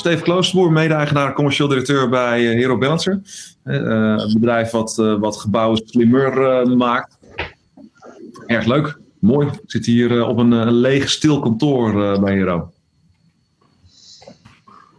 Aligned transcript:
Steve 0.00 0.22
Kloosterboer, 0.22 0.72
mede-eigenaar, 0.72 1.32
commercieel 1.32 1.68
directeur 1.68 2.08
bij 2.08 2.48
eh, 2.48 2.54
Hero 2.54 2.78
Balancer. 2.78 3.20
Uh, 3.64 3.74
een 4.16 4.32
bedrijf 4.32 4.70
wat, 4.70 4.96
wat 4.96 5.36
gebouwen 5.36 5.82
slimmer 5.84 6.66
maakt. 6.76 7.18
Erg 8.46 8.66
leuk, 8.66 8.98
mooi. 9.18 9.46
Ik 9.46 9.60
zit 9.66 9.86
hier 9.86 10.26
op 10.26 10.38
een, 10.38 10.52
een, 10.52 10.72
leeg, 10.72 11.10
stil 11.10 11.40
kantoor 11.40 12.20
bij 12.20 12.34
Hero. 12.34 12.72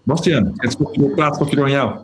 Bastiaan, 0.04 0.54
het 0.56 0.78
praatstokje 1.16 1.64
aan 1.64 1.72
jou. 1.72 2.00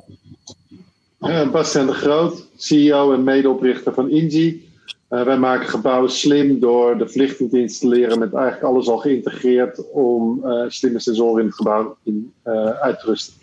Bastiaan 1.52 1.88
de 1.88 1.94
Groot, 1.94 2.48
CEO 2.56 3.14
en 3.14 3.24
medeoprichter 3.24 3.94
van 3.94 4.10
Ingi. 4.10 4.67
Uh, 5.10 5.24
wij 5.24 5.38
maken 5.38 5.68
gebouwen 5.68 6.12
slim 6.12 6.60
door 6.60 6.98
de 6.98 7.08
verlichting 7.08 7.50
te 7.50 7.60
installeren 7.60 8.20
met 8.20 8.34
eigenlijk 8.34 8.64
alles 8.64 8.88
al 8.88 8.98
geïntegreerd 8.98 9.92
om 9.92 10.42
uh, 10.46 10.64
slimme 10.68 11.00
sensoren 11.00 11.40
in 11.42 11.48
het 11.48 11.56
gebouw 11.56 11.98
in, 12.04 12.34
uh, 12.46 12.70
uit 12.70 13.00
te 13.00 13.06
rusten. 13.06 13.34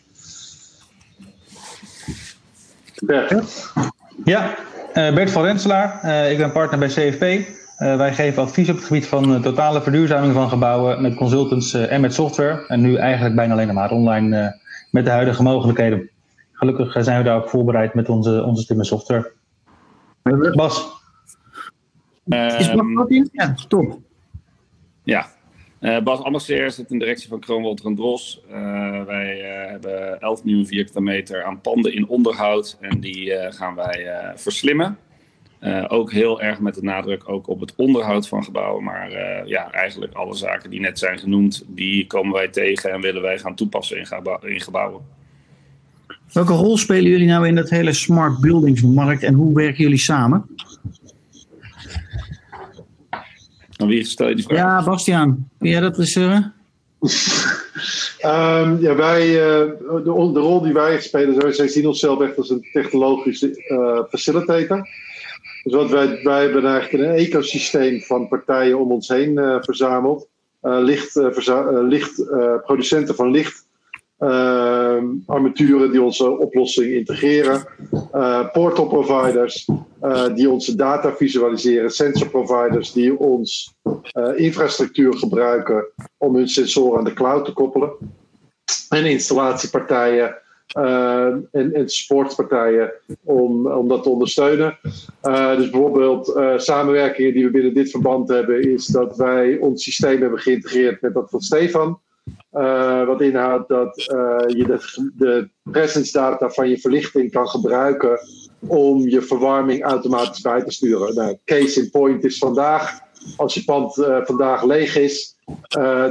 Bert. 3.07 3.73
Ja, 4.25 4.55
Bert 4.95 5.31
van 5.31 5.45
Renselaar. 5.45 6.05
ik 6.31 6.39
ben 6.39 6.53
partner 6.53 6.79
bij 6.79 6.89
CFP. 6.89 7.49
wij 7.79 8.15
geven 8.15 8.43
advies 8.43 8.69
op 8.69 8.77
het 8.77 8.85
gebied 8.85 9.07
van 9.07 9.43
totale 9.43 9.83
verduurzaming 9.83 10.35
van 10.35 10.49
gebouwen 10.49 11.03
met 11.03 11.15
consultants 11.15 11.75
en 11.75 12.01
met 12.01 12.15
software. 12.15 12.65
En 12.67 12.81
nu 12.81 12.97
eigenlijk 12.97 13.35
bijna 13.35 13.53
alleen 13.53 13.75
maar 13.75 13.91
online 13.91 14.61
met 14.91 15.05
de 15.05 15.11
huidige 15.11 15.43
mogelijkheden. 15.43 16.11
Gelukkig 16.53 17.05
zijn 17.05 17.19
we 17.19 17.25
daar 17.25 17.37
ook 17.37 17.49
voorbereid 17.49 17.95
met 17.95 18.09
onze, 18.09 18.45
onze 18.45 18.63
slimme 18.63 18.85
software. 18.85 19.33
Bas. 20.55 21.03
Is 22.27 22.73
Bas 22.73 22.95
wat 22.95 23.11
in? 23.11 23.29
Ja, 23.33 23.55
top. 23.69 24.01
Ja, 25.03 25.29
uh, 25.81 26.01
Bas 26.01 26.23
Ambassadeur 26.23 26.71
zit 26.71 26.91
in 26.91 26.99
de 26.99 27.05
directie 27.05 27.29
van 27.29 27.41
Kroonwolter 27.41 27.87
en. 27.87 28.43
Uh, 28.51 29.05
wij 29.05 29.41
uh, 29.41 29.71
hebben 29.71 30.21
11 30.21 30.45
nieuwe 30.45 30.67
vierkante 30.67 31.01
meter 31.01 31.45
aan 31.45 31.61
panden 31.61 31.95
in 31.95 32.09
onderhoud 32.09 32.77
en 32.81 33.01
die 33.01 33.33
gaan 33.53 33.75
wij 33.75 34.33
verslimmen. 34.35 34.99
ook 35.89 36.13
heel 36.13 36.41
erg 36.41 36.61
met 36.61 36.75
de 36.75 36.83
nadruk 36.83 37.29
ook 37.29 37.49
op 37.49 37.61
het 37.61 37.75
onderhoud 37.77 38.29
van 38.29 38.45
gebouwen. 38.45 38.85
Maar 38.85 39.11
ja, 39.49 39.71
eigenlijk 39.71 40.15
alle 40.15 40.35
zaken 40.35 40.71
die 40.71 40.81
net 40.81 40.99
zijn 40.99 41.19
genoemd, 41.19 41.65
die 41.67 42.07
komen 42.07 42.33
wij 42.33 42.49
tegen 42.49 42.93
en 42.93 43.01
willen 43.01 43.23
wij 43.23 43.39
gaan 43.39 43.55
toepassen 43.55 43.99
in, 43.99 44.07
in 44.43 44.61
gebouwen. 44.61 45.01
Welke 46.33 46.53
rol 46.53 46.77
spelen 46.77 47.11
jullie 47.11 47.27
nou 47.27 47.47
in 47.47 47.55
dat 47.55 47.71
hele 47.71 47.93
smart 47.93 48.41
buildingsmarkt 48.41 49.23
en 49.23 49.35
hoe 49.35 49.55
werken 49.55 49.83
jullie 49.83 49.99
samen? 49.99 50.47
Aan 53.85 53.91
wie 53.91 54.05
stel 54.05 54.29
je 54.29 54.35
die 54.35 54.45
vraag? 54.45 54.59
Ja, 54.59 54.85
Bastiaan. 54.85 55.49
Kun 55.59 55.69
jij 55.69 55.81
dat 55.81 55.97
um, 55.99 56.53
ja, 58.87 58.95
wij, 58.95 59.29
uh, 59.29 59.71
de, 60.05 60.31
de, 60.33 60.41
rol 60.41 60.63
die 60.63 60.73
wij 60.73 61.01
spelen, 61.01 61.55
zij 61.55 61.69
zien 61.69 61.87
onszelf 61.87 62.21
echt 62.21 62.37
als 62.37 62.51
een 62.51 62.67
technologische 62.73 63.65
uh, 63.69 64.01
facilitator. 64.09 64.89
Dus 65.63 65.73
wat 65.73 65.91
wij, 65.91 66.21
wij 66.23 66.43
hebben 66.43 66.67
eigenlijk 66.67 67.05
een 67.05 67.17
ecosysteem 67.17 68.01
van 68.01 68.29
partijen 68.29 68.79
om 68.79 68.93
ons 68.93 69.09
heen 69.09 69.39
uh, 69.39 69.57
verzameld. 69.61 70.29
licht, 70.61 71.13
verza 71.13 71.83
licht 71.83 72.25
producenten 72.65 73.15
van 73.15 73.31
licht 73.31 73.67
uh, 74.19 75.03
armaturen 75.27 75.91
die 75.91 76.03
onze 76.03 76.39
oplossing 76.39 76.93
integreren, 76.93 77.67
uh, 78.15 78.51
portal 78.53 78.87
providers 78.87 79.69
uh, 80.03 80.35
die 80.35 80.51
onze 80.51 80.75
data 80.75 81.13
visualiseren, 81.13 81.91
sensor 81.91 82.29
providers 82.29 82.93
die 82.93 83.19
ons 83.19 83.75
infrastructuur 84.37 85.17
gebruiken 85.17 85.85
om 86.19 86.35
hun 86.35 86.49
sensoren 86.49 86.99
aan 86.99 87.05
de 87.05 87.13
cloud 87.13 87.45
te 87.45 87.53
koppelen, 87.53 87.93
en 88.89 89.05
installatiepartijen 89.05 90.39
en, 90.75 91.73
en 91.73 91.89
supportpartijen 91.89 92.93
om, 93.25 93.67
om 93.67 93.89
dat 93.89 94.03
te 94.03 94.09
ondersteunen. 94.09 94.79
dus 95.57 95.71
bijvoorbeeld 95.71 96.33
samenwerkingen 96.57 97.33
die 97.33 97.45
we 97.45 97.51
binnen 97.51 97.75
dit 97.75 97.91
verband 97.91 98.29
hebben, 98.29 98.73
is 98.73 98.87
dat 98.87 99.17
wij 99.17 99.59
ons 99.59 99.83
systeem 99.83 100.21
hebben 100.21 100.39
geïntegreerd 100.39 101.01
met 101.01 101.15
dat 101.15 101.31
van 101.31 101.41
Stefan. 101.41 102.01
Uh, 102.55 103.07
wat 103.07 103.21
inhoudt 103.21 103.69
dat 103.69 103.99
uh, 103.99 104.39
je 104.47 104.65
de, 104.67 105.11
de 105.17 105.49
presence 105.71 106.13
data 106.13 106.51
van 106.51 106.69
je 106.69 106.79
verlichting 106.79 107.31
kan 107.31 107.49
gebruiken 107.49 108.19
om 108.67 109.09
je 109.09 109.23
verwarming 109.23 109.85
automatisch 109.85 110.41
bij 110.41 110.63
te 110.63 110.71
sturen. 110.71 111.15
Nou, 111.15 111.37
case 111.45 111.81
in 111.81 111.91
point 111.91 112.25
is 112.25 112.39
vandaag, 112.39 113.01
als 113.37 113.55
je 113.55 113.65
pand 113.65 113.97
uh, 113.97 114.19
vandaag 114.25 114.65
leeg 114.65 114.97
is, 114.97 115.37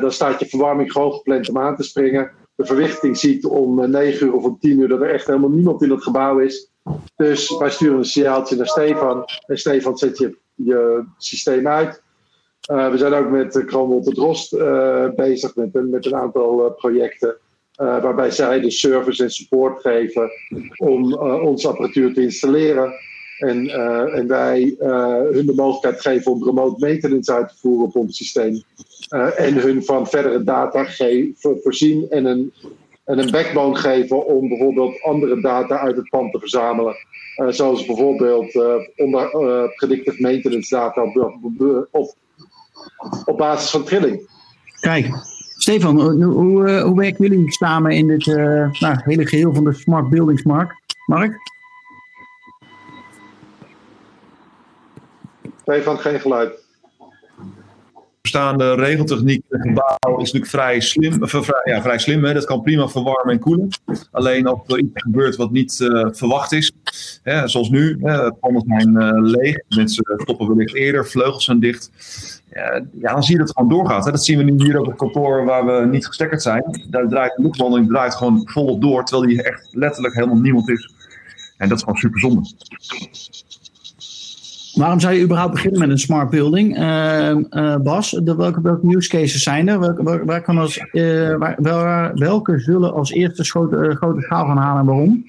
dan 0.01 0.11
staat 0.11 0.39
je 0.39 0.45
verwarming 0.45 0.91
gewoon 0.91 1.13
gepland 1.13 1.49
om 1.49 1.57
aan 1.57 1.75
te 1.75 1.83
springen. 1.83 2.31
De 2.55 2.65
verlichting 2.65 3.17
ziet 3.17 3.45
om 3.45 3.89
9 3.89 4.27
uur 4.27 4.33
of 4.33 4.43
om 4.43 4.59
10 4.59 4.79
uur 4.79 4.87
dat 4.87 5.01
er 5.01 5.13
echt 5.13 5.27
helemaal 5.27 5.49
niemand 5.49 5.81
in 5.81 5.91
het 5.91 6.03
gebouw 6.03 6.39
is. 6.39 6.71
Dus 7.15 7.57
wij 7.57 7.69
sturen 7.69 7.97
een 7.97 8.05
signaaltje 8.05 8.55
naar 8.55 8.67
Stefan 8.67 9.25
en 9.45 9.57
Stefan 9.57 9.97
zet 9.97 10.17
je, 10.17 10.37
je 10.55 11.03
systeem 11.17 11.67
uit. 11.67 12.01
Uh, 12.71 12.89
we 12.89 12.97
zijn 12.97 13.13
ook 13.13 13.29
met 13.29 13.55
uh, 13.55 14.03
de 14.03 14.11
Drost 14.13 14.53
uh, 14.53 15.09
bezig 15.15 15.55
met, 15.55 15.73
met 15.73 16.05
een 16.05 16.15
aantal 16.15 16.71
projecten. 16.71 17.37
waarbij 17.75 18.31
zij 18.31 18.59
de 18.59 18.71
service 18.71 19.23
en 19.23 19.31
support 19.31 19.81
geven 19.81 20.29
om 20.77 21.13
onze 21.23 21.67
apparatuur 21.67 22.13
te 22.13 22.21
installeren. 22.21 22.93
En, 23.37 23.69
en 24.13 24.27
wij 24.27 24.75
hun 25.31 25.45
de 25.45 25.53
mogelijkheid 25.55 26.01
geven 26.01 26.31
om 26.31 26.43
remote 26.43 26.85
maintenance 26.85 27.33
uit 27.33 27.49
te 27.49 27.55
voeren 27.57 27.85
op 27.85 27.95
ons 27.95 28.17
systeem. 28.17 28.63
en 29.35 29.53
hun 29.53 29.83
van 29.83 30.07
verdere 30.07 30.43
data 30.43 30.85
voorzien 31.39 32.09
en 32.09 32.25
een, 32.25 32.53
en 33.05 33.19
een 33.19 33.31
backbone 33.31 33.75
geven 33.75 34.25
om 34.25 34.49
bijvoorbeeld 34.49 35.01
andere 35.01 35.41
data 35.41 35.77
uit 35.77 35.95
het 35.95 36.09
pand 36.09 36.31
te 36.31 36.39
verzamelen. 36.39 36.95
zoals 37.47 37.85
bijvoorbeeld 37.85 38.55
onder 38.95 39.29
predictive 39.75 40.21
maintenance 40.21 40.75
data 40.75 41.01
of 41.91 42.15
op 43.25 43.37
basis 43.37 43.69
van 43.69 43.83
trilling. 43.83 44.29
Kijk, 44.79 45.09
Stefan, 45.57 46.01
hoe, 46.01 46.23
hoe, 46.23 46.67
eh, 46.67 46.83
hoe 46.83 46.99
werken 46.99 47.27
jullie 47.27 47.51
samen 47.51 47.91
in 47.91 48.07
dit 48.07 48.25
uh, 48.25 48.35
nou, 48.79 48.95
hele 49.03 49.27
geheel 49.27 49.53
van 49.53 49.63
de 49.63 49.73
smart 49.73 50.09
buildingsmarkt? 50.09 50.73
Mark? 51.05 51.35
Stefan, 55.61 55.97
geen 55.97 56.19
geluid 56.19 56.62
bestaande 58.23 58.73
regeltechniek 58.73 59.43
in 59.49 59.61
gebouw 59.61 60.17
is 60.17 60.31
natuurlijk 60.31 60.51
vrij 60.51 60.79
slim. 60.79 61.27
Vrij, 61.27 61.61
ja, 61.63 61.81
vrij 61.81 61.99
slim 61.99 62.23
hè? 62.23 62.33
Dat 62.33 62.45
kan 62.45 62.61
prima 62.61 62.87
verwarmen 62.87 63.33
en 63.33 63.39
koelen. 63.39 63.67
Alleen 64.11 64.47
als 64.47 64.59
er 64.67 64.79
iets 64.79 64.91
gebeurt 64.93 65.35
wat 65.35 65.51
niet 65.51 65.79
uh, 65.79 66.07
verwacht 66.11 66.51
is, 66.51 66.71
hè, 67.23 67.47
zoals 67.47 67.69
nu, 67.69 67.97
hè, 68.01 68.33
panden 68.33 68.63
zijn 68.67 68.89
uh, 68.89 69.11
leeg, 69.31 69.57
mensen 69.69 70.03
stoppen 70.17 70.47
wellicht 70.47 70.75
eerder, 70.75 71.07
vleugels 71.07 71.43
zijn 71.43 71.59
dicht. 71.59 71.91
Ja, 72.53 73.11
dan 73.13 73.23
zie 73.23 73.31
je 73.31 73.39
dat 73.39 73.47
het 73.47 73.57
gewoon 73.57 73.77
doorgaat. 73.77 74.05
Hè? 74.05 74.11
Dat 74.11 74.25
zien 74.25 74.37
we 74.37 74.43
nu 74.43 74.63
hier 74.63 74.79
op 74.79 74.85
het 74.85 74.95
kantoor 74.95 75.45
waar 75.45 75.65
we 75.65 75.85
niet 75.85 76.07
gestekkerd 76.07 76.41
zijn. 76.41 76.85
Daar 76.89 77.07
draait 77.07 77.35
de 77.35 77.41
luchtwandeling 77.41 77.89
draait 77.89 78.15
gewoon 78.15 78.41
volop 78.45 78.81
door, 78.81 79.03
terwijl 79.05 79.29
hier 79.29 79.45
echt 79.45 79.67
letterlijk 79.71 80.13
helemaal 80.13 80.37
niemand 80.37 80.69
is. 80.69 80.93
En 81.57 81.69
dat 81.69 81.77
is 81.77 81.83
gewoon 81.83 81.99
super 81.99 82.19
zonde. 82.19 82.49
Waarom 84.73 84.99
zou 84.99 85.13
je 85.13 85.23
überhaupt 85.23 85.53
beginnen 85.53 85.79
met 85.79 85.89
een 85.89 85.99
smart 85.99 86.29
building? 86.29 86.77
Uh, 86.77 87.29
uh, 87.49 87.75
Bas, 87.77 88.19
welke, 88.23 88.61
welke 88.61 88.95
use 88.95 89.09
cases 89.09 89.43
zijn 89.43 89.67
er? 89.67 89.79
Welke, 89.79 90.25
waar, 90.25 90.41
kan 90.41 90.57
als, 90.57 90.77
uh, 90.91 91.53
welke 92.13 92.59
zullen 92.59 92.93
als 92.93 93.11
eerste 93.11 93.43
grote, 93.43 93.95
grote 93.95 94.21
schaal 94.21 94.45
gaan 94.45 94.57
halen 94.57 94.79
en 94.79 94.85
waarom? 94.85 95.25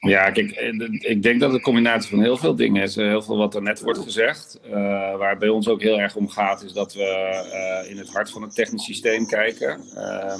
Ja, 0.00 0.30
kijk, 0.30 0.50
ik 0.90 1.22
denk 1.22 1.40
dat 1.40 1.48
het 1.48 1.58
een 1.58 1.64
combinatie 1.64 2.10
van 2.10 2.22
heel 2.22 2.36
veel 2.36 2.54
dingen 2.54 2.82
is. 2.82 2.94
Heel 2.94 3.22
veel 3.22 3.36
wat 3.36 3.54
er 3.54 3.62
net 3.62 3.80
wordt 3.80 3.98
gezegd. 3.98 4.60
Uh, 4.66 4.72
waar 5.16 5.38
bij 5.38 5.48
ons 5.48 5.68
ook 5.68 5.82
heel 5.82 6.00
erg 6.00 6.16
om 6.16 6.28
gaat, 6.28 6.62
is 6.62 6.72
dat 6.72 6.94
we 6.94 7.86
in 7.90 7.98
het 7.98 8.12
hart 8.12 8.30
van 8.30 8.42
het 8.42 8.54
technisch 8.54 8.84
systeem 8.84 9.26
kijken. 9.26 9.80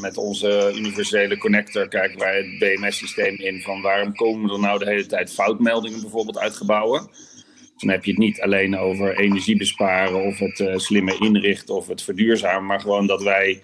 Met 0.01 0.17
onze 0.17 0.73
universele 0.77 1.39
connector 1.39 1.89
kijken 1.89 2.19
wij 2.19 2.37
het 2.37 2.59
BMS-systeem 2.59 3.37
in 3.37 3.61
van 3.61 3.83
waarom 3.83 4.15
komen 4.15 4.51
er 4.51 4.61
nou 4.61 4.79
de 4.79 4.91
hele 4.91 5.07
tijd 5.07 5.33
foutmeldingen 5.33 6.01
bijvoorbeeld 6.01 6.39
uit 6.39 6.57
gebouwen. 6.57 7.11
Dan 7.77 7.91
heb 7.91 8.05
je 8.05 8.11
het 8.11 8.21
niet 8.21 8.41
alleen 8.41 8.79
over 8.79 9.19
energie 9.19 9.57
besparen 9.57 10.23
of 10.23 10.39
het 10.39 10.81
slimme 10.81 11.17
inrichten 11.19 11.75
of 11.75 11.87
het 11.87 12.03
verduurzamen, 12.03 12.67
maar 12.67 12.81
gewoon 12.81 13.07
dat 13.07 13.23
wij 13.23 13.63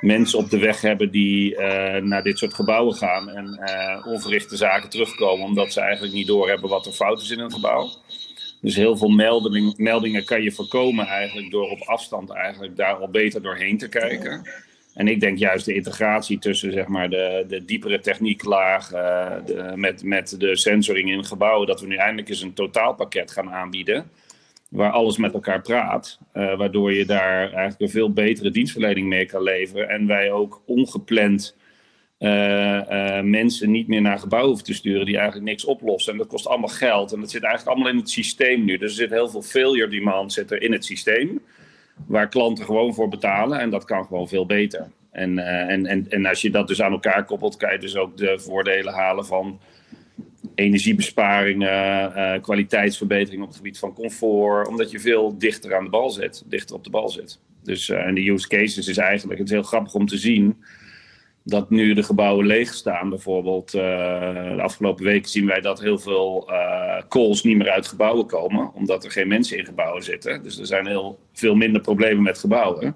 mensen 0.00 0.38
op 0.38 0.50
de 0.50 0.58
weg 0.58 0.80
hebben 0.80 1.10
die 1.10 1.58
naar 2.00 2.22
dit 2.22 2.38
soort 2.38 2.54
gebouwen 2.54 2.94
gaan 2.94 3.28
en 3.28 3.60
onverrichte 4.06 4.56
zaken 4.56 4.90
terugkomen, 4.90 5.46
omdat 5.46 5.72
ze 5.72 5.80
eigenlijk 5.80 6.14
niet 6.14 6.26
doorhebben 6.26 6.70
wat 6.70 6.86
er 6.86 6.92
fout 6.92 7.20
is 7.20 7.30
in 7.30 7.38
een 7.38 7.52
gebouw. 7.52 7.88
Dus 8.60 8.76
heel 8.76 8.96
veel 8.96 9.08
melding, 9.08 9.76
meldingen 9.76 10.24
kan 10.24 10.42
je 10.42 10.52
voorkomen 10.52 11.06
eigenlijk 11.06 11.50
door 11.50 11.70
op 11.70 11.80
afstand 11.80 12.30
eigenlijk 12.30 12.76
daar 12.76 12.94
al 12.94 13.08
beter 13.08 13.42
doorheen 13.42 13.78
te 13.78 13.88
kijken. 13.88 14.48
En 14.94 15.08
ik 15.08 15.20
denk 15.20 15.38
juist 15.38 15.64
de 15.64 15.74
integratie 15.74 16.38
tussen 16.38 16.72
zeg 16.72 16.86
maar, 16.86 17.10
de, 17.10 17.44
de 17.48 17.64
diepere 17.64 18.00
technieklaag 18.00 18.92
uh, 18.92 19.30
de, 19.46 19.72
met, 19.74 20.02
met 20.02 20.34
de 20.38 20.56
sensoring 20.56 21.10
in 21.10 21.24
gebouwen, 21.24 21.66
dat 21.66 21.80
we 21.80 21.86
nu 21.86 21.96
eindelijk 21.96 22.28
eens 22.28 22.42
een 22.42 22.52
totaalpakket 22.52 23.30
gaan 23.30 23.50
aanbieden. 23.50 24.10
Waar 24.70 24.90
alles 24.90 25.16
met 25.16 25.32
elkaar 25.32 25.60
praat. 25.60 26.18
Uh, 26.34 26.56
waardoor 26.56 26.92
je 26.92 27.04
daar 27.04 27.40
eigenlijk 27.40 27.80
een 27.80 27.90
veel 27.90 28.12
betere 28.12 28.50
dienstverlening 28.50 29.08
mee 29.08 29.26
kan 29.26 29.42
leveren. 29.42 29.88
En 29.88 30.06
wij 30.06 30.32
ook 30.32 30.62
ongepland 30.66 31.56
uh, 32.18 33.20
mensen 33.20 33.70
niet 33.70 33.88
meer 33.88 34.00
naar 34.00 34.18
gebouwen 34.18 34.50
hoeven 34.50 34.66
te 34.66 34.74
sturen 34.74 35.06
die 35.06 35.16
eigenlijk 35.16 35.46
niks 35.46 35.64
oplossen. 35.64 36.12
En 36.12 36.18
dat 36.18 36.26
kost 36.26 36.46
allemaal 36.46 36.68
geld. 36.68 37.12
En 37.12 37.20
dat 37.20 37.30
zit 37.30 37.42
eigenlijk 37.42 37.76
allemaal 37.76 37.92
in 37.92 38.00
het 38.00 38.10
systeem 38.10 38.64
nu. 38.64 38.76
Dus 38.78 38.90
er 38.90 38.96
zit 38.96 39.10
heel 39.10 39.28
veel 39.28 39.42
failure 39.42 39.88
demand 39.88 40.32
zit 40.32 40.50
er 40.50 40.62
in 40.62 40.72
het 40.72 40.84
systeem 40.84 41.40
waar 42.06 42.28
klanten 42.28 42.64
gewoon 42.64 42.94
voor 42.94 43.08
betalen. 43.08 43.58
En 43.58 43.70
dat 43.70 43.84
kan 43.84 44.04
gewoon 44.04 44.28
veel 44.28 44.46
beter. 44.46 44.90
En, 45.10 45.38
en, 45.38 45.86
en, 45.86 46.06
en 46.08 46.26
als 46.26 46.40
je 46.40 46.50
dat 46.50 46.68
dus 46.68 46.82
aan 46.82 46.92
elkaar 46.92 47.24
koppelt, 47.24 47.56
kan 47.56 47.72
je 47.72 47.78
dus 47.78 47.96
ook 47.96 48.16
de 48.16 48.38
voordelen 48.38 48.94
halen 48.94 49.26
van 49.26 49.60
energiebesparingen, 50.54 52.12
uh, 52.16 52.42
kwaliteitsverbetering 52.42 53.42
op 53.42 53.48
het 53.48 53.56
gebied 53.56 53.78
van 53.78 53.94
comfort, 53.94 54.68
omdat 54.68 54.90
je 54.90 55.00
veel 55.00 55.38
dichter 55.38 55.76
aan 55.76 55.84
de 55.84 55.90
bal 55.90 56.10
zit, 56.10 56.42
dichter 56.46 56.76
op 56.76 56.84
de 56.84 56.90
bal 56.90 57.08
zit. 57.08 57.40
Dus 57.62 57.88
uh, 57.88 58.06
en 58.06 58.14
de 58.14 58.30
use 58.30 58.48
cases 58.48 58.88
is 58.88 58.96
eigenlijk, 58.96 59.38
het 59.38 59.48
is 59.48 59.54
heel 59.54 59.62
grappig 59.62 59.94
om 59.94 60.06
te 60.06 60.18
zien 60.18 60.56
dat 61.44 61.70
nu 61.70 61.94
de 61.94 62.02
gebouwen 62.02 62.46
leeg 62.46 62.74
staan. 62.74 63.08
Bijvoorbeeld, 63.08 63.74
uh, 63.74 63.80
de 64.56 64.62
afgelopen 64.62 65.04
weken 65.04 65.30
zien 65.30 65.46
wij 65.46 65.60
dat 65.60 65.80
heel 65.80 65.98
veel 65.98 66.50
calls 67.08 67.42
niet 67.42 67.56
meer 67.56 67.70
uit 67.70 67.86
gebouwen 67.86 68.26
komen, 68.26 68.74
omdat 68.74 69.04
er 69.04 69.10
geen 69.10 69.28
mensen 69.28 69.58
in 69.58 69.64
gebouwen 69.64 70.02
zitten. 70.02 70.42
Dus 70.42 70.58
er 70.58 70.66
zijn 70.66 70.86
heel 70.86 71.18
veel 71.32 71.54
minder 71.54 71.80
problemen 71.80 72.22
met 72.22 72.38
gebouwen. 72.38 72.94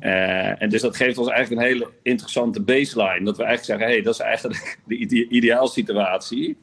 Uh, 0.00 0.62
en 0.62 0.68
dus 0.68 0.80
dat 0.80 0.96
geeft 0.96 1.18
ons 1.18 1.28
eigenlijk 1.28 1.60
een 1.60 1.68
hele 1.68 1.90
interessante 2.02 2.62
baseline. 2.62 3.24
Dat 3.24 3.36
we 3.36 3.42
eigenlijk 3.42 3.64
zeggen, 3.64 3.86
hé, 3.86 3.92
hey, 3.92 4.02
dat 4.02 4.14
is 4.14 4.20
eigenlijk 4.20 4.78
de 4.88 4.96
ide 4.96 5.28
ideaalsituatie. 5.28 6.56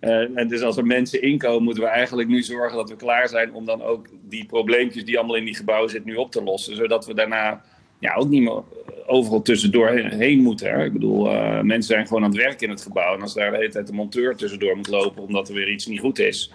Uh, 0.00 0.38
en 0.38 0.48
dus 0.48 0.62
als 0.62 0.76
er 0.76 0.86
mensen 0.86 1.22
inkomen, 1.22 1.62
moeten 1.62 1.82
we 1.82 1.88
eigenlijk 1.88 2.28
nu 2.28 2.42
zorgen 2.42 2.76
dat 2.76 2.90
we 2.90 2.96
klaar 2.96 3.28
zijn 3.28 3.54
om 3.54 3.64
dan 3.64 3.82
ook 3.82 4.06
die 4.28 4.46
probleempjes 4.46 5.04
die 5.04 5.18
allemaal 5.18 5.36
in 5.36 5.44
die 5.44 5.56
gebouwen 5.56 5.90
zitten 5.90 6.10
nu 6.10 6.16
op 6.16 6.30
te 6.30 6.42
lossen. 6.42 6.76
Zodat 6.76 7.06
we 7.06 7.14
daarna 7.14 7.62
ja, 7.98 8.14
ook 8.14 8.28
niet 8.28 8.42
meer 8.42 8.62
overal 9.06 9.42
tussendoor 9.42 9.88
heen 9.88 10.40
moeten. 10.40 10.70
Hè? 10.70 10.84
Ik 10.84 10.92
bedoel, 10.92 11.32
uh, 11.32 11.60
mensen 11.60 11.94
zijn 11.94 12.06
gewoon 12.06 12.24
aan 12.24 12.30
het 12.30 12.38
werken 12.38 12.66
in 12.66 12.72
het 12.72 12.82
gebouw. 12.82 13.14
En 13.14 13.22
als 13.22 13.34
daar 13.34 13.50
de 13.50 13.56
hele 13.56 13.70
tijd 13.70 13.86
de 13.86 13.92
monteur 13.92 14.36
tussendoor 14.36 14.76
moet 14.76 14.88
lopen 14.88 15.22
omdat 15.22 15.48
er 15.48 15.54
weer 15.54 15.70
iets 15.70 15.86
niet 15.86 16.00
goed 16.00 16.18
is, 16.18 16.52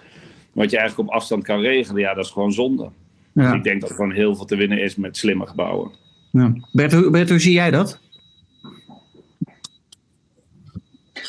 wat 0.52 0.70
je 0.70 0.78
eigenlijk 0.78 1.08
op 1.08 1.14
afstand 1.14 1.44
kan 1.44 1.60
regelen, 1.60 2.00
ja, 2.00 2.14
dat 2.14 2.24
is 2.24 2.30
gewoon 2.30 2.52
zonde. 2.52 2.90
Ja. 3.32 3.42
Dus 3.42 3.52
ik 3.52 3.64
denk 3.64 3.80
dat 3.80 3.90
er 3.90 3.96
gewoon 3.96 4.12
heel 4.12 4.34
veel 4.34 4.44
te 4.44 4.56
winnen 4.56 4.78
is 4.78 4.96
met 4.96 5.16
slimme 5.16 5.46
gebouwen. 5.46 5.90
Ja. 6.30 6.52
Bert, 6.72 6.92
hoe, 7.28 7.38
zie 7.38 7.52
jij 7.52 7.70
dat? 7.70 8.00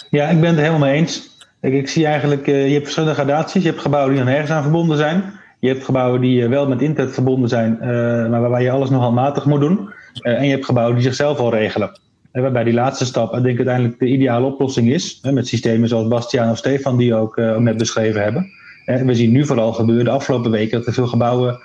Ja, 0.09 0.27
ik 0.27 0.39
ben 0.39 0.49
het 0.49 0.59
helemaal 0.59 0.79
mee 0.79 0.93
eens. 0.93 1.29
Ik, 1.61 1.73
ik 1.73 1.89
zie 1.89 2.05
eigenlijk, 2.05 2.47
uh, 2.47 2.65
je 2.65 2.71
hebt 2.71 2.83
verschillende 2.83 3.15
gradaties. 3.15 3.63
Je 3.63 3.69
hebt 3.69 3.81
gebouwen 3.81 4.13
die 4.13 4.23
nog 4.23 4.29
nergens 4.29 4.51
aan 4.51 4.61
verbonden 4.61 4.97
zijn. 4.97 5.23
Je 5.59 5.67
hebt 5.67 5.83
gebouwen 5.83 6.21
die 6.21 6.41
uh, 6.41 6.49
wel 6.49 6.67
met 6.67 6.81
internet 6.81 7.13
verbonden 7.13 7.49
zijn, 7.49 7.77
uh, 7.81 7.87
maar 8.29 8.41
waarbij 8.41 8.63
je 8.63 8.71
alles 8.71 8.89
nogal 8.89 9.11
matig 9.11 9.45
moet 9.45 9.59
doen. 9.59 9.89
en 10.21 10.45
je 10.45 10.51
hebt 10.51 10.65
gebouwen 10.65 10.95
die 10.95 11.03
zichzelf 11.03 11.37
al 11.37 11.53
regelen. 11.53 11.99
En 12.31 12.41
waarbij 12.41 12.63
die 12.63 12.73
laatste 12.73 13.05
stap, 13.05 13.31
denk 13.31 13.45
ik, 13.45 13.57
uiteindelijk 13.57 13.99
de 13.99 14.05
ideale 14.05 14.45
oplossing 14.45 14.89
is. 14.89 15.19
met 15.21 15.47
systemen 15.47 15.89
zoals 15.89 16.07
Bastiaan 16.07 16.51
of 16.51 16.57
Stefan, 16.57 16.97
die 16.97 17.15
ook, 17.15 17.37
net 17.37 17.77
beschreven 17.77 18.23
hebben. 18.23 18.51
En 18.85 19.05
we 19.05 19.15
zien 19.15 19.31
nu 19.31 19.45
vooral 19.45 19.73
gebeuren 19.73 20.05
de 20.05 20.11
afgelopen 20.11 20.51
weken 20.51 20.77
dat 20.77 20.87
er 20.87 20.93
veel 20.93 21.07
gebouwen 21.07 21.59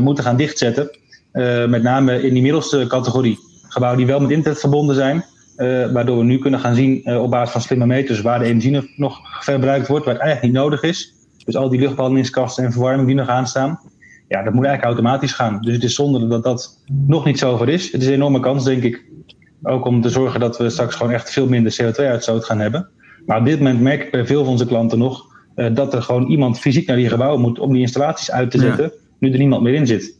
moeten 0.00 0.24
gaan 0.24 0.36
dichtzetten. 0.36 0.90
Uh, 1.36 1.66
met 1.66 1.82
name 1.82 2.22
in 2.22 2.32
die 2.32 2.42
middelste 2.42 2.84
categorie. 2.88 3.38
Gebouwen 3.68 3.98
die 3.98 4.08
wel 4.08 4.20
met 4.20 4.30
internet 4.30 4.60
verbonden 4.60 4.94
zijn. 4.94 5.24
Uh, 5.56 5.92
waardoor 5.92 6.18
we 6.18 6.24
nu 6.24 6.38
kunnen 6.38 6.60
gaan 6.60 6.74
zien 6.74 7.00
uh, 7.04 7.22
op 7.22 7.30
basis 7.30 7.52
van 7.52 7.60
slimme 7.60 7.86
meters 7.86 8.20
waar 8.20 8.38
de 8.38 8.44
energie 8.44 8.94
nog 8.96 9.18
verbruikt 9.44 9.88
wordt, 9.88 10.04
waar 10.04 10.14
het 10.14 10.22
eigenlijk 10.22 10.52
niet 10.52 10.62
nodig 10.62 10.82
is. 10.82 11.14
Dus 11.44 11.56
al 11.56 11.68
die 11.68 11.80
luchtbehandelingskasten 11.80 12.64
en 12.64 12.72
verwarming 12.72 13.06
die 13.06 13.16
nog 13.16 13.28
aanstaan. 13.28 13.80
Ja, 14.28 14.42
dat 14.42 14.52
moet 14.52 14.64
eigenlijk 14.64 14.96
automatisch 14.96 15.32
gaan. 15.32 15.60
Dus 15.60 15.74
het 15.74 15.82
is 15.82 15.94
zonde 15.94 16.26
dat 16.26 16.44
dat 16.44 16.82
nog 17.06 17.24
niet 17.24 17.38
zover 17.38 17.68
is. 17.68 17.92
Het 17.92 18.00
is 18.00 18.06
een 18.06 18.14
enorme 18.14 18.40
kans, 18.40 18.64
denk 18.64 18.82
ik. 18.82 19.04
Ook 19.62 19.84
om 19.84 20.00
te 20.00 20.08
zorgen 20.08 20.40
dat 20.40 20.58
we 20.58 20.70
straks 20.70 20.94
gewoon 20.94 21.12
echt 21.12 21.30
veel 21.30 21.48
minder 21.48 21.76
CO2-uitstoot 21.82 22.44
gaan 22.44 22.58
hebben. 22.58 22.88
Maar 23.26 23.38
op 23.38 23.44
dit 23.44 23.58
moment 23.58 23.80
merk 23.80 24.02
ik 24.02 24.10
bij 24.10 24.26
veel 24.26 24.42
van 24.42 24.52
onze 24.52 24.66
klanten 24.66 24.98
nog 24.98 25.24
dat 25.72 25.94
er 25.94 26.02
gewoon 26.02 26.26
iemand 26.26 26.58
fysiek 26.58 26.86
naar 26.86 26.96
die 26.96 27.08
gebouwen 27.08 27.40
moet 27.40 27.58
om 27.58 27.72
die 27.72 27.80
installaties 27.80 28.30
uit 28.30 28.50
te 28.50 28.58
zetten, 28.58 28.84
ja. 28.84 28.90
nu 29.18 29.32
er 29.32 29.38
niemand 29.38 29.62
meer 29.62 29.74
in 29.74 29.86
zit. 29.86 30.16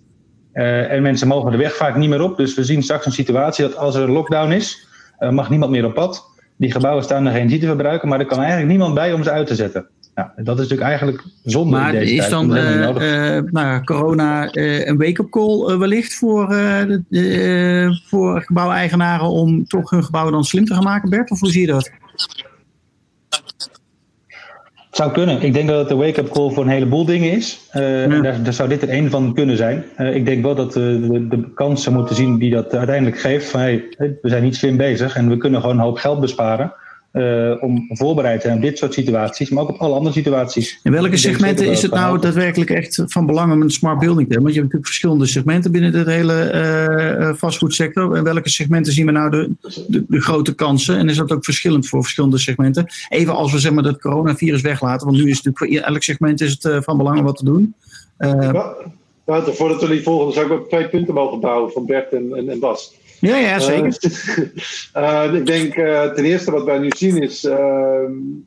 Uh, 0.57 0.93
en 0.93 1.03
mensen 1.03 1.29
mogen 1.29 1.51
de 1.51 1.57
weg 1.57 1.77
vaak 1.77 1.97
niet 1.97 2.09
meer 2.09 2.23
op. 2.23 2.37
Dus 2.37 2.55
we 2.55 2.65
zien 2.65 2.83
straks 2.83 3.07
een 3.07 3.13
situatie 3.13 3.65
dat 3.65 3.77
als 3.77 3.95
er 3.95 4.03
een 4.03 4.11
lockdown 4.11 4.53
is, 4.53 4.89
uh, 5.21 5.31
mag 5.31 5.51
niemand 5.51 5.71
meer 5.71 5.85
op 5.85 5.95
pad. 5.95 6.25
Die 6.57 6.73
gebouwen 6.73 7.05
staan 7.05 7.23
nog 7.23 7.35
energie 7.35 7.59
te 7.59 7.67
verbruiken, 7.67 8.09
maar 8.09 8.21
er 8.21 8.27
kan 8.27 8.39
eigenlijk 8.39 8.69
niemand 8.69 8.95
bij 8.95 9.13
om 9.13 9.23
ze 9.23 9.31
uit 9.31 9.47
te 9.47 9.55
zetten. 9.55 9.87
Nou, 10.15 10.29
dat 10.37 10.55
is 10.55 10.69
natuurlijk 10.69 10.89
eigenlijk 10.89 11.23
zonde 11.45 11.71
maar 11.71 11.95
in 11.95 12.01
deze 12.01 12.15
is 12.15 12.19
tijd. 12.19 12.31
dan 12.31 12.57
uh, 12.57 13.39
nou, 13.51 13.85
corona 13.85 14.49
een 14.53 14.97
wake-up 14.99 15.31
call 15.31 15.79
wellicht 15.79 16.15
voor, 16.15 16.49
de, 17.09 18.01
voor 18.07 18.43
gebouweigenaren 18.43 19.29
om 19.29 19.67
toch 19.67 19.91
hun 19.91 20.05
gebouw 20.05 20.31
dan 20.31 20.45
slim 20.45 20.65
te 20.65 20.75
gaan 20.75 20.85
maken, 20.85 21.11
Bert? 21.11 21.31
Of 21.31 21.41
hoe 21.41 21.51
zie 21.51 21.61
je 21.61 21.73
dat? 21.73 21.91
Zou 24.97 25.13
kunnen. 25.13 25.43
Ik 25.43 25.55
denk 25.55 25.69
dat 25.69 25.79
het 25.79 25.91
een 25.91 25.97
wake-up 25.97 26.29
call 26.29 26.51
voor 26.51 26.65
een 26.65 26.71
heleboel 26.71 27.05
dingen 27.05 27.33
is. 27.33 27.61
Uh, 27.75 28.07
ja. 28.07 28.21
daar, 28.21 28.43
daar, 28.43 28.53
zou 28.53 28.69
dit 28.69 28.83
er 28.83 28.89
één 28.89 29.11
van 29.11 29.35
kunnen 29.35 29.57
zijn. 29.57 29.85
Uh, 29.99 30.15
ik 30.15 30.27
denk 30.27 30.43
wel 30.43 30.55
dat 30.55 30.75
we 30.75 31.07
de, 31.11 31.29
de 31.29 31.53
kansen 31.55 31.93
moeten 31.93 32.17
zien 32.17 32.39
die 32.39 32.51
dat 32.51 32.75
uiteindelijk 32.75 33.19
geeft. 33.19 33.49
Van 33.49 33.61
hey, 33.61 33.85
we 33.97 34.29
zijn 34.29 34.43
niet 34.43 34.57
slim 34.57 34.77
bezig 34.77 35.17
en 35.17 35.29
we 35.29 35.37
kunnen 35.37 35.61
gewoon 35.61 35.77
een 35.77 35.83
hoop 35.83 35.97
geld 35.97 36.21
besparen. 36.21 36.73
Uh, 37.17 37.63
om 37.63 37.87
voorbereid 37.89 38.41
te 38.41 38.47
zijn 38.47 38.57
op 38.57 38.63
dit 38.63 38.79
soort 38.79 38.95
situaties, 38.95 39.51
maar 39.51 39.63
ook 39.63 39.69
op 39.69 39.79
alle 39.79 39.95
andere 39.95 40.15
situaties. 40.15 40.81
In 40.83 40.93
welke 40.93 41.17
segmenten 41.17 41.67
is 41.67 41.83
het 41.83 41.93
nou 41.93 42.21
daadwerkelijk 42.21 42.71
echt 42.71 43.03
van 43.07 43.27
belang 43.27 43.53
om 43.53 43.63
een 43.63 43.71
smart 43.71 43.99
building 43.99 44.27
te 44.29 44.35
hebben? 44.35 44.43
Want 44.43 44.55
je 44.55 44.61
hebt 44.61 44.73
natuurlijk 44.73 44.87
verschillende 44.87 45.27
segmenten 45.27 45.73
binnen 45.73 45.93
de 45.93 46.11
hele 46.11 46.53
uh, 47.19 47.35
vastgoedsector. 47.35 48.17
In 48.17 48.25
welke 48.25 48.49
segmenten 48.49 48.93
zien 48.93 49.07
we 49.07 49.13
nou 49.13 49.31
de, 49.31 49.51
de, 49.89 50.05
de, 50.09 50.21
grote 50.21 50.55
kansen? 50.55 50.99
En 50.99 51.09
is 51.09 51.17
dat 51.17 51.33
ook 51.33 51.45
verschillend 51.45 51.89
voor 51.89 52.03
verschillende 52.03 52.39
segmenten? 52.39 52.87
Even 53.09 53.35
als 53.35 53.53
we 53.53 53.59
zeg 53.59 53.73
maar 53.73 53.85
het 53.85 54.01
coronavirus 54.01 54.61
weglaten, 54.61 55.07
want 55.07 55.19
nu 55.19 55.31
is 55.31 55.37
het 55.37 55.45
natuurlijk 55.45 55.83
voor 55.83 55.93
elk 55.93 56.03
segment 56.03 56.41
is 56.41 56.59
het 56.61 56.85
van 56.85 56.97
belang 56.97 57.19
om 57.19 57.25
wat 57.25 57.37
te 57.37 57.45
doen. 57.45 57.75
Wouter, 59.25 59.55
voordat 59.55 59.81
we 59.81 59.89
die 59.89 60.03
volgen, 60.03 60.33
zou 60.33 60.47
ik 60.47 60.53
ook 60.53 60.69
twee 60.69 60.89
punten 60.89 61.15
mogen 61.15 61.41
bouwen 61.41 61.73
van 61.73 61.87
Bert 61.87 62.13
en, 62.13 62.35
en, 62.35 62.49
en 62.49 62.59
Bas. 62.59 62.95
Ja, 63.21 63.37
ja, 63.37 63.59
zeker. 63.59 63.99
Uh, 64.95 65.25
uh, 65.33 65.35
ik 65.35 65.47
denk 65.47 65.77
uh, 65.77 66.13
ten 66.13 66.25
eerste 66.25 66.51
wat 66.51 66.65
wij 66.65 66.79
nu 66.79 66.91
zien 66.97 67.23
is, 67.23 67.43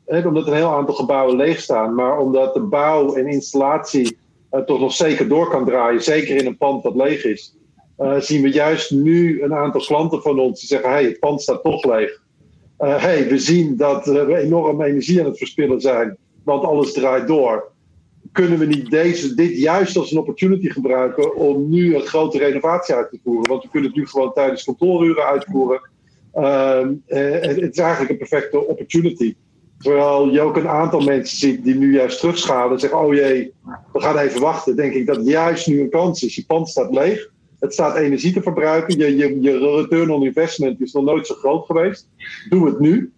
he, 0.06 0.26
omdat 0.26 0.46
een 0.46 0.54
heel 0.54 0.74
aantal 0.74 0.94
gebouwen 0.94 1.36
leeg 1.36 1.60
staan, 1.60 1.94
maar 1.94 2.18
omdat 2.18 2.54
de 2.54 2.60
bouw 2.60 3.14
en 3.14 3.26
installatie 3.26 4.18
toch 4.66 4.80
nog 4.80 4.92
zeker 4.92 5.28
door 5.28 5.48
kan 5.48 5.64
draaien, 5.64 6.02
zeker 6.02 6.36
in 6.36 6.46
een 6.46 6.56
pand 6.56 6.82
dat 6.82 6.94
leeg 6.94 7.24
is, 7.24 7.56
zien 8.18 8.42
we 8.42 8.48
juist 8.48 8.90
nu 8.90 9.42
een 9.42 9.54
aantal 9.54 9.80
klanten 9.80 10.22
van 10.22 10.38
ons 10.38 10.60
die 10.60 10.68
zeggen, 10.68 10.90
hey, 10.90 11.04
het 11.04 11.18
pand 11.18 11.42
staat 11.42 11.62
toch 11.62 11.84
leeg. 11.84 12.20
hey, 12.78 13.28
we 13.28 13.38
zien 13.38 13.76
dat 13.76 14.06
we 14.06 14.36
enorm 14.36 14.82
energie 14.82 15.20
aan 15.20 15.26
het 15.26 15.38
verspillen 15.38 15.80
zijn, 15.80 16.16
want 16.44 16.64
alles 16.64 16.92
draait 16.92 17.26
door 17.26 17.69
kunnen 18.32 18.58
we 18.58 18.66
niet 18.66 18.90
deze, 18.90 19.34
dit 19.34 19.58
juist 19.58 19.96
als 19.96 20.12
een 20.12 20.18
opportunity 20.18 20.68
gebruiken 20.68 21.36
om 21.36 21.68
nu 21.68 21.94
een 21.94 22.06
grote 22.06 22.38
renovatie 22.38 22.94
uit 22.94 23.10
te 23.10 23.18
voeren? 23.24 23.50
Want 23.50 23.62
we 23.62 23.68
kunnen 23.68 23.88
het 23.90 23.98
nu 23.98 24.06
gewoon 24.06 24.32
tijdens 24.32 24.64
kantooruren 24.64 25.24
uitvoeren. 25.24 25.80
Uh, 26.34 26.88
het 27.06 27.72
is 27.72 27.78
eigenlijk 27.78 28.10
een 28.10 28.28
perfecte 28.28 28.66
opportunity. 28.66 29.34
Terwijl 29.78 30.30
je 30.30 30.40
ook 30.40 30.56
een 30.56 30.68
aantal 30.68 31.00
mensen 31.00 31.38
ziet 31.38 31.64
die 31.64 31.74
nu 31.74 31.92
juist 31.92 32.20
terugschalen 32.20 32.72
en 32.72 32.80
zeggen: 32.80 32.98
Oh 32.98 33.14
jee, 33.14 33.52
we 33.92 34.00
gaan 34.00 34.18
even 34.18 34.40
wachten. 34.40 34.76
Denk 34.76 34.92
ik 34.92 35.06
dat 35.06 35.26
juist 35.26 35.66
nu 35.66 35.80
een 35.80 35.90
kans 35.90 36.22
is. 36.22 36.34
Je 36.34 36.44
pand 36.46 36.68
staat 36.68 36.94
leeg. 36.94 37.30
Het 37.58 37.72
staat 37.72 37.96
energie 37.96 38.32
te 38.32 38.42
verbruiken. 38.42 38.98
Je, 38.98 39.16
je, 39.16 39.40
je 39.40 39.58
return 39.58 40.10
on 40.10 40.24
investment 40.24 40.80
is 40.80 40.92
nog 40.92 41.04
nooit 41.04 41.26
zo 41.26 41.34
groot 41.34 41.66
geweest. 41.66 42.08
Doe 42.48 42.66
het 42.66 42.80
nu. 42.80 43.12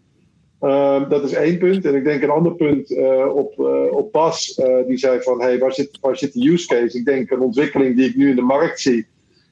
Uh, 0.63 1.09
dat 1.09 1.25
is 1.25 1.33
één 1.33 1.59
punt. 1.59 1.85
En 1.85 1.95
ik 1.95 2.05
denk 2.05 2.23
een 2.23 2.31
ander 2.31 2.55
punt 2.55 2.91
uh, 2.91 3.35
op, 3.35 3.59
uh, 3.59 3.97
op 3.97 4.13
Bas, 4.13 4.61
die 4.87 4.97
zei 4.97 5.23
van 5.23 5.41
hey, 5.41 5.59
waar, 5.59 5.73
zit, 5.73 5.99
waar 6.01 6.17
zit 6.17 6.33
de 6.33 6.51
use 6.51 6.67
case? 6.67 6.99
Ik 6.99 7.05
denk 7.05 7.31
een 7.31 7.41
ontwikkeling 7.41 7.97
die 7.97 8.09
ik 8.09 8.17
nu 8.17 8.31
in 8.31 8.37
de 8.37 8.43
markt 8.43 8.81
zie, 8.81 9.07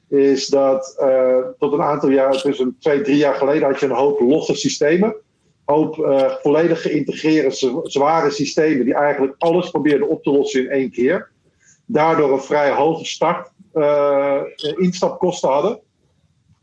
is 0.09 0.47
dat 0.47 0.95
tot 1.59 1.73
een 1.73 1.81
aantal 1.81 2.09
jaar, 2.09 2.45
een 2.45 2.75
twee, 2.79 3.01
drie 3.01 3.17
jaar 3.17 3.33
geleden, 3.33 3.67
had 3.67 3.79
je 3.79 3.85
een 3.85 3.91
hoop 3.91 4.19
losse 4.19 4.55
systemen. 4.55 5.15
Een 5.65 5.75
hoop 5.75 5.95
volledig 6.41 6.81
geïntegreerde 6.81 7.81
zware 7.83 8.29
systemen 8.29 8.85
die 8.85 8.93
eigenlijk 8.93 9.35
alles 9.37 9.69
probeerden 9.69 10.07
op 10.07 10.23
te 10.23 10.31
lossen 10.31 10.63
in 10.63 10.69
één 10.69 10.91
keer. 10.91 11.31
Daardoor 11.85 12.31
een 12.31 12.41
vrij 12.41 12.71
hoge 12.71 13.05
start 13.05 13.51
instapkosten 14.77 15.49
hadden. 15.49 15.79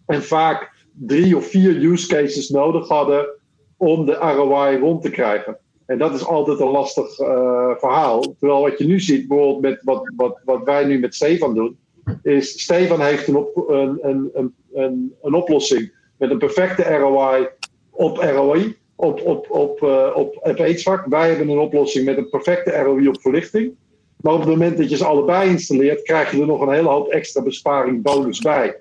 En 0.07 0.23
vaak 0.23 0.71
drie 0.93 1.37
of 1.37 1.47
vier 1.47 1.77
use 1.77 2.09
cases 2.09 2.49
nodig 2.49 2.89
hadden 2.89 3.37
om 3.79 4.07
de 4.07 4.13
ROI 4.13 4.79
rond 4.79 5.03
te 5.03 5.11
krijgen. 5.11 5.59
En 5.87 5.99
dat 5.99 6.15
is 6.15 6.27
altijd 6.27 6.61
een 6.61 6.71
lastig 6.71 7.19
uh, 7.19 7.71
verhaal. 7.79 8.21
Terwijl 8.39 8.61
wat 8.61 8.79
je 8.79 8.85
nu 8.85 9.01
ziet, 9.01 9.29
bijvoorbeeld 9.29 9.61
met 9.61 9.81
wat, 9.83 10.13
wat, 10.17 10.41
wat 10.45 10.65
wij 10.65 10.85
nu 10.85 10.99
met 10.99 11.15
Stefan 11.15 11.55
doen, 11.55 11.79
is 12.23 12.63
Stefan 12.63 13.01
heeft 13.01 13.29
een, 13.29 13.37
op, 13.37 13.69
een, 13.69 13.99
een, 14.01 14.31
een, 14.73 15.15
een, 15.23 15.35
oplossing 15.35 15.93
met 16.17 16.31
een 16.31 16.39
perfecte 16.39 16.97
ROI 16.97 17.49
op 17.91 18.17
ROI, 18.17 18.77
op, 18.97 19.21
op, 19.23 19.51
op, 19.51 19.83
uh, 19.83 20.11
op, 20.15 20.37
op 20.43 20.61
aidsvak. 20.61 21.05
Wij 21.07 21.29
hebben 21.29 21.49
een 21.49 21.59
oplossing 21.59 22.05
met 22.05 22.17
een 22.17 22.29
perfecte 22.29 22.83
ROI 22.83 23.09
op 23.09 23.21
verlichting. 23.21 23.75
Maar 24.21 24.33
op 24.33 24.41
het 24.41 24.49
moment 24.49 24.79
dat 24.79 24.91
je 24.91 24.97
ze 24.97 25.05
allebei 25.05 25.51
installeert, 25.51 26.03
krijg 26.03 26.31
je 26.31 26.41
er 26.41 26.47
nog 26.47 26.61
een 26.61 26.73
hele 26.73 26.89
hoop 26.89 27.09
extra 27.09 27.43
besparing 27.43 28.03
bonus 28.03 28.41
bij. 28.41 28.77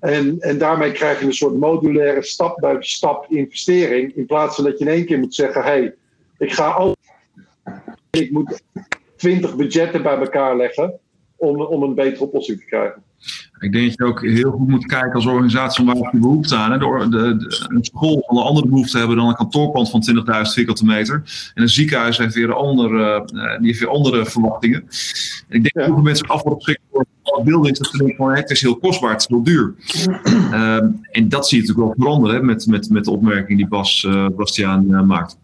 En, 0.00 0.40
en 0.40 0.58
daarmee 0.58 0.92
krijg 0.92 1.20
je 1.20 1.26
een 1.26 1.32
soort 1.32 1.58
modulaire 1.58 2.22
stap 2.22 2.60
bij 2.60 2.76
stap 2.80 3.26
investering. 3.28 4.16
In 4.16 4.26
plaats 4.26 4.54
van 4.54 4.64
dat 4.64 4.78
je 4.78 4.84
in 4.84 4.90
één 4.90 5.04
keer 5.06 5.18
moet 5.18 5.34
zeggen: 5.34 5.62
hé, 5.62 5.68
hey, 5.68 5.94
ik 6.38 6.52
ga 6.52 6.68
al. 6.68 6.96
Ik 8.10 8.30
moet 8.30 8.62
twintig 9.16 9.56
budgetten 9.56 10.02
bij 10.02 10.18
elkaar 10.18 10.56
leggen 10.56 10.98
om, 11.36 11.60
om 11.60 11.82
een 11.82 11.94
betere 11.94 12.24
oplossing 12.24 12.58
te 12.58 12.64
krijgen. 12.64 13.02
Ik 13.58 13.72
denk 13.72 13.86
dat 13.88 13.94
je 13.96 14.04
ook 14.04 14.22
heel 14.22 14.50
goed 14.50 14.68
moet 14.68 14.86
kijken 14.86 15.12
als 15.12 15.26
organisatie 15.26 15.84
waar 15.84 15.96
je 15.96 16.18
behoefte 16.18 16.56
aan. 16.56 16.78
De, 16.78 17.08
de, 17.08 17.36
de, 17.36 17.66
een 17.68 17.84
school 17.84 18.22
zal 18.26 18.38
een 18.38 18.44
andere 18.44 18.68
behoefte 18.68 18.98
hebben 18.98 19.16
dan 19.16 19.28
een 19.28 19.34
kantoorpand 19.34 19.90
van 19.90 20.02
20.000 20.46 20.52
vierkante 20.52 20.84
meter. 20.84 21.14
En 21.54 21.62
een 21.62 21.68
ziekenhuis 21.68 22.18
heeft 22.18 22.34
weer 22.34 22.54
andere, 22.54 23.28
uh, 23.34 23.58
die 23.58 23.66
heeft 23.66 23.78
weer 23.78 23.88
andere 23.88 24.26
verwachtingen. 24.26 24.80
En 25.48 25.56
ik 25.56 25.62
denk 25.62 25.74
dat 25.74 25.84
heel 25.84 25.94
veel 25.94 26.02
mensen 26.02 26.26
af 26.26 26.42
worden 26.42 26.62
geschikt 26.62 26.82
Dat 27.30 27.86
ze 27.86 28.14
van 28.16 28.34
het 28.34 28.50
is 28.50 28.60
heel 28.60 28.76
kostbaar, 28.76 29.10
het 29.10 29.20
is 29.20 29.28
heel 29.28 29.42
duur. 29.42 29.74
Uh, 30.26 30.74
en 31.10 31.28
dat 31.28 31.48
zie 31.48 31.62
je 31.62 31.66
natuurlijk 31.66 31.96
wel 31.96 32.06
veranderen 32.06 32.44
met, 32.44 32.66
met, 32.66 32.90
met 32.90 33.04
de 33.04 33.10
opmerking 33.10 33.58
die 33.58 33.68
Bas, 33.68 34.04
uh, 34.08 34.26
Bastiaan 34.36 34.86
uh, 34.90 35.02
maakt. 35.02 35.38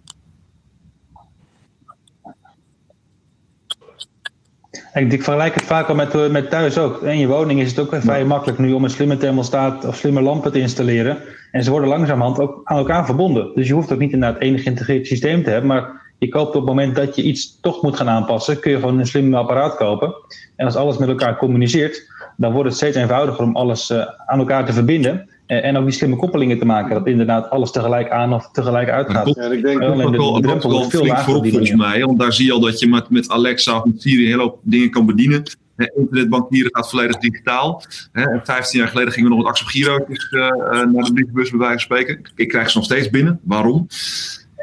Ik, 4.96 5.22
vergelijk 5.22 5.54
het 5.54 5.64
vaak 5.64 5.88
al 5.88 5.94
met, 5.94 6.14
eh, 6.14 6.30
met 6.30 6.50
thuis 6.50 6.78
ook. 6.78 7.02
In 7.02 7.18
je 7.18 7.26
woning 7.26 7.60
is 7.60 7.70
het 7.70 7.78
ook 7.78 7.96
vrij 8.00 8.24
makkelijk 8.24 8.58
nu 8.58 8.72
om 8.72 8.84
een 8.84 8.90
slimme 8.90 9.16
thermostaat 9.16 9.84
of 9.84 9.96
slimme 9.96 10.20
lampen 10.20 10.52
te 10.52 10.60
installeren. 10.60 11.18
En 11.50 11.64
ze 11.64 11.70
worden 11.70 11.88
langzamerhand 11.88 12.38
ook 12.38 12.60
aan 12.64 12.76
elkaar 12.76 13.04
verbonden. 13.04 13.50
Dus 13.54 13.68
je 13.68 13.74
hoeft 13.74 13.92
ook 13.92 13.98
niet 13.98 14.12
inderdaad 14.12 14.40
één 14.40 14.58
geïntegreerd 14.58 15.06
systeem 15.06 15.42
te 15.42 15.50
hebben. 15.50 15.68
Maar 15.68 16.05
je 16.18 16.28
koopt 16.28 16.48
op 16.48 16.54
het 16.54 16.64
moment 16.64 16.96
dat 16.96 17.16
je 17.16 17.22
iets 17.22 17.60
toch 17.60 17.82
moet 17.82 17.96
gaan 17.96 18.08
aanpassen, 18.08 18.60
kun 18.60 18.70
je 18.70 18.78
gewoon 18.78 18.98
een 18.98 19.06
slim 19.06 19.34
apparaat 19.34 19.76
kopen. 19.76 20.14
En 20.56 20.66
als 20.66 20.76
alles 20.76 20.98
met 20.98 21.08
elkaar 21.08 21.36
communiceert, 21.36 22.02
dan 22.36 22.52
wordt 22.52 22.68
het 22.68 22.76
steeds 22.76 22.96
eenvoudiger 22.96 23.44
om 23.44 23.56
alles 23.56 23.90
uh, 23.90 24.02
aan 24.26 24.38
elkaar 24.38 24.66
te 24.66 24.72
verbinden. 24.72 25.28
Eh, 25.46 25.64
en 25.64 25.76
ook 25.76 25.84
die 25.84 25.94
slimme 25.94 26.16
koppelingen 26.16 26.58
te 26.58 26.64
maken. 26.64 26.94
Dat 26.94 27.06
inderdaad 27.06 27.50
alles 27.50 27.70
tegelijk 27.70 28.10
aan 28.10 28.32
of 28.32 28.50
tegelijk 28.52 28.88
uitgaat. 28.88 29.34
Ja, 29.34 29.42
ik 29.42 29.62
denk 29.62 29.80
dat 29.80 30.42
drempel 30.42 30.70
wel 30.70 30.90
veel 30.90 31.00
flink 31.00 31.18
voorop 31.18 31.46
volgens 31.46 31.74
mij. 31.74 32.00
Want 32.04 32.18
daar 32.18 32.32
zie 32.32 32.46
je 32.46 32.52
al 32.52 32.60
dat 32.60 32.80
je 32.80 32.88
met, 32.88 33.10
met 33.10 33.28
Alexa 33.28 33.76
of 33.76 33.84
met 33.84 34.02
Siri 34.02 34.22
een 34.22 34.30
hele 34.30 34.42
hoop 34.42 34.58
dingen 34.62 34.90
kan 34.90 35.06
bedienen. 35.06 35.42
Internetbankieren 35.76 36.74
gaat 36.74 36.90
volledig 36.90 37.18
digitaal. 37.18 37.82
He, 38.12 38.38
15 38.42 38.78
jaar 38.78 38.88
geleden 38.88 39.12
gingen 39.12 39.30
we 39.30 39.36
nog 39.36 39.44
met 39.44 39.52
Axel 39.52 39.66
Giro's 39.66 40.30
uh, 40.30 40.40
naar 40.68 41.04
de 41.04 41.12
brievenbus 41.12 41.50
bij 41.50 41.58
wijze 41.58 41.72
van 41.72 41.80
spreken. 41.80 42.20
Ik 42.34 42.48
krijg 42.48 42.70
ze 42.70 42.76
nog 42.76 42.86
steeds 42.86 43.10
binnen. 43.10 43.40
Waarom? 43.42 43.86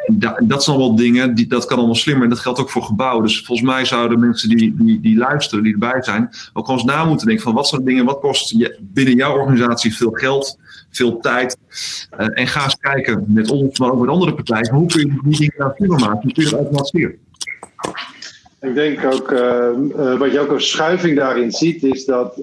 Da 0.07 0.39
dat 0.43 0.63
zijn 0.63 0.77
allemaal 0.77 0.95
dingen, 0.95 1.35
die, 1.35 1.47
dat 1.47 1.65
kan 1.65 1.77
allemaal 1.77 1.95
slimmer. 1.95 2.23
En 2.23 2.29
dat 2.29 2.39
geldt 2.39 2.59
ook 2.59 2.69
voor 2.69 2.83
gebouwen. 2.83 3.23
Dus 3.25 3.45
volgens 3.45 3.67
mij 3.67 3.85
zouden 3.85 4.19
mensen 4.19 4.49
die, 4.49 4.75
die, 4.77 4.99
die 5.01 5.17
luisteren, 5.17 5.63
die 5.63 5.73
erbij 5.73 6.03
zijn, 6.03 6.29
ook 6.53 6.69
eens 6.69 6.83
na 6.83 7.05
moeten 7.05 7.27
denken 7.27 7.43
van 7.43 7.53
wat 7.53 7.67
zijn 7.67 7.83
dingen, 7.83 8.05
wat 8.05 8.19
kost 8.19 8.49
je, 8.49 8.77
binnen 8.79 9.15
jouw 9.15 9.37
organisatie 9.37 9.95
veel 9.95 10.11
geld, 10.11 10.57
veel 10.89 11.19
tijd. 11.19 11.57
Uh, 12.19 12.39
en 12.39 12.47
ga 12.47 12.63
eens 12.63 12.77
kijken 12.77 13.23
met 13.27 13.51
ons, 13.51 13.79
maar 13.79 13.91
ook 13.91 13.99
met 13.99 14.09
andere 14.09 14.33
partijen, 14.33 14.73
hoe 14.73 14.87
kun 14.87 14.99
je 14.99 15.19
die 15.23 15.37
dingen 15.37 15.53
nou 15.57 15.71
slimmer 15.75 15.99
maken? 15.99 16.21
Hoe 16.21 16.33
kun 16.33 16.43
je 16.43 16.49
dat 16.49 16.59
automatiseren? 16.59 17.15
Ik 18.61 18.73
denk 18.73 19.05
ook, 19.13 19.31
uh, 19.31 19.39
uh, 19.97 20.17
wat 20.17 20.31
je 20.31 20.39
ook 20.39 20.51
een 20.51 20.61
schuiving 20.61 21.17
daarin 21.17 21.51
ziet, 21.51 21.83
is 21.83 22.05
dat 22.05 22.37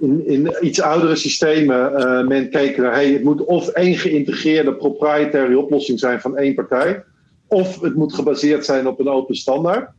in, 0.00 0.26
in 0.26 0.56
iets 0.60 0.80
oudere 0.80 1.16
systemen 1.16 1.92
uh, 1.92 2.26
men 2.26 2.50
kijkt 2.50 2.78
naar, 2.78 2.92
hey, 2.92 3.12
het 3.12 3.22
moet 3.22 3.44
of 3.44 3.68
één 3.68 3.96
geïntegreerde 3.96 4.74
proprietary 4.74 5.54
oplossing 5.54 5.98
zijn 5.98 6.20
van 6.20 6.36
één 6.36 6.54
partij, 6.54 7.04
of 7.48 7.80
het 7.80 7.94
moet 7.94 8.14
gebaseerd 8.14 8.64
zijn 8.64 8.86
op 8.86 9.00
een 9.00 9.08
open 9.08 9.34
standaard. 9.34 9.90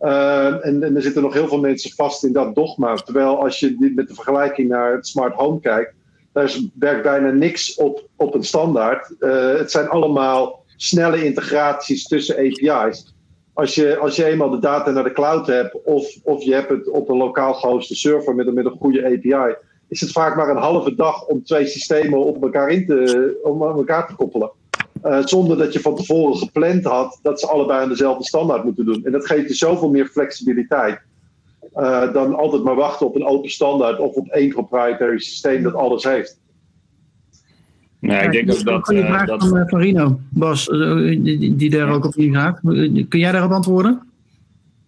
Uh, 0.00 0.66
en, 0.66 0.94
er 0.96 1.02
zitten 1.02 1.22
nog 1.22 1.32
heel 1.32 1.48
veel 1.48 1.60
mensen 1.60 1.90
vast 1.90 2.24
in 2.24 2.32
dat 2.32 2.54
dogma. 2.54 2.94
Terwijl 2.94 3.42
als 3.42 3.60
je 3.60 3.92
met 3.94 4.08
de 4.08 4.14
vergelijking 4.14 4.68
naar 4.68 4.92
het 4.92 5.06
smart 5.06 5.34
home 5.34 5.60
kijkt, 5.60 5.94
daar 6.32 6.56
werkt 6.78 7.02
bijna 7.02 7.30
niks 7.30 7.74
op, 7.74 8.08
op 8.16 8.34
een 8.34 8.44
standaard. 8.44 9.14
Uh, 9.20 9.58
het 9.58 9.70
zijn 9.70 9.88
allemaal 9.88 10.64
snelle 10.76 11.24
integraties 11.24 12.06
tussen 12.06 12.36
API's 12.36 13.14
als 13.56 13.74
je, 13.74 13.98
als 13.98 14.16
je 14.16 14.24
eenmaal 14.24 14.50
de 14.50 14.58
data 14.58 14.90
naar 14.90 15.04
de 15.04 15.12
cloud 15.12 15.46
hebt, 15.46 15.82
of, 15.84 16.16
of 16.22 16.42
je 16.42 16.54
hebt 16.54 16.68
het 16.68 16.88
op 16.88 17.08
een 17.08 17.16
lokaal 17.16 17.54
gehoste 17.54 17.94
server 17.94 18.34
met, 18.34 18.54
met 18.54 18.64
een 18.64 18.76
goede 18.80 19.04
API, 19.04 19.54
is 19.88 20.00
het 20.00 20.12
vaak 20.12 20.36
maar 20.36 20.48
een 20.48 20.56
halve 20.56 20.94
dag 20.94 21.26
om 21.26 21.44
twee 21.44 21.66
systemen 21.66 22.24
op 22.24 22.42
elkaar, 22.42 22.68
in 22.68 22.86
te, 22.86 23.40
om 23.42 23.62
elkaar 23.62 24.06
te 24.06 24.14
koppelen. 24.14 24.50
Uh, 25.04 25.26
zonder 25.26 25.58
dat 25.58 25.72
je 25.72 25.80
van 25.80 25.96
tevoren 25.96 26.36
gepland 26.36 26.84
had 26.84 27.18
dat 27.22 27.40
ze 27.40 27.46
allebei 27.46 27.82
aan 27.82 27.88
dezelfde 27.88 28.24
standaard 28.24 28.64
moeten 28.64 28.84
doen. 28.84 29.04
En 29.04 29.12
dat 29.12 29.26
geeft 29.26 29.48
je 29.48 29.54
zoveel 29.54 29.90
meer 29.90 30.06
flexibiliteit. 30.06 31.00
Uh, 31.76 32.12
dan 32.12 32.34
altijd 32.34 32.62
maar 32.62 32.74
wachten 32.74 33.06
op 33.06 33.14
een 33.14 33.26
open 33.26 33.50
standaard 33.50 33.98
of 33.98 34.14
op 34.14 34.28
één 34.28 34.48
proprietary 34.48 35.18
systeem 35.18 35.62
dat 35.62 35.74
alles 35.74 36.04
heeft. 36.04 36.38
Nee, 38.00 38.24
ik 38.24 38.32
denk 38.32 38.46
dat 38.46 38.62
dat... 38.64 38.88
Een 38.88 39.06
vraag 39.06 39.26
dat... 39.26 39.48
van, 39.48 39.68
van 39.68 39.80
Rino, 39.80 40.20
Bas, 40.28 40.66
die, 40.66 41.56
die 41.56 41.70
daar 41.70 41.88
ook 41.88 42.04
op 42.04 42.14
ingaat. 42.14 42.60
Kun 43.08 43.18
jij 43.18 43.32
daarop 43.32 43.50
antwoorden? 43.50 44.00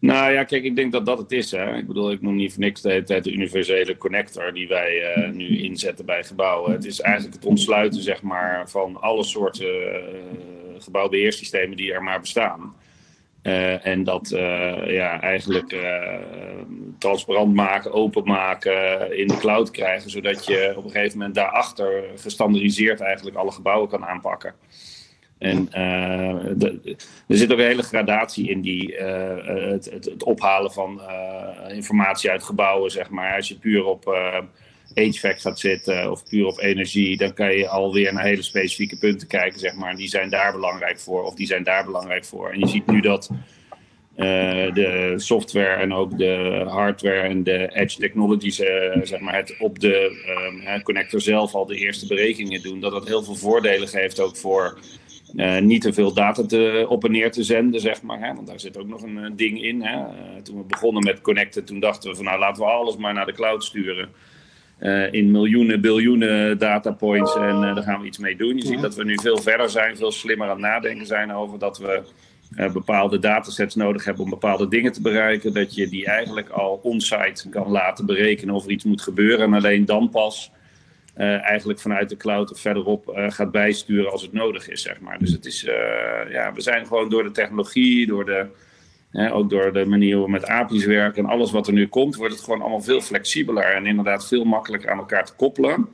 Nou 0.01 0.33
ja, 0.33 0.45
kijk, 0.45 0.65
ik 0.65 0.77
denk 0.77 0.93
dat 0.93 1.07
dat 1.07 1.19
het 1.19 1.33
is. 1.33 1.51
Hè. 1.51 1.77
Ik 1.77 1.87
bedoel, 1.87 2.11
ik 2.11 2.23
noem 2.23 2.37
niet 2.37 2.53
voor 2.53 2.63
niks 2.63 2.83
de 2.83 2.91
hele 2.91 3.03
tijd 3.03 3.25
de 3.25 3.33
universele 3.33 3.97
connector 3.97 4.53
die 4.53 4.69
wij 4.69 5.17
uh, 5.17 5.31
nu 5.33 5.59
inzetten 5.63 6.05
bij 6.05 6.25
gebouwen. 6.25 6.73
Het 6.73 6.85
is 6.85 7.01
eigenlijk 7.01 7.35
het 7.35 7.45
ontsluiten, 7.45 8.03
zeg 8.03 8.23
maar, 8.23 8.71
van 8.71 9.01
alle 9.01 9.25
soorten 9.25 9.67
uh, 9.67 9.99
gebouwbeheersystemen 10.79 11.77
die 11.77 11.93
er 11.93 12.03
maar 12.03 12.21
bestaan. 12.21 12.75
Uh, 13.49 13.87
en 13.87 14.05
dat 14.05 14.31
uh, 14.31 14.91
ja, 14.91 15.21
eigenlijk 15.21 15.73
uh, 15.73 16.15
transparant 16.99 17.55
maken, 17.55 17.93
openmaken, 17.93 19.17
in 19.19 19.27
de 19.27 19.37
cloud 19.37 19.71
krijgen, 19.71 20.11
zodat 20.11 20.47
je 20.47 20.73
op 20.77 20.85
een 20.85 20.91
gegeven 20.91 21.19
moment 21.19 21.35
daarachter 21.35 22.05
gestandardiseerd 22.17 23.01
eigenlijk 23.01 23.37
alle 23.37 23.53
gebouwen 23.53 23.89
kan 23.89 24.05
aanpakken. 24.05 24.55
En 25.39 25.73
er 25.73 27.37
zit 27.37 27.53
ook 27.53 27.59
een 27.59 27.65
hele 27.65 27.83
gradatie 27.83 28.49
in 28.49 28.61
die, 28.61 28.95
het, 28.95 29.91
het, 29.91 30.05
het, 30.05 30.23
ophalen 30.23 30.73
van 30.73 31.01
informatie 31.69 32.31
uit 32.31 32.43
gebouwen, 32.43 32.91
zeg 32.91 33.11
maar. 33.11 33.37
Als 33.37 33.49
je 33.49 33.59
puur 33.59 33.85
op 33.85 34.17
HVAC 34.99 35.41
gaat 35.41 35.59
zitten 35.59 36.11
of 36.11 36.29
puur 36.29 36.47
op 36.47 36.59
energie, 36.59 37.17
dan 37.17 37.35
kan 37.35 37.57
je 37.57 37.69
alweer 37.69 38.13
naar 38.13 38.25
hele 38.25 38.43
specifieke 38.43 38.99
punten 38.99 39.29
kijken, 39.29 39.61
zeg 39.61 39.75
maar. 39.75 39.97
Die 39.97 40.09
zijn 40.09 40.31
daar 40.31 40.53
belangrijk 40.53 41.01
voor 41.01 41.23
of 41.25 41.35
die 41.35 41.47
zijn 41.47 41.63
daar 41.63 41.85
belangrijk 41.85 42.25
voor. 42.25 42.51
En 42.51 42.59
je 42.59 42.67
ziet 42.67 42.87
nu 42.87 43.01
dat 43.01 43.31
uh, 44.19 44.75
de 44.75 45.13
software 45.17 45.75
en 45.75 45.95
ook 45.95 46.19
de 46.19 46.65
hardware 46.69 47.21
en 47.21 47.43
de 47.43 47.71
edge 47.75 47.99
technologies, 47.99 48.61
uh, 48.61 48.67
zeg 49.03 49.21
maar, 49.21 49.35
het 49.35 49.55
op 49.59 49.81
de 49.81 50.25
um, 50.75 50.83
connector 50.83 51.21
zelf 51.21 51.55
al 51.55 51.67
de 51.67 51.77
eerste 51.77 52.07
berekeningen 52.07 52.63
doen. 52.63 52.81
Dat 52.81 52.93
dat 52.93 53.07
heel 53.07 53.23
veel 53.23 53.35
voordelen 53.35 53.89
geeft 53.89 54.21
ook 54.21 54.37
voor 54.37 54.79
uh, 55.35 55.59
niet 55.59 55.83
te 55.83 55.93
veel 55.93 56.13
data 56.13 56.47
te, 56.47 56.87
op 56.89 57.05
en 57.05 57.11
neer 57.11 57.33
te 57.33 57.43
zenden, 57.43 57.81
zeg 57.81 58.03
maar. 58.03 58.21
Hè? 58.21 58.35
Want 58.35 58.47
daar 58.47 58.61
zit 58.61 58.79
ook 58.79 58.89
nog 58.89 59.03
een 59.03 59.33
ding 59.37 59.63
in. 59.63 59.83
Hè? 59.83 59.99
toen 60.43 60.57
we 60.59 60.65
begonnen 60.65 61.03
met 61.03 61.21
connecten, 61.21 61.65
toen 61.65 61.81
dachten 61.81 62.11
we 62.11 62.17
van 62.17 62.25
nou 62.25 62.39
laten 62.39 62.63
we 62.63 62.69
alles 62.69 62.97
maar 62.97 63.15
naar 63.15 63.27
de 63.27 63.33
cloud 63.33 63.65
sturen. 63.65 64.09
Uh, 64.81 65.13
in 65.13 65.31
miljoenen, 65.31 65.81
biljoenen 65.81 66.59
datapoints 66.59 67.37
en 67.37 67.55
uh, 67.55 67.75
daar 67.75 67.83
gaan 67.83 68.01
we 68.01 68.07
iets 68.07 68.19
mee 68.19 68.37
doen. 68.37 68.57
Je 68.57 68.67
ziet 68.67 68.81
dat 68.81 68.95
we 68.95 69.05
nu 69.05 69.19
veel 69.23 69.39
verder 69.39 69.71
zijn, 69.71 69.97
veel 69.97 70.13
slimmer 70.13 70.47
aan 70.47 70.53
het 70.53 70.63
nadenken 70.63 71.07
zijn 71.07 71.33
over 71.33 71.59
dat 71.59 71.79
we 71.79 72.03
uh, 72.57 72.73
bepaalde 72.73 73.19
datasets 73.19 73.75
nodig 73.75 74.05
hebben 74.05 74.25
om 74.25 74.31
bepaalde 74.31 74.69
dingen 74.69 74.93
te 74.93 75.03
bereiken. 75.03 75.53
Dat 75.53 75.75
je 75.75 75.89
die 75.89 76.07
eigenlijk 76.07 76.49
al 76.49 76.81
onsite 76.83 77.49
kan 77.49 77.71
laten 77.71 78.07
berekenen 78.07 78.55
of 78.55 78.65
er 78.65 78.71
iets 78.71 78.85
moet 78.85 79.03
gebeuren 79.03 79.41
en 79.41 79.55
alleen 79.55 79.85
dan 79.85 80.11
pas 80.11 80.51
eigenlijk 81.15 81.81
vanuit 81.81 82.09
de 82.09 82.17
cloud 82.17 82.53
of 82.53 82.61
verderop 82.61 83.13
gaat 83.29 83.51
bijsturen 83.51 84.11
als 84.11 84.23
het 84.23 84.33
nodig 84.33 84.69
is, 84.69 84.83
zeg 84.83 85.01
maar. 85.01 85.19
Dus 85.19 85.33
het 85.33 85.47
is, 85.47 85.61
ja, 86.31 86.53
we 86.53 86.61
zijn 86.61 86.87
gewoon 86.87 87.09
door 87.09 87.23
de 87.23 87.31
technologie, 87.31 88.07
door 88.07 88.25
de 88.25 88.47
ook 89.13 89.51
door 89.51 89.73
de 89.73 89.85
manier 89.85 90.17
hoe 90.17 90.25
we 90.25 90.31
met 90.31 90.47
API's 90.47 90.85
werken 90.85 91.25
en 91.25 91.31
alles 91.31 91.51
wat 91.51 91.67
er 91.67 91.73
nu 91.73 91.89
komt, 91.89 92.17
wordt 92.17 92.35
het 92.35 92.43
gewoon 92.43 92.61
allemaal 92.61 92.81
veel 92.81 93.01
flexibeler 93.01 93.75
en 93.75 93.87
inderdaad 93.87 94.29
veel 94.29 94.45
makkelijker 94.45 94.91
aan 94.91 94.99
elkaar 94.99 95.25
te 95.25 95.35
koppelen. 95.35 95.89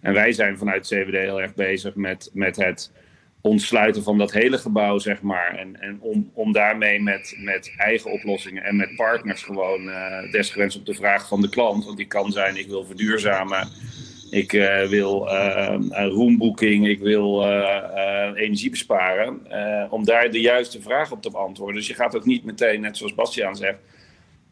En 0.00 0.14
wij 0.14 0.32
zijn 0.32 0.58
vanuit 0.58 0.86
CWD 0.86 1.12
heel 1.12 1.40
erg 1.40 1.54
bezig 1.54 1.94
met, 1.94 2.30
met 2.32 2.56
het 2.56 2.92
ontsluiten 3.40 4.02
van 4.02 4.18
dat 4.18 4.32
hele 4.32 4.58
gebouw, 4.58 4.98
zeg 4.98 5.22
maar. 5.22 5.54
En, 5.54 5.80
en 5.80 6.00
om, 6.00 6.30
om 6.34 6.52
daarmee 6.52 7.02
met, 7.02 7.34
met 7.38 7.74
eigen 7.76 8.12
oplossingen 8.12 8.64
en 8.64 8.76
met 8.76 8.96
partners 8.96 9.42
gewoon 9.42 9.88
uh, 9.88 10.32
desgewenst 10.32 10.76
op 10.76 10.86
de 10.86 10.94
vraag 10.94 11.28
van 11.28 11.40
de 11.40 11.48
klant. 11.48 11.84
Want 11.84 11.96
die 11.96 12.06
kan 12.06 12.32
zijn, 12.32 12.56
ik 12.56 12.66
wil 12.66 12.84
verduurzamen 12.84 13.68
ik 14.34 14.50
wil 14.88 15.28
roomboeking, 15.90 16.88
ik 16.88 17.00
wil 17.00 17.44
energie 18.34 18.70
besparen. 18.70 19.40
om 19.90 20.04
daar 20.04 20.30
de 20.30 20.40
juiste 20.40 20.82
vraag 20.82 21.12
op 21.12 21.22
te 21.22 21.30
beantwoorden. 21.30 21.76
Dus 21.76 21.86
je 21.86 21.94
gaat 21.94 22.16
ook 22.16 22.24
niet 22.24 22.44
meteen, 22.44 22.80
net 22.80 22.96
zoals 22.96 23.14
Bastiaan 23.14 23.56
zegt, 23.56 23.78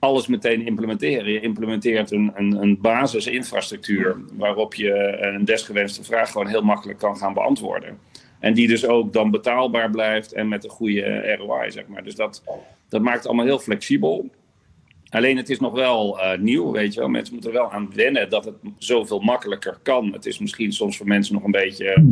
alles 0.02 0.26
meteen 0.26 0.66
implementeren. 0.66 1.32
Je 1.32 1.40
implementeert 1.40 2.10
een, 2.10 2.32
een, 2.34 2.80
basisinfrastructuur 2.80 4.16
waarop 4.32 4.74
je 4.74 5.18
een 5.20 5.44
desgewenste 5.44 6.04
vraag 6.04 6.30
gewoon 6.30 6.46
heel 6.46 6.62
makkelijk 6.62 6.98
kan 6.98 7.16
gaan 7.16 7.34
beantwoorden. 7.34 7.98
En 8.38 8.54
die 8.54 8.68
dus 8.68 8.86
ook 8.86 9.12
dan 9.12 9.30
betaalbaar 9.30 9.90
blijft 9.90 10.32
en 10.32 10.48
met 10.48 10.64
een 10.64 10.70
goede 10.70 11.36
ROI, 11.36 11.70
zeg 11.70 11.86
maar. 11.86 12.04
Dus 12.04 12.14
dat, 12.14 12.42
dat 12.88 13.02
maakt 13.02 13.16
het 13.16 13.26
allemaal 13.26 13.44
heel 13.44 13.58
flexibel. 13.58 14.30
Alleen 15.12 15.36
het 15.36 15.50
is 15.50 15.60
nog 15.60 15.72
wel 15.72 16.18
uh, 16.18 16.38
nieuw, 16.38 16.72
weet 16.72 16.94
je 16.94 17.00
wel. 17.00 17.08
Mensen 17.08 17.34
moeten 17.34 17.52
er 17.52 17.58
wel 17.58 17.72
aan 17.72 17.94
wennen 17.94 18.30
dat 18.30 18.44
het 18.44 18.54
zoveel 18.78 19.20
makkelijker 19.20 19.78
kan. 19.82 20.12
Het 20.12 20.26
is 20.26 20.38
misschien 20.38 20.72
soms 20.72 20.96
voor 20.96 21.06
mensen 21.06 21.34
nog 21.34 21.44
een 21.44 21.50
beetje... 21.50 22.04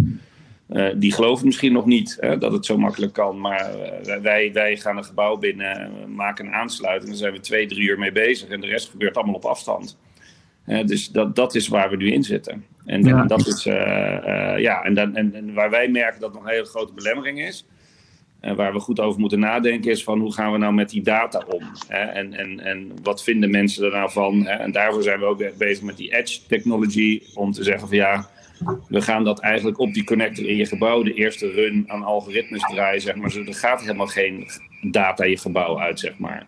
Uh, 0.71 0.89
die 0.97 1.13
geloven 1.13 1.47
misschien 1.47 1.73
nog 1.73 1.87
niet 1.87 2.17
hè, 2.21 2.39
dat 2.39 2.53
het 2.53 2.67
zo 2.67 2.79
makkelijk 2.79 3.13
kan. 3.13 3.41
Maar 3.41 3.71
uh, 4.07 4.17
wij, 4.17 4.53
wij 4.53 4.77
gaan 4.77 4.97
een 4.97 5.05
gebouw 5.05 5.37
binnen, 5.37 5.91
maken 6.15 6.47
een 6.47 6.53
aansluiting. 6.53 7.09
Daar 7.09 7.19
zijn 7.19 7.33
we 7.33 7.41
twee, 7.41 7.67
drie 7.67 7.89
uur 7.89 7.99
mee 7.99 8.13
bezig. 8.13 8.49
En 8.49 8.61
de 8.61 8.67
rest 8.67 8.91
gebeurt 8.91 9.17
allemaal 9.17 9.35
op 9.35 9.45
afstand. 9.45 9.99
dus 10.65 11.09
dat, 11.09 11.37
dat 11.37 11.55
is 11.55 11.69
waar 11.69 11.91
we 11.91 11.97
nu 11.97 12.13
in 12.13 12.23
zitten. 12.23 12.65
En, 12.85 13.03
ja. 13.03 13.25
dat 13.25 13.47
is, 13.47 13.65
ja, 14.63 14.83
en, 14.83 14.95
dan, 14.95 15.17
en, 15.17 15.35
en, 15.35 15.55
waar 15.55 15.71
wij 15.71 15.89
merken 15.89 16.21
dat 16.21 16.33
nog 16.33 16.43
een 16.43 16.51
hele 16.51 16.65
grote 16.65 16.93
belemmering 16.93 17.43
is 17.43 17.67
en 18.41 18.57
waar 18.57 18.73
we 18.73 18.81
goed 18.81 19.01
over 19.01 19.21
moeten 19.21 19.39
nadenken 19.39 19.91
is 19.91 20.05
van 20.05 20.21
hoe 20.21 20.33
gaan 20.33 20.53
we 20.53 20.59
nou 20.59 20.73
met 20.73 20.91
die 20.91 21.03
data 21.03 21.45
om? 21.49 21.63
Hè? 21.87 21.99
En, 21.99 22.35
en, 22.35 22.61
en 22.61 22.93
wat 23.03 23.23
vinden 23.23 23.51
mensen 23.51 23.85
er 23.85 23.91
nou 23.91 24.11
van? 24.11 24.47
Hè? 24.47 24.53
En 24.53 24.73
daarvoor 24.73 25.03
zijn 25.03 25.19
we 25.19 25.25
ook 25.25 25.59
bezig 25.59 25.85
met 25.85 25.97
die 25.97 26.17
edge 26.17 26.41
technology. 26.47 27.23
Om 27.35 27.53
te 27.53 27.63
zeggen 27.63 27.89
van 27.89 27.97
ja, 27.97 28.29
we 28.89 29.01
gaan 29.01 29.25
dat 29.25 29.41
eigenlijk 29.41 29.79
op 29.79 29.95
die 29.95 30.05
connector 30.05 30.49
in 30.49 30.57
je 30.57 30.67
gebouw, 30.67 31.03
de 31.03 31.15
eerste 31.15 31.51
run 31.51 31.85
aan 31.87 32.03
algoritmes 32.03 32.63
draaien. 32.63 33.01
Zeg 33.01 33.15
maar. 33.15 33.37
er 33.37 33.55
gaat 33.55 33.81
helemaal 33.81 34.07
geen 34.07 34.49
data 34.83 35.25
je 35.25 35.37
gebouw 35.37 35.81
uit, 35.81 36.01
zeg 36.01 36.19
maar. 36.19 36.47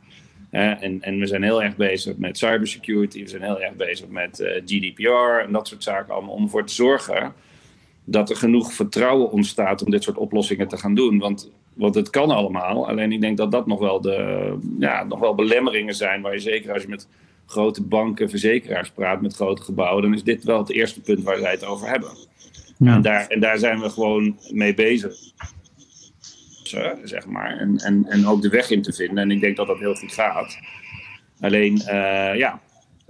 En, 0.50 1.02
en 1.02 1.18
we 1.18 1.26
zijn 1.26 1.42
heel 1.42 1.62
erg 1.62 1.76
bezig 1.76 2.16
met 2.16 2.38
cybersecurity, 2.38 3.22
we 3.22 3.28
zijn 3.28 3.42
heel 3.42 3.60
erg 3.60 3.74
bezig 3.74 4.08
met 4.08 4.40
eh, 4.40 4.62
GDPR 4.64 5.44
en 5.44 5.52
dat 5.52 5.68
soort 5.68 5.82
zaken 5.82 6.14
allemaal 6.14 6.34
om 6.34 6.42
ervoor 6.42 6.66
te 6.66 6.74
zorgen 6.74 7.32
dat 8.04 8.30
er 8.30 8.36
genoeg 8.36 8.72
vertrouwen 8.72 9.30
ontstaat 9.30 9.84
om 9.84 9.90
dit 9.90 10.02
soort 10.02 10.16
oplossingen 10.16 10.68
te 10.68 10.76
gaan 10.76 10.94
doen. 10.94 11.18
Want 11.18 11.50
want 11.74 11.94
het 11.94 12.10
kan 12.10 12.30
allemaal. 12.30 12.88
Alleen 12.88 13.12
ik 13.12 13.20
denk 13.20 13.36
dat 13.36 13.50
dat 13.50 13.66
nog 13.66 13.78
wel, 13.78 14.00
de, 14.00 14.54
ja, 14.78 15.04
nog 15.04 15.18
wel 15.18 15.34
belemmeringen 15.34 15.94
zijn. 15.94 16.22
Waar 16.22 16.32
je 16.32 16.38
zeker 16.38 16.72
als 16.72 16.82
je 16.82 16.88
met 16.88 17.08
grote 17.46 17.82
banken, 17.82 18.30
verzekeraars 18.30 18.90
praat, 18.90 19.20
met 19.20 19.34
grote 19.34 19.62
gebouwen. 19.62 20.02
dan 20.02 20.14
is 20.14 20.24
dit 20.24 20.44
wel 20.44 20.58
het 20.58 20.70
eerste 20.70 21.00
punt 21.00 21.22
waar 21.22 21.38
zij 21.38 21.50
het 21.50 21.64
over 21.64 21.88
hebben. 21.88 22.10
Ja. 22.78 22.94
En, 22.94 23.02
daar, 23.02 23.26
en 23.26 23.40
daar 23.40 23.58
zijn 23.58 23.80
we 23.80 23.90
gewoon 23.90 24.38
mee 24.50 24.74
bezig. 24.74 25.14
Zeg 27.02 27.26
maar. 27.26 27.58
En, 27.58 27.76
en, 27.76 28.06
en 28.08 28.26
ook 28.26 28.42
de 28.42 28.48
weg 28.48 28.70
in 28.70 28.82
te 28.82 28.92
vinden. 28.92 29.18
En 29.18 29.30
ik 29.30 29.40
denk 29.40 29.56
dat 29.56 29.66
dat 29.66 29.78
heel 29.78 29.94
goed 29.94 30.12
gaat. 30.12 30.58
Alleen, 31.40 31.74
uh, 31.74 32.36
ja, 32.36 32.60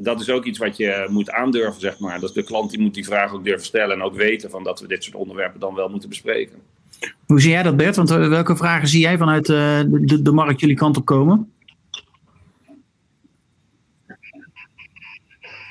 dat 0.02 0.20
is 0.20 0.30
ook 0.30 0.44
iets 0.44 0.58
wat 0.58 0.76
je 0.76 1.06
moet 1.10 1.30
aandurven, 1.30 1.80
zeg 1.80 1.98
maar. 1.98 2.20
Dat 2.20 2.34
de 2.34 2.42
klant 2.42 2.70
die 2.70 2.80
moet 2.80 2.94
die 2.94 3.04
vraag 3.04 3.32
ook 3.32 3.44
durven 3.44 3.66
stellen 3.66 3.96
en 3.96 4.02
ook 4.02 4.14
weten 4.14 4.50
van 4.50 4.64
dat 4.64 4.80
we 4.80 4.88
dit 4.88 5.04
soort 5.04 5.16
onderwerpen 5.16 5.60
dan 5.60 5.74
wel 5.74 5.88
moeten 5.88 6.08
bespreken. 6.08 6.58
Hoe 7.26 7.40
zie 7.40 7.50
jij 7.50 7.62
dat, 7.62 7.76
Bert? 7.76 7.96
Want 7.96 8.10
eh, 8.10 8.28
welke 8.28 8.56
vragen 8.56 8.88
zie 8.88 9.00
jij 9.00 9.18
vanuit 9.18 9.48
eh, 9.48 9.80
de, 9.86 10.22
de 10.22 10.32
markt 10.32 10.60
jullie 10.60 10.76
kant 10.76 10.96
op 10.96 11.04
komen? 11.04 11.52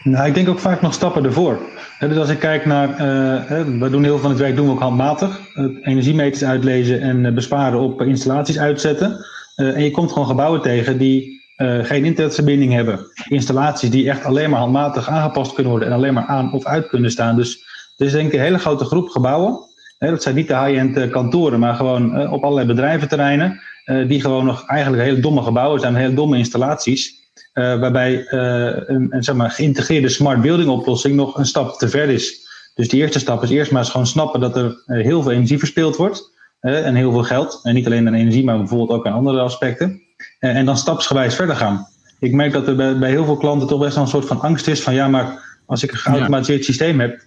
Nou, 0.03 0.27
ik 0.27 0.33
denk 0.33 0.50
ook 0.50 0.59
vaak 0.59 0.81
nog 0.81 0.93
stappen 0.93 1.23
ervoor. 1.23 1.59
dus 2.00 2.17
als 2.17 2.29
ik 2.29 2.39
kijk 2.39 2.65
naar, 2.65 2.89
uh, 2.89 3.79
we 3.79 3.89
doen 3.89 4.03
heel 4.03 4.11
veel 4.11 4.21
van 4.21 4.29
het 4.29 4.39
werk 4.39 4.55
doen 4.55 4.65
we 4.65 4.71
ook 4.71 4.79
handmatig. 4.79 5.39
energiemeters 5.81 6.44
uitlezen 6.44 7.01
en 7.01 7.35
besparen 7.35 7.79
op 7.79 8.01
installaties 8.01 8.59
uitzetten. 8.59 9.25
en 9.55 9.83
je 9.83 9.91
komt 9.91 10.11
gewoon 10.11 10.27
gebouwen 10.27 10.61
tegen 10.61 10.98
die 10.98 11.41
geen 11.81 12.05
internetverbinding 12.05 12.74
hebben. 12.74 13.00
Installaties 13.27 13.90
die 13.90 14.09
echt 14.09 14.25
alleen 14.25 14.50
maar 14.50 14.59
handmatig 14.59 15.09
aangepast 15.09 15.53
kunnen 15.53 15.72
worden 15.72 15.90
en 15.90 15.96
alleen 15.96 16.14
maar 16.14 16.25
aan 16.25 16.53
of 16.53 16.66
uit 16.66 16.87
kunnen 16.87 17.11
staan. 17.11 17.35
Dus 17.35 17.66
er 17.98 18.05
is 18.05 18.11
denk 18.11 18.27
ik 18.27 18.33
een 18.33 18.40
hele 18.40 18.59
grote 18.59 18.85
groep 18.85 19.09
gebouwen 19.09 19.70
dat 20.09 20.24
zijn 20.24 20.35
niet 20.35 20.48
de 20.48 20.57
high-end 20.57 20.98
eh, 20.98 21.11
kantoren, 21.11 21.59
maar 21.59 21.75
gewoon 21.75 22.16
eh, 22.16 22.33
op 22.33 22.44
allerlei 22.44 22.68
bedrijventerreinen. 22.68 23.61
Eh, 23.85 24.07
die 24.07 24.22
gewoon 24.22 24.46
nog 24.46 24.66
eigenlijk 24.68 25.03
hele 25.03 25.20
domme 25.20 25.42
gebouwen 25.42 25.79
zijn, 25.79 25.96
hele 25.96 26.14
domme 26.14 26.37
installaties. 26.37 27.20
waarbij 27.53 28.25
een, 28.31 29.07
een 29.09 29.24
zeg 29.24 29.35
maar, 29.35 29.51
geïntegreerde 29.51 30.09
smart 30.09 30.42
building 30.42 30.70
oplossing 30.70 31.16
nog 31.16 31.37
een 31.37 31.46
stap 31.46 31.77
te 31.77 31.90
ver 31.90 32.09
is. 32.09 32.50
Dus 32.75 32.90
de 32.90 32.98
eerste 32.98 33.20
stap 33.20 33.44
is 33.44 33.50
eerst 33.50 33.72
maar 33.72 33.81
eens 33.81 33.90
gewoon 33.90 34.07
snappen 34.07 34.40
dat 34.40 34.55
er 34.55 34.83
heel 34.85 35.22
veel 35.22 35.31
energie 35.31 35.57
verspild 35.57 35.96
wordt. 35.96 36.31
en 36.59 36.96
heel 36.96 37.11
veel 37.11 37.24
geld. 37.24 37.59
En 37.64 37.74
niet 37.74 37.85
alleen 37.85 38.07
aan 38.07 38.14
energie, 38.14 38.44
maar 38.44 38.57
bijvoorbeeld 38.57 39.00
ook 39.00 39.07
aan 39.07 39.14
andere 39.14 39.40
aspecten. 39.40 40.01
En 40.40 40.66
dan 40.66 40.77
stapsgewijs 40.77 41.36
verder 41.36 41.55
gaan. 41.55 41.88
Ik 42.20 42.34
merk 42.34 42.53
dat 42.53 42.68
er 42.68 42.75
bij, 42.75 42.98
bij 42.98 43.10
heel 43.10 43.25
veel 43.25 43.38
klanten 43.38 43.68
toch 43.68 43.79
best 43.79 43.96
wel 43.96 44.03
een 44.03 44.10
soort 44.10 44.25
van 44.25 44.42
angst 44.42 44.68
is 44.68 44.81
van 44.81 44.94
ja, 44.94 45.07
maar 45.07 45.50
als 45.66 45.84
ik 45.84 45.92
een 45.92 45.98
geautomatiseerd 45.98 46.66
systeem 46.66 47.00
heb, 47.00 47.22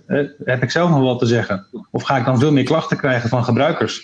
heb 0.45 0.63
ik 0.63 0.71
zelf 0.71 0.91
nog 0.91 1.01
wat 1.01 1.19
te 1.19 1.27
zeggen. 1.27 1.67
Of 1.91 2.03
ga 2.03 2.17
ik 2.17 2.25
dan 2.25 2.39
veel 2.39 2.53
meer 2.53 2.65
klachten 2.65 2.97
krijgen 2.97 3.29
van 3.29 3.45
gebruikers? 3.45 4.03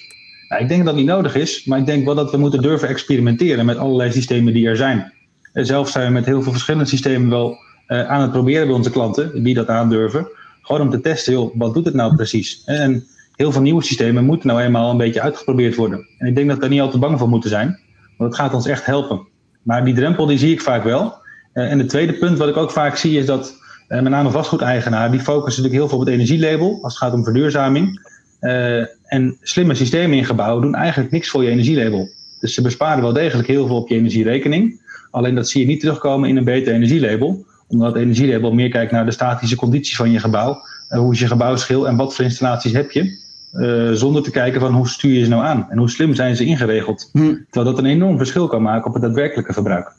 Nou, 0.48 0.62
ik 0.62 0.68
denk 0.68 0.84
dat 0.84 0.88
dat 0.88 0.96
niet 0.96 1.12
nodig 1.12 1.34
is, 1.34 1.64
maar 1.64 1.78
ik 1.78 1.86
denk 1.86 2.04
wel 2.04 2.14
dat 2.14 2.30
we 2.30 2.36
moeten 2.36 2.62
durven 2.62 2.88
experimenteren 2.88 3.64
met 3.64 3.76
allerlei 3.76 4.12
systemen 4.12 4.52
die 4.52 4.68
er 4.68 4.76
zijn. 4.76 5.12
Zelf 5.52 5.88
zijn 5.88 6.06
we 6.06 6.12
met 6.12 6.24
heel 6.24 6.42
veel 6.42 6.52
verschillende 6.52 6.86
systemen 6.86 7.30
wel 7.30 7.56
uh, 7.88 8.08
aan 8.08 8.20
het 8.20 8.30
proberen 8.30 8.66
bij 8.66 8.76
onze 8.76 8.90
klanten, 8.90 9.42
die 9.42 9.54
dat 9.54 9.68
aandurven. 9.68 10.28
Gewoon 10.62 10.80
om 10.80 10.90
te 10.90 11.00
testen, 11.00 11.32
joh, 11.32 11.54
wat 11.54 11.74
doet 11.74 11.84
het 11.84 11.94
nou 11.94 12.14
precies? 12.14 12.62
En 12.64 13.06
heel 13.36 13.52
veel 13.52 13.62
nieuwe 13.62 13.82
systemen 13.82 14.24
moeten 14.24 14.48
nou 14.48 14.60
eenmaal 14.60 14.90
een 14.90 14.96
beetje 14.96 15.20
uitgeprobeerd 15.20 15.76
worden. 15.76 16.06
En 16.18 16.26
ik 16.26 16.34
denk 16.34 16.46
dat 16.46 16.56
we 16.56 16.62
daar 16.62 16.70
niet 16.70 16.80
al 16.80 16.90
te 16.90 16.98
bang 16.98 17.18
voor 17.18 17.28
moeten 17.28 17.50
zijn, 17.50 17.78
want 18.20 18.32
het 18.32 18.40
gaat 18.40 18.54
ons 18.54 18.66
echt 18.66 18.86
helpen. 18.86 19.26
Maar 19.62 19.84
die 19.84 19.94
drempel 19.94 20.26
die 20.26 20.38
zie 20.38 20.52
ik 20.52 20.60
vaak 20.60 20.84
wel. 20.84 21.14
Uh, 21.54 21.70
en 21.70 21.78
het 21.78 21.88
tweede 21.88 22.12
punt 22.12 22.38
wat 22.38 22.48
ik 22.48 22.56
ook 22.56 22.70
vaak 22.70 22.96
zie 22.96 23.18
is 23.18 23.26
dat 23.26 23.54
uh, 23.88 24.00
met 24.00 24.12
name 24.12 24.30
vastgoedeigenaar, 24.30 25.10
die 25.10 25.20
focussen 25.20 25.62
natuurlijk 25.62 25.80
heel 25.80 25.88
veel 25.88 25.98
op 25.98 26.04
het 26.04 26.14
energielabel 26.14 26.78
als 26.82 26.92
het 26.92 27.02
gaat 27.02 27.12
om 27.12 27.24
verduurzaming. 27.24 28.08
Uh, 28.40 28.78
en 29.04 29.36
slimme 29.40 29.74
systemen 29.74 30.16
in 30.16 30.24
gebouwen 30.24 30.62
doen 30.62 30.74
eigenlijk 30.74 31.12
niks 31.12 31.28
voor 31.28 31.44
je 31.44 31.50
energielabel. 31.50 32.08
Dus 32.40 32.54
ze 32.54 32.62
besparen 32.62 33.02
wel 33.02 33.12
degelijk 33.12 33.48
heel 33.48 33.66
veel 33.66 33.76
op 33.76 33.88
je 33.88 33.94
energierekening. 33.94 34.80
Alleen 35.10 35.34
dat 35.34 35.48
zie 35.48 35.60
je 35.60 35.66
niet 35.66 35.80
terugkomen 35.80 36.28
in 36.28 36.36
een 36.36 36.44
beter 36.44 36.74
energielabel. 36.74 37.44
Omdat 37.68 37.92
het 37.92 38.02
energielabel 38.02 38.52
meer 38.52 38.70
kijkt 38.70 38.92
naar 38.92 39.04
de 39.04 39.10
statische 39.10 39.56
condities 39.56 39.96
van 39.96 40.10
je 40.10 40.18
gebouw. 40.18 40.62
Hoe 40.88 41.12
is 41.12 41.18
je 41.18 41.26
gebouwschil 41.26 41.88
en 41.88 41.96
wat 41.96 42.14
voor 42.14 42.24
installaties 42.24 42.72
heb 42.72 42.90
je. 42.90 43.18
Uh, 43.52 43.92
zonder 43.92 44.22
te 44.22 44.30
kijken 44.30 44.60
van 44.60 44.74
hoe 44.74 44.88
stuur 44.88 45.12
je 45.12 45.24
ze 45.24 45.30
nou 45.30 45.44
aan 45.44 45.66
en 45.70 45.78
hoe 45.78 45.90
slim 45.90 46.14
zijn 46.14 46.36
ze 46.36 46.44
ingeregeld. 46.44 47.08
Hm. 47.12 47.34
Terwijl 47.50 47.74
dat 47.74 47.78
een 47.78 47.90
enorm 47.90 48.16
verschil 48.16 48.46
kan 48.46 48.62
maken 48.62 48.86
op 48.86 48.92
het 48.92 49.02
daadwerkelijke 49.02 49.52
verbruik. 49.52 49.92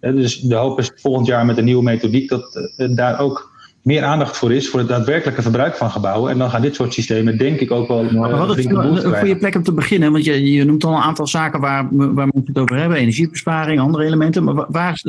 Dus 0.00 0.40
de 0.40 0.54
hoop 0.54 0.78
is 0.78 0.90
volgend 0.94 1.26
jaar 1.26 1.46
met 1.46 1.58
een 1.58 1.64
nieuwe 1.64 1.82
methodiek 1.82 2.28
dat 2.28 2.70
eh, 2.76 2.88
daar 2.96 3.20
ook 3.20 3.52
meer 3.82 4.02
aandacht 4.02 4.36
voor 4.36 4.52
is 4.52 4.68
voor 4.68 4.78
het 4.78 4.88
daadwerkelijke 4.88 5.42
verbruik 5.42 5.76
van 5.76 5.90
gebouwen. 5.90 6.30
En 6.30 6.38
dan 6.38 6.50
gaan 6.50 6.62
dit 6.62 6.74
soort 6.74 6.92
systemen 6.92 7.38
denk 7.38 7.60
ik 7.60 7.70
ook 7.70 7.88
wel. 7.88 8.04
Maar 8.04 8.46
wat 8.46 8.58
is 8.58 8.64
een 8.64 9.14
goede 9.14 9.36
plek 9.36 9.54
om 9.54 9.62
te 9.62 9.72
beginnen? 9.72 10.12
Want 10.12 10.24
je, 10.24 10.52
je 10.52 10.64
noemt 10.64 10.84
al 10.84 10.92
een 10.94 11.02
aantal 11.02 11.26
zaken 11.26 11.60
waar, 11.60 11.88
waar 11.90 12.26
we 12.26 12.42
het 12.44 12.58
over 12.58 12.76
hebben: 12.76 12.98
energiebesparing, 12.98 13.80
andere 13.80 14.04
elementen. 14.04 14.44
Maar 14.44 14.66
waar, 14.68 15.02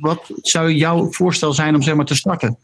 wat 0.00 0.30
zou 0.42 0.72
jouw 0.72 1.12
voorstel 1.12 1.52
zijn 1.52 1.74
om 1.74 1.82
zeg 1.82 1.94
maar 1.94 2.04
te 2.04 2.14
starten? 2.14 2.58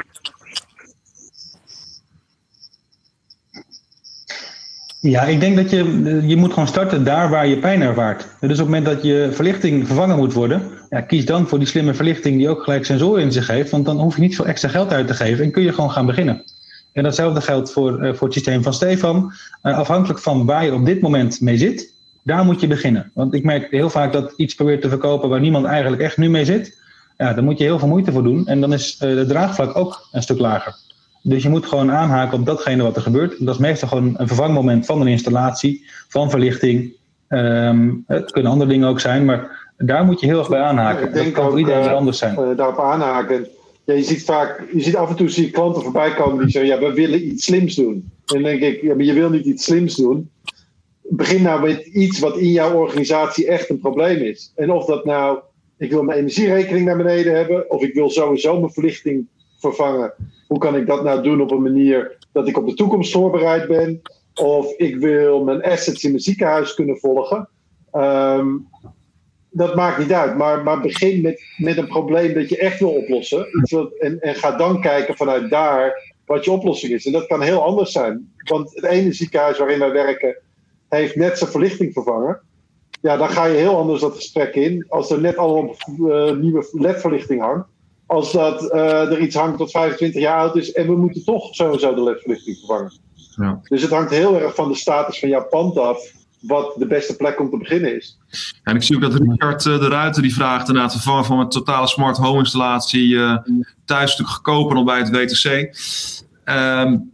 Ja, 5.10 5.22
ik 5.22 5.40
denk 5.40 5.56
dat 5.56 5.70
je, 5.70 6.22
je 6.26 6.36
moet 6.36 6.52
gewoon 6.52 6.68
starten 6.68 7.04
daar 7.04 7.30
waar 7.30 7.46
je 7.46 7.58
pijn 7.58 7.82
ervaart. 7.82 8.26
Dus 8.40 8.50
op 8.50 8.50
het 8.50 8.58
moment 8.58 8.84
dat 8.84 9.02
je 9.02 9.28
verlichting 9.32 9.86
vervangen 9.86 10.16
moet 10.16 10.32
worden, 10.32 10.62
ja, 10.90 11.00
kies 11.00 11.26
dan 11.26 11.48
voor 11.48 11.58
die 11.58 11.68
slimme 11.68 11.94
verlichting 11.94 12.36
die 12.38 12.48
ook 12.48 12.62
gelijk 12.62 12.84
sensoren 12.84 13.22
in 13.22 13.32
zich 13.32 13.46
heeft. 13.46 13.70
Want 13.70 13.84
dan 13.84 14.00
hoef 14.00 14.14
je 14.14 14.20
niet 14.20 14.36
veel 14.36 14.46
extra 14.46 14.68
geld 14.68 14.92
uit 14.92 15.06
te 15.06 15.14
geven 15.14 15.44
en 15.44 15.50
kun 15.50 15.62
je 15.62 15.72
gewoon 15.72 15.90
gaan 15.90 16.06
beginnen. 16.06 16.42
En 16.92 17.02
datzelfde 17.02 17.40
geldt 17.40 17.72
voor, 17.72 18.04
uh, 18.04 18.14
voor 18.14 18.26
het 18.26 18.36
systeem 18.36 18.62
van 18.62 18.74
Stefan. 18.74 19.32
Uh, 19.62 19.78
afhankelijk 19.78 20.20
van 20.20 20.46
waar 20.46 20.64
je 20.64 20.74
op 20.74 20.86
dit 20.86 21.00
moment 21.00 21.40
mee 21.40 21.56
zit, 21.56 21.92
daar 22.22 22.44
moet 22.44 22.60
je 22.60 22.66
beginnen. 22.66 23.10
Want 23.14 23.34
ik 23.34 23.44
merk 23.44 23.70
heel 23.70 23.90
vaak 23.90 24.12
dat 24.12 24.32
iets 24.36 24.54
probeert 24.54 24.82
te 24.82 24.88
verkopen 24.88 25.28
waar 25.28 25.40
niemand 25.40 25.66
eigenlijk 25.66 26.02
echt 26.02 26.16
nu 26.16 26.30
mee 26.30 26.44
zit. 26.44 26.78
Ja, 27.16 27.32
daar 27.32 27.44
moet 27.44 27.58
je 27.58 27.64
heel 27.64 27.78
veel 27.78 27.88
moeite 27.88 28.12
voor 28.12 28.22
doen. 28.22 28.46
En 28.46 28.60
dan 28.60 28.72
is 28.72 28.94
uh, 28.94 29.14
de 29.14 29.26
draagvlak 29.26 29.76
ook 29.76 30.08
een 30.12 30.22
stuk 30.22 30.38
lager. 30.38 30.74
Dus 31.26 31.42
je 31.42 31.48
moet 31.48 31.66
gewoon 31.66 31.90
aanhaken 31.90 32.38
op 32.38 32.46
datgene 32.46 32.82
wat 32.82 32.96
er 32.96 33.02
gebeurt. 33.02 33.44
Dat 33.44 33.54
is 33.54 33.60
meestal 33.60 33.88
gewoon 33.88 34.14
een 34.16 34.26
vervangmoment 34.26 34.86
van 34.86 35.00
een 35.00 35.06
installatie, 35.06 35.84
van 36.08 36.30
verlichting. 36.30 36.92
Um, 37.28 38.04
het 38.06 38.30
kunnen 38.30 38.52
andere 38.52 38.70
dingen 38.70 38.88
ook 38.88 39.00
zijn, 39.00 39.24
maar 39.24 39.72
daar 39.76 40.04
moet 40.04 40.20
je 40.20 40.26
heel 40.26 40.38
erg 40.38 40.48
bij 40.48 40.60
aanhaken. 40.60 41.14
dat 41.14 41.32
kan 41.32 41.50
voor 41.50 41.58
iedereen 41.58 41.84
uh, 41.84 41.92
anders 41.92 42.18
zijn. 42.18 42.38
Uh, 42.40 42.56
daarop 42.56 42.78
aanhaken. 42.78 43.48
Ja, 43.84 43.94
je 43.94 44.02
ziet 44.02 44.24
vaak, 44.24 44.64
je 44.72 44.80
ziet 44.80 44.96
af 44.96 45.10
en 45.10 45.16
toe 45.16 45.28
zie 45.28 45.50
klanten 45.50 45.82
voorbij 45.82 46.14
komen 46.14 46.42
die 46.42 46.50
zeggen, 46.50 46.72
ja, 46.72 46.88
we 46.88 46.94
willen 46.94 47.26
iets 47.26 47.44
slims 47.44 47.74
doen. 47.74 48.10
En 48.26 48.34
dan 48.34 48.42
denk 48.42 48.60
ik, 48.60 48.82
ja, 48.82 48.94
maar 48.94 49.04
je 49.04 49.12
wil 49.12 49.30
niet 49.30 49.44
iets 49.44 49.64
slims 49.64 49.96
doen. 49.96 50.30
Begin 51.02 51.42
nou 51.42 51.68
met 51.68 51.86
iets 51.86 52.18
wat 52.18 52.36
in 52.36 52.50
jouw 52.50 52.74
organisatie 52.74 53.46
echt 53.46 53.70
een 53.70 53.80
probleem 53.80 54.22
is. 54.22 54.52
En 54.54 54.70
of 54.70 54.84
dat 54.84 55.04
nou, 55.04 55.38
ik 55.78 55.90
wil 55.90 56.02
mijn 56.02 56.18
energierekening 56.18 56.86
naar 56.86 56.96
beneden 56.96 57.36
hebben, 57.36 57.70
of 57.70 57.82
ik 57.82 57.94
wil 57.94 58.10
sowieso 58.10 58.60
mijn 58.60 58.72
verlichting 58.72 59.26
vervangen 59.58 60.12
hoe 60.46 60.58
kan 60.58 60.76
ik 60.76 60.86
dat 60.86 61.04
nou 61.04 61.22
doen 61.22 61.40
op 61.40 61.50
een 61.50 61.62
manier 61.62 62.16
dat 62.32 62.48
ik 62.48 62.56
op 62.56 62.66
de 62.66 62.74
toekomst 62.74 63.12
voorbereid 63.12 63.68
ben? 63.68 64.00
Of 64.34 64.76
ik 64.76 64.96
wil 64.96 65.44
mijn 65.44 65.62
assets 65.62 66.04
in 66.04 66.10
mijn 66.10 66.22
ziekenhuis 66.22 66.74
kunnen 66.74 66.98
volgen. 66.98 67.48
Ehm, 67.90 68.56
dat 69.50 69.74
maakt 69.74 69.98
niet 69.98 70.12
uit. 70.12 70.36
Maar, 70.36 70.62
maar 70.62 70.80
begin 70.80 71.20
met, 71.20 71.42
met 71.56 71.76
een 71.76 71.86
probleem 71.86 72.34
dat 72.34 72.48
je 72.48 72.58
echt 72.58 72.78
wil 72.78 72.90
oplossen. 72.90 73.46
En, 73.98 74.20
en 74.20 74.34
ga 74.34 74.56
dan 74.56 74.80
kijken 74.80 75.16
vanuit 75.16 75.50
daar 75.50 76.12
wat 76.26 76.44
je 76.44 76.50
oplossing 76.50 76.92
is. 76.92 77.06
En 77.06 77.12
dat 77.12 77.26
kan 77.26 77.42
heel 77.42 77.62
anders 77.62 77.92
zijn. 77.92 78.32
Want 78.36 78.74
het 78.74 78.84
ene 78.84 79.12
ziekenhuis 79.12 79.58
waarin 79.58 79.78
wij 79.78 79.92
werken 79.92 80.36
heeft 80.88 81.16
net 81.16 81.38
zijn 81.38 81.50
verlichting 81.50 81.92
vervangen. 81.92 82.40
Ja, 83.00 83.16
dan 83.16 83.28
ga 83.28 83.44
je 83.44 83.56
heel 83.56 83.76
anders 83.76 84.00
dat 84.00 84.14
gesprek 84.14 84.54
in. 84.54 84.86
Als 84.88 85.10
er 85.10 85.20
net 85.20 85.36
al 85.36 85.76
uh, 85.98 86.32
nieuwe 86.32 86.68
ledverlichting 86.72 87.40
hangt. 87.40 87.68
Als 88.06 88.32
dat 88.32 88.62
uh, 88.74 89.12
er 89.12 89.20
iets 89.20 89.36
hangt 89.36 89.58
dat 89.58 89.70
25 89.70 90.20
jaar 90.20 90.38
oud 90.38 90.56
is 90.56 90.72
en 90.72 90.86
we 90.86 90.96
moeten 90.96 91.24
toch 91.24 91.54
sowieso 91.54 91.94
de 91.94 92.02
ledverlichting 92.02 92.56
vervangen. 92.56 92.92
Ja. 93.36 93.60
Dus 93.62 93.82
het 93.82 93.90
hangt 93.90 94.10
heel 94.10 94.40
erg 94.40 94.54
van 94.54 94.68
de 94.68 94.74
status 94.74 95.18
van 95.18 95.28
jouw 95.28 95.46
pand 95.48 95.78
af 95.78 96.12
wat 96.40 96.74
de 96.78 96.86
beste 96.86 97.16
plek 97.16 97.40
om 97.40 97.50
te 97.50 97.56
beginnen 97.56 97.96
is. 97.96 98.18
En 98.62 98.76
ik 98.76 98.82
zie 98.82 98.96
ook 98.96 99.02
dat 99.02 99.14
Richard 99.14 99.66
eh, 99.66 99.78
de 99.78 99.88
Ruiter 99.88 100.22
die 100.22 100.34
vraagt 100.34 100.68
het 100.68 100.92
vervangen 100.92 101.24
van 101.24 101.38
een 101.38 101.48
totale 101.48 101.86
smart 101.86 102.16
home 102.16 102.38
installatie 102.38 103.08
uh, 103.08 103.36
thuis 103.84 104.12
stuk 104.12 104.26
goedkoper 104.26 104.74
dan 104.74 104.84
bij 104.84 104.98
het 104.98 105.10
WTC. 105.10 105.76
Um, 106.44 107.10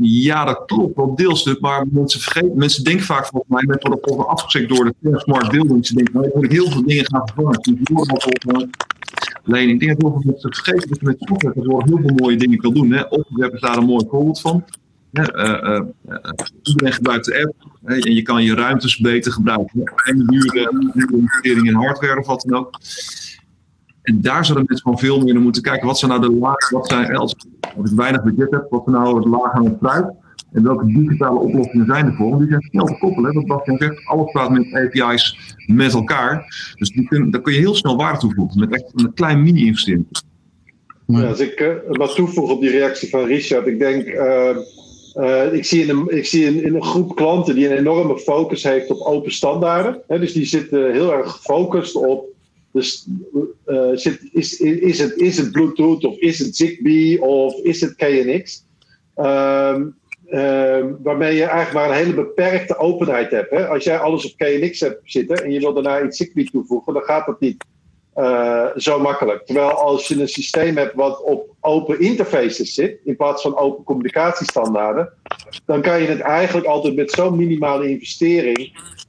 ja, 0.00 0.44
dat 0.44 0.62
klopt, 0.66 0.96
wel 0.96 1.14
deelstuk, 1.14 1.60
maar 1.60 1.86
mensen 1.90 2.20
vergeten, 2.20 2.58
mensen 2.58 2.84
denken 2.84 3.04
vaak 3.04 3.26
volgens 3.26 3.52
mij, 3.52 3.64
met 3.66 3.82
worden 3.82 4.28
afgezet 4.28 4.68
door 4.68 4.92
de 4.98 5.18
smart 5.18 5.50
building. 5.50 5.86
Ze 5.86 5.94
denken, 5.94 6.14
nou, 6.14 6.26
ik 6.26 6.34
moet 6.34 6.52
heel 6.52 6.70
veel 6.70 6.86
dingen 6.86 7.06
gaan 7.06 7.28
vervangen. 7.28 8.70
Alleen 9.46 9.68
ik 9.68 9.80
denk 9.80 9.92
dat 9.92 10.02
heel 10.02 10.20
veel 10.20 10.30
mensen 10.30 10.54
vergeten 10.54 10.88
dat 10.88 11.00
je 11.00 11.06
met 11.06 11.16
software 11.18 11.54
tegenwoordig 11.54 11.88
heel 11.88 11.98
veel 12.06 12.16
mooie 12.16 12.36
dingen 12.36 12.58
kan 12.58 12.74
doen. 12.74 12.92
Hè. 12.92 13.02
Opweb 13.02 13.54
is 13.54 13.60
daar 13.60 13.76
een 13.76 13.84
mooi 13.84 14.04
voorbeeld 14.08 14.40
van. 14.40 14.64
Ja, 15.10 15.34
uh, 15.34 15.80
uh, 16.08 16.20
iedereen 16.62 16.92
gebruikt 16.92 17.24
de 17.24 17.42
app 17.42 17.54
en 17.84 18.14
je 18.14 18.22
kan 18.22 18.42
je 18.42 18.54
ruimtes 18.54 18.98
beter 18.98 19.32
gebruiken. 19.32 19.92
En 20.04 20.30
huren, 20.30 20.92
investeringen 20.94 21.66
in 21.66 21.74
hardware 21.74 22.18
of 22.18 22.26
wat 22.26 22.44
dan 22.46 22.58
ook. 22.58 22.78
En 24.02 24.20
daar 24.20 24.44
zouden 24.44 24.66
mensen 24.68 24.86
gewoon 24.86 24.98
veel 24.98 25.20
meer 25.20 25.34
naar 25.34 25.42
moeten 25.42 25.62
kijken. 25.62 25.86
Wat 25.86 25.98
zijn 25.98 26.10
nou 26.10 26.22
de 26.22 26.30
laag, 26.32 26.70
wat 26.70 26.88
zijn, 26.88 27.16
als, 27.16 27.36
ik 27.60 27.86
weinig 27.96 28.22
budget 28.22 28.50
heb, 28.50 28.66
wat 28.70 28.82
zijn 28.84 28.96
nou 28.96 29.16
het 29.16 29.26
laag 29.26 29.52
aan 29.52 29.64
het? 29.64 30.14
En 30.52 30.62
welke 30.62 30.86
digitale 30.86 31.38
oplossingen 31.38 31.86
zijn 31.86 32.06
er 32.06 32.14
voor? 32.14 32.28
Want 32.28 32.40
die 32.40 32.50
zijn 32.50 32.62
snel 32.62 32.84
te 32.86 32.98
koppelen. 32.98 33.34
Wat 33.34 33.46
Bastian 33.46 33.78
zegt, 33.78 34.06
alles 34.06 34.32
praat 34.32 34.50
met 34.50 34.72
API's 34.72 35.54
met 35.66 35.94
elkaar. 35.94 36.46
Dus 36.76 36.90
die 36.90 37.08
kun, 37.08 37.30
daar 37.30 37.40
kun 37.40 37.52
je 37.52 37.58
heel 37.58 37.74
snel 37.74 37.96
waarde 37.96 38.18
toevoegen. 38.18 38.60
Met 38.60 38.72
echt 38.74 38.92
een 38.94 39.14
klein 39.14 39.42
mini-investering. 39.42 40.06
Ja, 41.06 41.28
als 41.28 41.40
ik 41.40 41.60
uh, 41.60 41.74
wat 41.88 42.14
toevoeg 42.14 42.50
op 42.50 42.60
die 42.60 42.70
reactie 42.70 43.08
van 43.08 43.24
Richard. 43.24 43.66
Ik 43.66 43.78
denk, 43.78 44.06
uh, 44.06 44.56
uh, 45.16 45.52
ik 45.52 45.64
zie, 45.64 45.82
in 45.82 45.88
een, 45.88 46.16
ik 46.16 46.26
zie 46.26 46.44
in, 46.44 46.64
in, 46.64 46.74
een 46.74 46.84
groep 46.84 47.16
klanten 47.16 47.54
die 47.54 47.70
een 47.70 47.78
enorme 47.78 48.18
focus 48.18 48.62
heeft 48.62 48.90
op 48.90 49.00
open 49.00 49.32
standaarden. 49.32 50.02
Hè, 50.08 50.18
dus 50.18 50.32
die 50.32 50.44
zitten 50.44 50.92
heel 50.92 51.12
erg 51.12 51.32
gefocust 51.32 51.96
op. 51.96 52.30
Dus 52.72 53.06
uh, 53.66 53.90
zit, 53.94 54.20
is, 54.32 54.60
is, 54.60 54.98
het, 54.98 55.16
is 55.16 55.36
het 55.36 55.52
Bluetooth 55.52 56.04
of 56.04 56.16
is 56.16 56.38
het 56.38 56.56
Zigbee 56.56 57.22
of 57.22 57.54
is 57.54 57.80
het 57.80 57.94
KNX? 57.94 58.64
Um, 59.16 59.94
uh, 60.32 60.84
waarmee 61.02 61.34
je 61.34 61.44
eigenlijk 61.44 61.72
maar 61.72 61.88
een 61.88 62.04
hele 62.04 62.14
beperkte 62.14 62.76
openheid 62.76 63.30
hebt. 63.30 63.50
Hè? 63.50 63.68
Als 63.68 63.84
jij 63.84 63.98
alles 63.98 64.24
op 64.24 64.36
KNX 64.36 64.80
hebt 64.80 65.00
zitten 65.04 65.36
en 65.44 65.52
je 65.52 65.60
wil 65.60 65.72
daarna 65.72 66.02
iets 66.02 66.16
Zigbee 66.16 66.50
toevoegen, 66.50 66.92
dan 66.94 67.02
gaat 67.02 67.26
dat 67.26 67.40
niet 67.40 67.64
uh, 68.16 68.66
zo 68.76 69.00
makkelijk. 69.00 69.46
Terwijl 69.46 69.70
als 69.70 70.08
je 70.08 70.20
een 70.20 70.28
systeem 70.28 70.76
hebt 70.76 70.94
wat 70.94 71.22
op 71.22 71.54
open 71.60 72.00
interfaces 72.00 72.74
zit, 72.74 72.98
in 73.04 73.16
plaats 73.16 73.42
van 73.42 73.56
open 73.56 73.84
communicatiestandaarden, 73.84 75.12
dan 75.66 75.82
kan 75.82 76.00
je 76.00 76.06
het 76.06 76.20
eigenlijk 76.20 76.66
altijd 76.66 76.94
met 76.94 77.10
zo'n 77.10 77.36
minimale 77.36 77.88
investering 77.88 78.58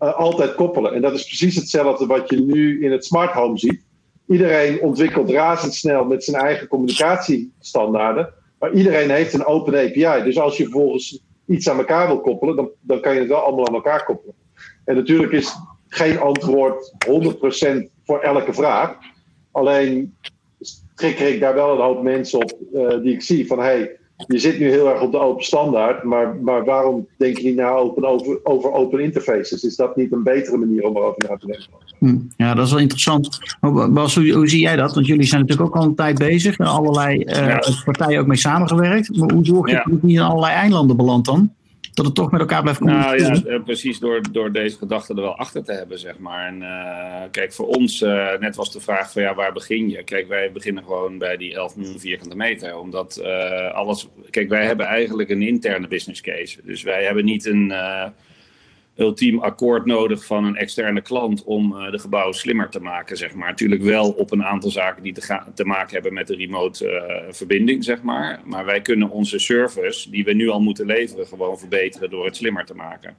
uh, 0.04 0.14
altijd 0.14 0.56
koppelen. 0.56 0.94
En 0.94 1.02
dat 1.02 1.14
is 1.14 1.26
precies 1.26 1.56
hetzelfde 1.56 2.06
wat 2.06 2.30
je 2.30 2.42
nu 2.42 2.84
in 2.84 2.92
het 2.92 3.06
smart 3.06 3.32
home 3.32 3.58
ziet. 3.58 3.82
Iedereen 4.28 4.82
ontwikkelt 4.82 5.30
razendsnel 5.30 6.06
met 6.06 6.24
zijn 6.24 6.42
eigen 6.42 6.68
communicatiestandaarden, 6.68 8.34
maar 8.64 8.74
iedereen 8.74 9.10
heeft 9.10 9.34
een 9.34 9.46
open 9.46 9.74
API. 9.74 10.24
Dus 10.24 10.40
als 10.40 10.58
je 10.58 10.64
vervolgens 10.64 11.24
iets 11.48 11.70
aan 11.70 11.78
elkaar 11.78 12.08
wil 12.08 12.22
koppelen, 12.22 12.56
dan, 12.56 12.70
dan 12.82 13.02
kan 13.02 13.14
je 13.14 13.20
het 13.20 13.28
wel 13.28 13.40
allemaal 13.40 13.68
aan 13.68 13.74
elkaar 13.74 14.06
koppelen. 14.06 14.36
En 14.86 14.96
natuurlijk 14.96 15.32
is 15.32 15.56
geen 15.88 16.20
antwoord 16.20 16.94
100% 17.08 17.84
voor 18.04 18.20
elke 18.20 18.54
vraag. 18.54 18.98
Alleen 19.52 20.18
trigger 20.96 21.28
ik 21.28 21.40
daar 21.40 21.54
wel 21.54 21.72
een 21.72 21.82
hoop 21.82 22.04
mensen 22.04 22.40
op 22.40 22.54
uh, 22.74 23.02
die 23.02 23.14
ik 23.14 23.22
zie 23.22 23.48
van 23.48 23.60
hey, 23.60 23.98
je 24.28 24.40
zit 24.40 24.60
nu 24.60 24.70
heel 24.70 24.90
erg 24.90 25.02
op 25.02 25.12
de 25.12 25.20
open 25.20 25.44
standaard, 25.44 26.04
maar, 26.04 26.36
maar 26.36 26.66
waarom 26.66 27.08
denk 27.18 27.38
je 27.38 27.44
niet 27.44 27.56
nou 27.56 27.80
open, 27.80 28.06
over, 28.06 28.40
over 28.44 28.72
open 28.72 29.00
interfaces? 29.00 29.64
Is 29.64 29.76
dat 29.76 29.96
niet 29.96 30.12
een 30.12 30.24
betere 30.24 30.58
manier 30.58 30.84
om 30.84 30.98
erover 30.98 31.26
na 31.30 31.38
te 31.38 31.46
denken? 31.46 31.68
Hm, 32.00 32.18
ja, 32.38 32.54
dat 32.54 32.66
is 32.66 32.72
wel 32.72 32.82
interessant. 32.82 33.40
Bas, 33.90 34.16
hoe, 34.16 34.32
hoe, 34.32 34.50
zie 34.50 34.60
jij 34.60 34.76
dat? 34.76 34.94
Want 34.94 35.08
jullie 35.08 35.26
zijn 35.26 35.42
natuurlijk 35.42 35.70
ook 35.70 35.82
al 35.82 35.88
een 35.88 35.96
tijd 35.96 36.18
bezig 36.18 36.58
en 36.58 36.66
allerlei 36.66 37.18
uh, 37.18 37.26
ja. 37.26 37.60
partijen 37.86 38.20
ook 38.20 38.28
mee 38.28 38.38
samengewerkt. 38.38 39.18
Maar 39.18 39.32
hoe 39.32 39.46
zorg 39.46 39.68
je 39.68 39.76
ja. 39.76 39.84
dat 39.84 39.94
het 39.94 40.04
niet 40.04 40.16
in 40.16 40.22
allerlei 40.22 40.54
eilanden 40.54 40.98
belandt 40.98 41.26
dan? 41.26 41.52
Dat 41.94 42.06
het 42.06 42.16
toch 42.16 42.32
met 42.32 42.40
elkaar 42.40 42.62
blijft 42.62 42.80
communiceren? 42.80 43.44
Nou 43.44 43.52
ja, 43.52 43.60
precies 43.60 44.00
door, 44.00 44.22
door 44.32 44.52
deze 44.52 44.78
gedachte 44.78 45.14
er 45.14 45.22
wel 45.22 45.38
achter 45.38 45.64
te 45.64 45.72
hebben, 45.72 46.00
zeg 46.00 46.18
maar. 46.18 46.48
En 46.48 46.62
uh, 46.62 47.22
kijk, 47.32 47.54
voor 47.54 47.68
ons, 47.68 48.02
uh, 48.02 48.38
net 48.40 48.56
was 48.56 48.72
de 48.72 48.80
vraag 48.80 49.12
van 49.12 49.22
ja, 49.22 49.36
waar 49.36 49.54
begin 49.54 49.90
je? 49.90 50.04
Kijk, 50.04 50.28
wij 50.28 50.52
beginnen 50.52 50.84
gewoon 50.84 51.18
bij 51.18 51.38
die 51.38 51.56
11 51.56 51.76
miljoen 51.76 52.00
vierkante 52.00 52.36
meter. 52.36 52.78
Omdat 52.78 53.20
uh, 53.24 53.74
alles... 53.74 54.08
Kijk, 54.30 54.50
wij 54.50 54.66
hebben 54.66 54.86
eigenlijk 54.86 55.30
een 55.30 55.42
interne 55.42 55.88
business 55.88 56.22
case. 56.22 56.60
Dus 56.64 56.84
wij 56.84 57.04
hebben 57.04 57.26
niet 57.26 57.46
een 57.46 57.74
ultiem 58.96 59.40
akkoord 59.40 59.86
nodig 59.86 60.26
van 60.26 60.46
een 60.46 60.56
externe 60.56 61.02
klant 61.02 61.44
om 61.44 61.74
uh, 61.74 61.92
de 61.92 62.00
gebouwen 62.00 62.36
slimmer 62.36 62.70
te 62.70 62.80
maken, 62.80 63.18
zeg 63.18 63.34
maar. 63.34 63.50
Natuurlijk 63.50 63.82
wel 63.82 64.12
op 64.12 64.32
een 64.32 64.44
aantal 64.44 64.70
zaken 64.70 65.04
die 65.04 65.14
te, 65.14 65.40
te 65.54 65.66
maken 65.66 65.94
hebben 65.94 66.14
met 66.14 66.28
de 66.28 66.36
remote 66.36 66.86
uh, 66.86 67.34
verbinding, 67.34 67.84
zeg 67.84 68.02
maar. 68.02 68.42
Maar 68.46 68.66
wij 68.66 68.82
kunnen 68.82 69.10
onze 69.10 69.40
service, 69.40 70.12
die 70.12 70.24
we 70.24 70.34
nu 70.34 70.50
al 70.50 70.62
moeten 70.62 70.86
leveren, 70.86 71.28
gewoon 71.28 71.60
verbeteren 71.60 72.10
door 72.10 72.26
het 72.26 72.36
slimmer 72.36 72.66
te 72.66 72.76
maken. 72.76 73.16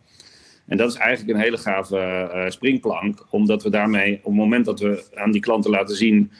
En 0.66 0.76
dat 0.76 0.90
is 0.90 0.96
eigenlijk 0.96 1.38
een 1.38 1.44
hele 1.44 1.58
gave 1.58 1.96
uh, 2.34 2.50
springplank, 2.50 3.26
omdat 3.30 3.62
we 3.62 3.70
daarmee, 3.70 4.16
op 4.16 4.24
het 4.24 4.34
moment 4.34 4.64
dat 4.64 4.80
we 4.80 5.04
aan 5.14 5.30
die 5.30 5.40
klanten 5.40 5.70
laten 5.70 5.96
zien 5.96 6.30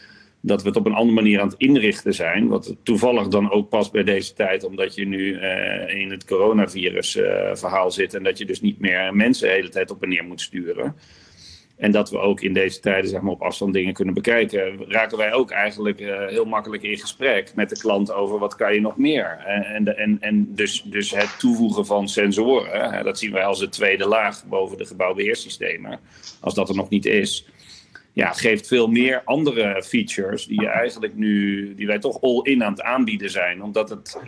dat 0.46 0.62
we 0.62 0.68
het 0.68 0.76
op 0.76 0.86
een 0.86 0.94
andere 0.94 1.14
manier 1.14 1.40
aan 1.40 1.48
het 1.48 1.58
inrichten 1.58 2.14
zijn. 2.14 2.48
Wat 2.48 2.76
toevallig 2.82 3.28
dan 3.28 3.50
ook 3.50 3.68
past 3.68 3.92
bij 3.92 4.04
deze 4.04 4.32
tijd, 4.32 4.64
omdat 4.64 4.94
je 4.94 5.06
nu 5.06 5.40
uh, 5.40 6.00
in 6.00 6.10
het 6.10 6.24
coronavirus 6.24 7.16
uh, 7.16 7.54
verhaal 7.54 7.90
zit 7.90 8.14
en 8.14 8.22
dat 8.22 8.38
je 8.38 8.44
dus 8.44 8.60
niet 8.60 8.80
meer 8.80 9.14
mensen 9.14 9.48
de 9.48 9.54
hele 9.54 9.68
tijd 9.68 9.90
op 9.90 10.02
en 10.02 10.08
neer 10.08 10.24
moet 10.24 10.40
sturen. 10.40 10.96
En 11.76 11.90
dat 11.90 12.10
we 12.10 12.18
ook 12.18 12.40
in 12.40 12.52
deze 12.52 12.80
tijden 12.80 13.10
zeg 13.10 13.20
maar, 13.20 13.32
op 13.32 13.42
afstand 13.42 13.72
dingen 13.72 13.94
kunnen 13.94 14.14
bekijken. 14.14 14.84
Raken 14.88 15.18
wij 15.18 15.32
ook 15.32 15.50
eigenlijk 15.50 16.00
uh, 16.00 16.26
heel 16.26 16.44
makkelijk 16.44 16.82
in 16.82 16.98
gesprek 16.98 17.52
met 17.54 17.68
de 17.68 17.78
klant 17.78 18.12
over 18.12 18.38
wat 18.38 18.56
kan 18.56 18.74
je 18.74 18.80
nog 18.80 18.96
meer. 18.96 19.38
En, 19.46 19.96
en, 19.96 20.16
en 20.20 20.54
dus, 20.54 20.82
dus 20.82 21.10
het 21.10 21.38
toevoegen 21.38 21.86
van 21.86 22.08
sensoren, 22.08 22.92
hè, 22.92 23.02
dat 23.02 23.18
zien 23.18 23.32
wij 23.32 23.44
als 23.44 23.58
de 23.58 23.68
tweede 23.68 24.08
laag 24.08 24.44
boven 24.46 24.78
de 24.78 24.86
gebouwbeheersystemen. 24.86 26.00
Als 26.40 26.54
dat 26.54 26.68
er 26.68 26.76
nog 26.76 26.88
niet 26.88 27.06
is 27.06 27.46
ja, 28.14 28.32
geeft 28.32 28.66
veel 28.66 28.86
meer 28.86 29.22
andere 29.24 29.82
features 29.86 30.46
die 30.46 30.60
je 30.60 30.68
eigenlijk 30.68 31.14
nu, 31.14 31.74
die 31.74 31.86
wij 31.86 31.98
toch 31.98 32.20
all-in 32.20 32.64
aan 32.64 32.72
het 32.72 32.82
aanbieden 32.82 33.30
zijn. 33.30 33.62
Omdat 33.62 33.90
het, 33.90 34.18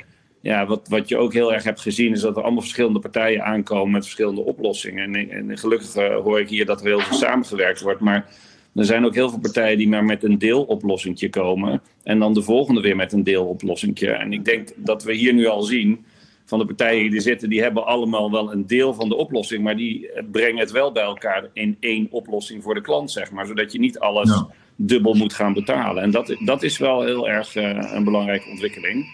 ja, 0.40 0.66
wat, 0.66 0.88
wat 0.88 1.08
je 1.08 1.16
ook 1.16 1.32
heel 1.32 1.52
erg 1.52 1.64
hebt 1.64 1.80
gezien, 1.80 2.12
is 2.12 2.20
dat 2.20 2.36
er 2.36 2.42
allemaal 2.42 2.60
verschillende 2.60 2.98
partijen 2.98 3.44
aankomen 3.44 3.92
met 3.92 4.02
verschillende 4.02 4.40
oplossingen. 4.40 5.14
En, 5.14 5.30
en 5.30 5.58
gelukkig 5.58 5.96
uh, 5.96 6.16
hoor 6.16 6.40
ik 6.40 6.48
hier 6.48 6.66
dat 6.66 6.80
er 6.80 6.86
heel 6.86 7.00
veel 7.00 7.16
samengewerkt 7.16 7.80
wordt. 7.80 8.00
Maar 8.00 8.30
er 8.74 8.84
zijn 8.84 9.04
ook 9.04 9.14
heel 9.14 9.30
veel 9.30 9.38
partijen 9.38 9.78
die 9.78 9.88
maar 9.88 10.04
met 10.04 10.22
een 10.24 10.38
deeloplossingje 10.38 11.30
komen. 11.30 11.82
En 12.02 12.18
dan 12.18 12.34
de 12.34 12.42
volgende 12.42 12.80
weer 12.80 12.96
met 12.96 13.12
een 13.12 13.24
deeloplossingje. 13.24 14.10
En 14.10 14.32
ik 14.32 14.44
denk 14.44 14.68
dat 14.76 15.04
we 15.04 15.14
hier 15.14 15.34
nu 15.34 15.46
al 15.46 15.62
zien 15.62 16.04
van 16.46 16.58
de 16.58 16.66
partijen 16.66 17.02
die 17.02 17.14
er 17.14 17.22
zitten, 17.22 17.48
die 17.48 17.62
hebben 17.62 17.86
allemaal 17.86 18.30
wel 18.30 18.52
een 18.52 18.66
deel 18.66 18.94
van 18.94 19.08
de 19.08 19.16
oplossing, 19.16 19.62
maar 19.62 19.76
die 19.76 20.10
brengen 20.30 20.58
het 20.58 20.70
wel 20.70 20.92
bij 20.92 21.02
elkaar 21.02 21.48
in 21.52 21.76
één 21.80 22.06
oplossing 22.10 22.62
voor 22.62 22.74
de 22.74 22.80
klant, 22.80 23.10
zeg 23.10 23.30
maar, 23.30 23.46
zodat 23.46 23.72
je 23.72 23.78
niet 23.78 23.98
alles 23.98 24.28
ja. 24.28 24.46
dubbel 24.76 25.14
moet 25.14 25.34
gaan 25.34 25.52
betalen. 25.52 26.02
En 26.02 26.10
dat, 26.10 26.36
dat 26.44 26.62
is 26.62 26.78
wel 26.78 27.02
heel 27.02 27.28
erg 27.28 27.54
uh, 27.54 27.92
een 27.92 28.04
belangrijke 28.04 28.50
ontwikkeling. 28.50 29.06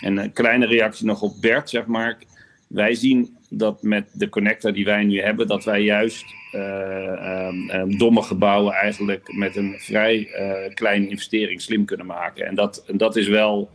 En 0.00 0.16
een 0.16 0.32
kleine 0.32 0.66
reactie 0.66 1.06
nog 1.06 1.22
op 1.22 1.40
Bert, 1.40 1.70
zeg 1.70 1.86
maar. 1.86 2.18
Wij 2.66 2.94
zien 2.94 3.36
dat 3.48 3.82
met 3.82 4.10
de 4.12 4.28
connector 4.28 4.72
die 4.72 4.84
wij 4.84 5.04
nu 5.04 5.20
hebben, 5.20 5.46
dat 5.46 5.64
wij 5.64 5.82
juist 5.82 6.24
uh, 6.52 7.46
um, 7.48 7.70
um, 7.70 7.98
domme 7.98 8.22
gebouwen 8.22 8.74
eigenlijk 8.74 9.32
met 9.32 9.56
een 9.56 9.74
vrij 9.78 10.18
uh, 10.18 10.74
kleine 10.74 11.08
investering 11.08 11.60
slim 11.60 11.84
kunnen 11.84 12.06
maken. 12.06 12.46
En 12.46 12.54
dat, 12.54 12.84
en 12.86 12.96
dat 12.96 13.16
is 13.16 13.28
wel 13.28 13.70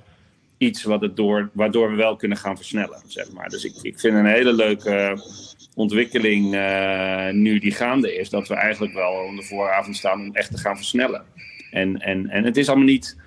iets 0.60 0.84
wat 0.84 1.02
het 1.02 1.16
door, 1.16 1.50
waardoor 1.54 1.90
we 1.90 1.96
wel 1.96 2.16
kunnen 2.16 2.38
gaan 2.38 2.56
versnellen. 2.56 3.02
Zeg 3.08 3.32
maar. 3.32 3.50
Dus 3.50 3.64
ik, 3.64 3.74
ik 3.82 4.00
vind 4.00 4.16
een 4.16 4.26
hele 4.26 4.54
leuke 4.54 5.22
ontwikkeling 5.76 6.56
uh, 6.56 7.30
nu 7.30 7.60
die 7.60 7.72
gaande 7.72 8.16
is, 8.16 8.30
dat 8.30 8.48
we 8.48 8.54
eigenlijk 8.54 8.94
wel 8.94 9.28
aan 9.28 9.36
de 9.36 9.44
vooravond 9.44 9.96
staan 9.96 10.22
om 10.22 10.36
echt 10.36 10.52
te 10.52 10.58
gaan 10.58 10.76
versnellen. 10.76 11.24
En, 11.72 11.98
en, 11.98 12.30
en 12.30 12.44
het 12.44 12.58
is 12.58 12.68
allemaal 12.68 12.86
niet. 12.86 13.18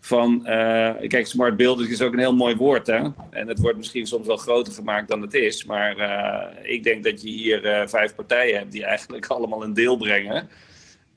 van, 0.00 0.40
uh, 0.44 0.90
kijk, 1.08 1.26
smart 1.26 1.56
building 1.56 1.90
is 1.90 2.02
ook 2.02 2.12
een 2.12 2.18
heel 2.18 2.34
mooi 2.34 2.56
woord, 2.56 2.86
hè? 2.86 3.00
En 3.30 3.48
het 3.48 3.58
wordt 3.58 3.76
misschien 3.76 4.06
soms 4.06 4.26
wel 4.26 4.36
groter 4.36 4.72
gemaakt 4.72 5.08
dan 5.08 5.22
het 5.22 5.34
is, 5.34 5.64
maar 5.64 5.98
uh, 5.98 6.72
ik 6.72 6.82
denk 6.82 7.04
dat 7.04 7.22
je 7.22 7.28
hier 7.28 7.84
vijf 7.88 8.14
partijen 8.14 8.58
hebt 8.58 8.72
die 8.72 8.84
eigenlijk 8.84 9.26
allemaal 9.36 9.64
een 9.64 9.74
deel 9.74 9.96
brengen. 9.96 10.48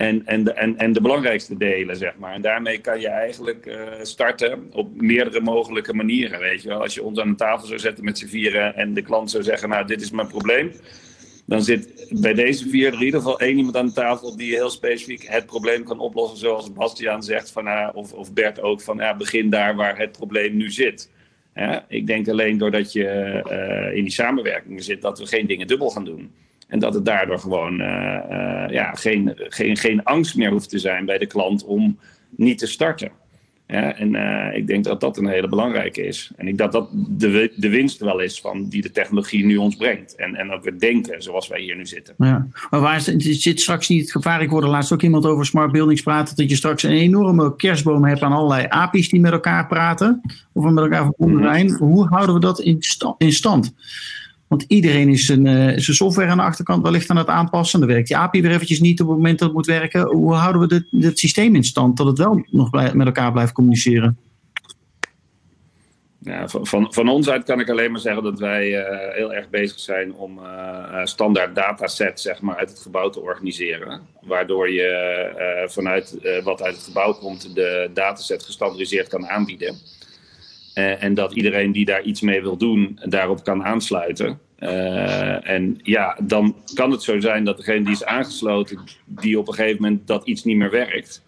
En, 0.03 0.25
en, 0.25 0.43
de, 0.43 0.53
en, 0.53 0.77
en 0.77 0.93
de 0.93 1.01
belangrijkste 1.01 1.57
delen, 1.57 1.95
zeg 1.95 2.17
maar. 2.17 2.33
En 2.33 2.41
daarmee 2.41 2.77
kan 2.77 2.99
je 2.99 3.07
eigenlijk 3.07 3.77
starten 4.01 4.69
op 4.71 5.01
meerdere 5.01 5.41
mogelijke 5.41 5.93
manieren, 5.93 6.39
weet 6.39 6.61
je 6.61 6.67
wel. 6.67 6.81
Als 6.81 6.93
je 6.93 7.03
ons 7.03 7.19
aan 7.19 7.29
de 7.29 7.35
tafel 7.35 7.67
zou 7.67 7.79
zetten 7.79 8.03
met 8.03 8.17
z'n 8.17 8.27
vieren 8.27 8.75
en 8.75 8.93
de 8.93 9.01
klant 9.01 9.31
zou 9.31 9.43
zeggen, 9.43 9.69
nou, 9.69 9.87
dit 9.87 10.01
is 10.01 10.11
mijn 10.11 10.27
probleem 10.27 10.71
dan 11.45 11.63
zit 11.63 12.07
bij 12.21 12.33
deze 12.33 12.69
vier 12.69 12.87
er 12.87 12.93
in 12.93 13.05
ieder 13.05 13.19
geval 13.19 13.39
één 13.39 13.57
iemand 13.57 13.77
aan 13.77 13.85
de 13.85 13.93
tafel 13.93 14.37
die 14.37 14.53
heel 14.53 14.69
specifiek 14.69 15.27
het 15.27 15.45
probleem 15.45 15.83
kan 15.83 15.99
oplossen, 15.99 16.37
zoals 16.37 16.73
Bastiaan 16.73 17.23
zegt, 17.23 17.51
van, 17.51 17.67
uh, 17.67 17.89
of, 17.93 18.13
of 18.13 18.33
Bert 18.33 18.61
ook, 18.61 18.81
van 18.81 18.97
ja, 18.97 19.15
begin 19.15 19.49
daar 19.49 19.75
waar 19.75 19.97
het 19.97 20.11
probleem 20.11 20.57
nu 20.57 20.71
zit. 20.71 21.11
Ik 21.87 22.07
denk 22.07 22.27
alleen 22.27 22.57
doordat 22.57 22.91
je 22.91 23.41
uh, 23.49 23.97
in 23.97 24.03
die 24.03 24.13
samenwerking 24.13 24.83
zit, 24.83 25.01
dat 25.01 25.19
we 25.19 25.25
geen 25.25 25.47
dingen 25.47 25.67
dubbel 25.67 25.89
gaan 25.89 26.05
doen. 26.05 26.31
En 26.73 26.79
dat 26.79 26.93
het 26.93 27.05
daardoor 27.05 27.39
gewoon 27.39 27.73
uh, 27.81 27.87
ja, 28.69 28.91
geen, 28.93 29.31
geen, 29.35 29.77
geen 29.77 30.03
angst 30.03 30.35
meer 30.35 30.51
hoeft 30.51 30.69
te 30.69 30.79
zijn 30.79 31.05
bij 31.05 31.17
de 31.17 31.25
klant 31.25 31.65
om 31.65 31.99
niet 32.35 32.57
te 32.57 32.67
starten. 32.67 33.11
Ja, 33.67 33.95
en 33.95 34.13
uh, 34.13 34.57
ik 34.57 34.67
denk 34.67 34.83
dat 34.83 34.99
dat 34.99 35.17
een 35.17 35.27
hele 35.27 35.47
belangrijke 35.47 36.05
is. 36.05 36.31
En 36.35 36.47
ik 36.47 36.57
denk 36.57 36.71
dat 36.71 36.71
dat 36.71 36.89
de, 37.19 37.53
de 37.55 37.69
winst 37.69 37.99
wel 37.99 38.19
is 38.19 38.41
van 38.41 38.69
die 38.69 38.81
de 38.81 38.91
technologie 38.91 39.45
nu 39.45 39.57
ons 39.57 39.75
brengt. 39.75 40.15
En, 40.15 40.35
en 40.35 40.51
ook 40.51 40.65
het 40.65 40.79
denken 40.79 41.21
zoals 41.21 41.47
wij 41.47 41.61
hier 41.61 41.75
nu 41.75 41.85
zitten. 41.85 42.13
Ja. 42.17 42.47
Maar 42.69 42.79
waar 42.79 43.01
zit 43.01 43.59
straks 43.59 43.89
niet 43.89 44.01
het 44.01 44.11
gevaar? 44.11 44.41
Ik 44.41 44.49
hoorde 44.49 44.67
laatst 44.67 44.91
ook 44.91 45.01
iemand 45.01 45.25
over 45.25 45.45
smart 45.45 45.71
buildings 45.71 46.01
praten. 46.01 46.35
Dat 46.35 46.49
je 46.49 46.55
straks 46.55 46.83
een 46.83 46.91
enorme 46.91 47.55
kerstboom 47.55 48.05
hebt 48.05 48.21
aan 48.21 48.31
allerlei 48.31 48.65
API's 48.69 49.09
die 49.09 49.19
met 49.19 49.31
elkaar 49.31 49.67
praten. 49.67 50.21
Of 50.53 50.63
met 50.63 50.83
elkaar 50.83 51.03
verbonden 51.03 51.39
mhm. 51.39 51.53
zijn. 51.53 51.71
Hoe 51.71 52.07
houden 52.07 52.35
we 52.35 52.41
dat 52.41 52.59
in, 52.59 52.79
in 53.17 53.31
stand? 53.31 53.73
Want 54.47 54.65
iedereen 54.67 55.09
is 55.09 55.25
zijn, 55.25 55.45
zijn 55.81 55.95
software 55.95 56.29
aan 56.29 56.37
de 56.37 56.43
achterkant 56.43 56.83
wellicht 56.83 57.09
aan 57.09 57.17
het 57.17 57.27
aanpassen. 57.27 57.79
Dan 57.79 57.89
werkt 57.89 58.07
die 58.07 58.17
API 58.17 58.41
weer 58.41 58.51
eventjes 58.51 58.79
niet 58.79 59.01
op 59.01 59.07
het 59.07 59.17
moment 59.17 59.39
dat 59.39 59.47
het 59.47 59.57
moet 59.57 59.65
werken. 59.65 60.07
Hoe 60.07 60.33
houden 60.33 60.85
we 60.91 60.97
het 61.05 61.19
systeem 61.19 61.55
in 61.55 61.63
stand 61.63 61.97
dat 61.97 62.07
het 62.07 62.17
wel 62.17 62.45
nog 62.49 62.71
met 62.71 63.05
elkaar 63.05 63.31
blijft 63.31 63.51
communiceren? 63.51 64.17
Ja, 66.19 66.47
van, 66.47 66.93
van 66.93 67.09
ons 67.09 67.29
uit 67.29 67.43
kan 67.43 67.59
ik 67.59 67.69
alleen 67.69 67.91
maar 67.91 67.99
zeggen 67.99 68.23
dat 68.23 68.39
wij 68.39 68.69
uh, 68.69 69.15
heel 69.15 69.33
erg 69.33 69.49
bezig 69.49 69.79
zijn 69.79 70.13
om 70.13 70.37
uh, 70.37 71.05
standaard 71.05 71.55
datasets 71.55 72.21
zeg 72.21 72.41
maar, 72.41 72.55
uit 72.55 72.69
het 72.69 72.79
gebouw 72.79 73.09
te 73.09 73.19
organiseren. 73.19 74.01
Waardoor 74.21 74.71
je 74.71 75.67
vanuit 75.69 76.17
wat 76.43 76.61
uit 76.61 76.75
het 76.75 76.83
gebouw 76.83 77.13
komt 77.13 77.55
de 77.55 77.89
dataset 77.93 78.43
gestandardiseerd 78.43 79.07
kan 79.07 79.27
aanbieden. 79.27 79.75
Uh, 80.75 81.03
en 81.03 81.13
dat 81.13 81.33
iedereen 81.33 81.71
die 81.71 81.85
daar 81.85 82.01
iets 82.01 82.21
mee 82.21 82.41
wil 82.41 82.57
doen, 82.57 82.99
daarop 83.03 83.43
kan 83.43 83.63
aansluiten. 83.63 84.39
Uh, 84.59 85.49
en 85.49 85.79
ja, 85.83 86.17
dan 86.21 86.55
kan 86.73 86.91
het 86.91 87.03
zo 87.03 87.19
zijn 87.19 87.43
dat 87.43 87.57
degene 87.57 87.83
die 87.83 87.93
is 87.93 88.05
aangesloten, 88.05 88.79
die 89.05 89.39
op 89.39 89.47
een 89.47 89.53
gegeven 89.53 89.81
moment 89.81 90.07
dat 90.07 90.27
iets 90.27 90.43
niet 90.43 90.57
meer 90.57 90.71
werkt. 90.71 91.23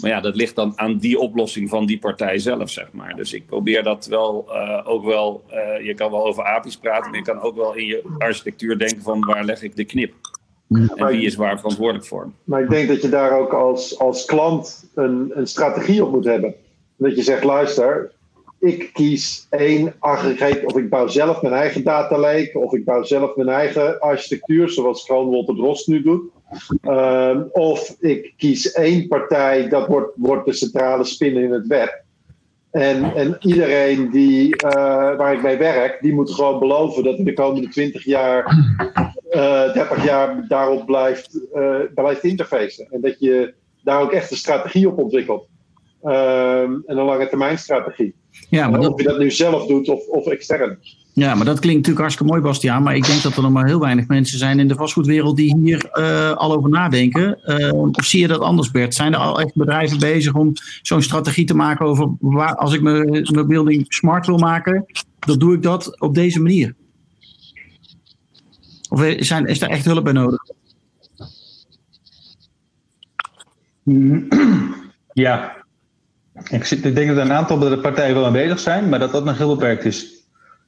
Maar 0.00 0.10
ja, 0.10 0.20
dat 0.20 0.36
ligt 0.36 0.54
dan 0.54 0.72
aan 0.76 0.98
die 0.98 1.18
oplossing 1.18 1.68
van 1.68 1.86
die 1.86 1.98
partij 1.98 2.38
zelf, 2.38 2.70
zeg 2.70 2.92
maar. 2.92 3.14
Dus 3.14 3.32
ik 3.32 3.46
probeer 3.46 3.82
dat 3.82 4.06
wel 4.06 4.46
uh, 4.48 4.80
ook 4.84 5.04
wel. 5.04 5.44
je 5.82 5.94
kan 5.94 6.10
wel 6.10 6.26
over 6.26 6.44
API's 6.44 6.76
praten, 6.76 7.10
maar 7.10 7.18
je 7.18 7.24
kan 7.24 7.40
ook 7.40 7.56
wel 7.56 7.74
in 7.74 7.86
je 7.86 8.02
architectuur 8.18 8.78
denken 8.78 9.02
van 9.02 9.20
waar 9.20 9.44
leg 9.44 9.62
ik 9.62 9.76
de 9.76 9.84
knip? 9.84 10.14
En 10.68 11.06
wie 11.06 11.26
is 11.26 11.34
waar 11.34 11.56
verantwoordelijk 11.56 12.06
voor? 12.06 12.30
Maar 12.44 12.62
ik 12.62 12.70
denk 12.70 12.88
dat 12.88 13.02
je 13.02 13.08
daar 13.08 13.38
ook 13.38 13.52
als, 13.52 13.98
als 13.98 14.24
klant 14.24 14.90
een, 14.94 15.30
een 15.34 15.46
strategie 15.46 16.04
op 16.04 16.12
moet 16.12 16.24
hebben. 16.24 16.54
Dat 16.96 17.16
je 17.16 17.22
zegt, 17.22 17.44
luister, 17.44 18.12
ik 18.60 18.90
kies 18.92 19.46
één 19.50 19.94
aggregaat, 19.98 20.64
of 20.64 20.76
ik 20.76 20.88
bouw 20.88 21.06
zelf 21.06 21.42
mijn 21.42 21.54
eigen 21.54 21.84
data 21.84 22.18
lake, 22.18 22.58
of 22.58 22.72
ik 22.72 22.84
bouw 22.84 23.02
zelf 23.02 23.36
mijn 23.36 23.48
eigen 23.48 24.00
architectuur, 24.00 24.68
zoals 24.68 25.04
gewoon 25.04 25.30
Walter 25.30 25.54
Drost 25.54 25.86
nu 25.86 26.02
doet. 26.02 26.22
Uh, 26.82 27.40
of 27.50 27.96
ik 28.00 28.34
kies 28.36 28.72
één 28.72 29.08
partij, 29.08 29.68
dat 29.68 29.86
wordt, 29.86 30.12
wordt 30.16 30.46
de 30.46 30.52
centrale 30.52 31.04
spin 31.04 31.36
in 31.36 31.52
het 31.52 31.66
web. 31.66 32.04
En, 32.70 33.14
en 33.14 33.36
iedereen 33.40 34.10
die, 34.10 34.64
uh, 34.64 34.72
waar 35.16 35.32
ik 35.32 35.42
mee 35.42 35.56
werk, 35.56 36.02
die 36.02 36.14
moet 36.14 36.30
gewoon 36.30 36.58
beloven 36.58 37.04
dat 37.04 37.18
in 37.18 37.24
de 37.24 37.32
komende 37.32 37.68
20 37.68 38.04
jaar, 38.04 38.58
uh, 39.30 39.64
eh, 39.64 39.74
30 39.74 40.04
jaar 40.04 40.48
daarop 40.48 40.86
blijft, 40.86 41.40
uh, 41.54 41.80
blijft 41.94 42.24
interfacen. 42.24 42.86
En 42.90 43.00
dat 43.00 43.20
je 43.20 43.54
daar 43.82 44.00
ook 44.00 44.12
echt 44.12 44.30
een 44.30 44.36
strategie 44.36 44.88
op 44.88 44.98
ontwikkelt. 44.98 45.48
Ehm, 46.02 46.72
en 46.86 46.98
een 46.98 47.04
lange 47.04 47.28
termijn 47.28 47.58
strategie. 47.58 48.14
Ja, 48.48 48.68
maar 48.68 48.80
dat... 48.80 48.92
Of 48.92 49.00
je 49.00 49.06
dat 49.06 49.18
nu 49.18 49.30
zelf 49.30 49.66
doet 49.66 49.88
of, 49.88 50.06
of 50.06 50.26
extern. 50.26 50.78
Ja, 51.12 51.34
maar 51.34 51.44
dat 51.44 51.58
klinkt 51.58 51.76
natuurlijk 51.76 51.98
hartstikke 51.98 52.32
mooi, 52.32 52.42
Bastiaan. 52.44 52.82
Maar 52.82 52.96
ik 52.96 53.06
denk 53.06 53.22
dat 53.22 53.36
er 53.36 53.42
nog 53.42 53.52
maar 53.52 53.66
heel 53.66 53.80
weinig 53.80 54.06
mensen 54.06 54.38
zijn 54.38 54.58
in 54.58 54.68
de 54.68 54.74
vastgoedwereld 54.74 55.36
die 55.36 55.56
hier 55.58 55.90
uh, 55.92 56.32
al 56.32 56.56
over 56.56 56.70
nadenken. 56.70 57.38
Uh, 57.44 57.72
of 57.72 58.04
zie 58.04 58.20
je 58.20 58.26
dat 58.26 58.40
anders, 58.40 58.70
Bert? 58.70 58.94
Zijn 58.94 59.12
er 59.12 59.18
al 59.18 59.40
echt 59.40 59.54
bedrijven 59.54 59.98
bezig 59.98 60.34
om 60.34 60.52
zo'n 60.82 61.02
strategie 61.02 61.44
te 61.44 61.54
maken 61.54 61.86
over 61.86 62.14
waar, 62.20 62.54
als 62.54 62.74
ik 62.74 62.82
mijn, 62.82 63.26
mijn 63.32 63.46
building 63.46 63.84
smart 63.88 64.26
wil 64.26 64.38
maken, 64.38 64.86
dan 65.18 65.38
doe 65.38 65.54
ik 65.54 65.62
dat 65.62 66.00
op 66.00 66.14
deze 66.14 66.42
manier? 66.42 66.74
Of 68.88 69.14
zijn, 69.18 69.46
is 69.46 69.58
daar 69.58 69.70
echt 69.70 69.84
hulp 69.84 70.04
bij 70.04 70.12
nodig? 70.12 70.42
Ja, 75.12 75.65
ik, 76.50 76.70
ik, 76.70 76.94
denk 76.94 77.08
dat 77.08 77.16
een 77.16 77.32
aantal 77.32 77.76
partijen 77.76 78.14
wel 78.14 78.26
aan 78.26 78.32
bezig 78.32 78.58
zijn, 78.58 78.88
maar 78.88 78.98
dat 78.98 79.12
dat 79.12 79.24
nog 79.24 79.38
heel 79.38 79.54
beperkt 79.54 79.84
is. 79.84 80.14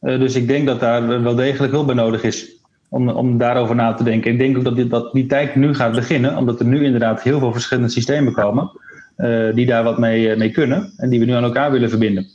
Uh, 0.02 0.18
dus 0.18 0.34
ik 0.34 0.48
denk 0.48 0.66
dat 0.66 0.80
daar 0.80 1.22
wel 1.22 1.34
degelijk 1.34 1.72
hulp 1.72 1.86
bij 1.86 1.94
nodig 1.94 2.22
is 2.22 2.56
om, 2.88 3.08
om 3.08 3.38
daarover 3.38 3.74
na 3.74 3.94
te 3.94 4.04
denken. 4.04 4.32
Ik 4.32 4.38
denk 4.38 4.56
ook 4.56 4.64
dat, 4.64 4.76
dit, 4.76 4.90
dat 4.90 5.12
die 5.12 5.26
tijd 5.26 5.54
nu 5.54 5.74
gaat 5.74 5.92
beginnen, 5.92 6.36
omdat 6.36 6.60
er 6.60 6.66
nu 6.66 6.84
inderdaad 6.84 7.22
heel 7.22 7.38
veel 7.38 7.52
verschillende 7.52 7.90
systemen 7.90 8.32
komen 8.32 8.70
uh, 9.18 9.54
die 9.54 9.66
daar 9.66 9.84
wat 9.84 9.98
mee, 9.98 10.36
mee 10.36 10.50
kunnen 10.50 10.92
en 10.96 11.08
die 11.08 11.18
we 11.18 11.24
nu 11.24 11.32
aan 11.32 11.44
elkaar 11.44 11.70
willen 11.70 11.88
verbinden. 11.88 12.26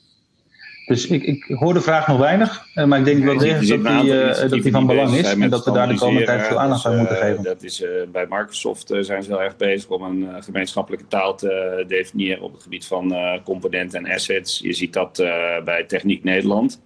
Dus 0.86 1.08
ik, 1.08 1.24
ik 1.24 1.44
hoor 1.44 1.74
de 1.74 1.82
vraag 1.82 2.08
nog 2.08 2.18
weinig, 2.18 2.68
eh, 2.74 2.86
maar 2.86 3.00
ik 3.00 3.06
denk 3.06 3.24
wel 3.24 3.38
degelijk 3.38 3.84
dat, 3.84 4.02
die, 4.02 4.50
dat 4.50 4.64
die 4.64 4.72
van 4.72 4.86
belang 4.86 5.16
is 5.16 5.34
en 5.34 5.50
dat 5.50 5.66
we 5.66 5.72
daar 5.72 5.88
de 5.88 5.96
komende 5.96 6.26
tijd 6.26 6.48
veel 6.48 6.60
aandacht 6.60 6.86
aan 6.86 6.98
moeten 6.98 7.18
geven. 7.18 7.44
Dat 7.44 7.64
is, 7.64 7.84
bij 8.12 8.26
Microsoft 8.30 8.88
zijn 9.00 9.24
ze 9.24 9.30
heel 9.30 9.42
erg 9.42 9.58
bezig 9.58 9.90
om 9.90 10.04
een 10.04 10.44
gemeenschappelijke 10.44 11.08
taal 11.08 11.36
te 11.36 11.84
definiëren 11.88 12.42
op 12.42 12.54
het 12.54 12.64
gebied 12.64 12.86
van 12.86 13.16
componenten 13.44 14.06
en 14.06 14.14
assets. 14.14 14.60
Je 14.60 14.74
ziet 14.74 14.94
dat 14.94 15.18
bij 15.64 15.84
Techniek 15.88 16.24
Nederland. 16.24 16.82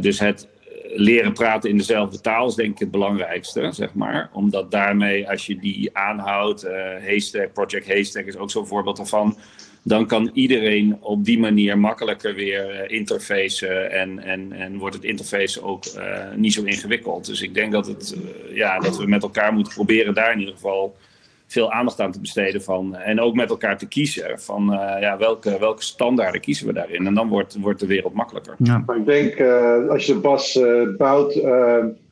dus 0.00 0.18
het 0.18 0.48
leren 0.94 1.32
praten 1.32 1.70
in 1.70 1.76
dezelfde 1.76 2.20
taal 2.20 2.46
is 2.46 2.54
denk 2.54 2.72
ik 2.72 2.78
het 2.78 2.90
belangrijkste, 2.90 3.68
zeg 3.72 3.94
maar. 3.94 4.30
Omdat 4.32 4.70
daarmee, 4.70 5.30
als 5.30 5.46
je 5.46 5.56
die 5.56 5.96
aanhoudt, 5.96 6.66
Haystack, 7.02 7.52
Project 7.52 7.86
Haystack 7.86 8.26
is 8.26 8.36
ook 8.36 8.50
zo'n 8.50 8.66
voorbeeld 8.66 8.96
daarvan 8.96 9.36
dan 9.82 10.06
kan 10.06 10.30
iedereen 10.32 10.96
op 11.00 11.24
die 11.24 11.38
manier 11.38 11.78
makkelijker 11.78 12.34
weer 12.34 12.70
uh, 12.70 12.98
interfacen 12.98 13.90
en, 13.90 14.18
en, 14.18 14.52
en 14.52 14.78
wordt 14.78 14.94
het 14.94 15.04
interface 15.04 15.62
ook 15.62 15.84
uh, 15.86 16.02
niet 16.36 16.52
zo 16.52 16.62
ingewikkeld. 16.62 17.26
Dus 17.26 17.42
ik 17.42 17.54
denk 17.54 17.72
dat, 17.72 17.86
het, 17.86 18.16
uh, 18.16 18.56
ja, 18.56 18.78
dat 18.78 18.96
we 18.96 19.06
met 19.06 19.22
elkaar 19.22 19.52
moeten 19.52 19.72
proberen 19.74 20.14
daar 20.14 20.32
in 20.32 20.38
ieder 20.38 20.54
geval 20.54 20.96
veel 21.46 21.72
aandacht 21.72 22.00
aan 22.00 22.12
te 22.12 22.20
besteden 22.20 22.62
van. 22.62 22.96
En 22.96 23.20
ook 23.20 23.34
met 23.34 23.50
elkaar 23.50 23.78
te 23.78 23.88
kiezen 23.88 24.40
van 24.40 24.64
ja, 25.00 25.16
welke, 25.18 25.58
welke 25.58 25.82
standaarden 25.82 26.40
kiezen 26.40 26.66
we 26.66 26.72
daarin. 26.72 27.06
En 27.06 27.14
dan 27.14 27.28
wordt, 27.28 27.56
wordt 27.60 27.80
de 27.80 27.86
wereld 27.86 28.14
makkelijker. 28.14 28.54
Ja. 28.58 28.84
ik 28.96 29.06
denk 29.06 29.40
als 29.90 30.06
je 30.06 30.12
de 30.12 30.18
bas 30.18 30.60
bouwt, 30.96 31.34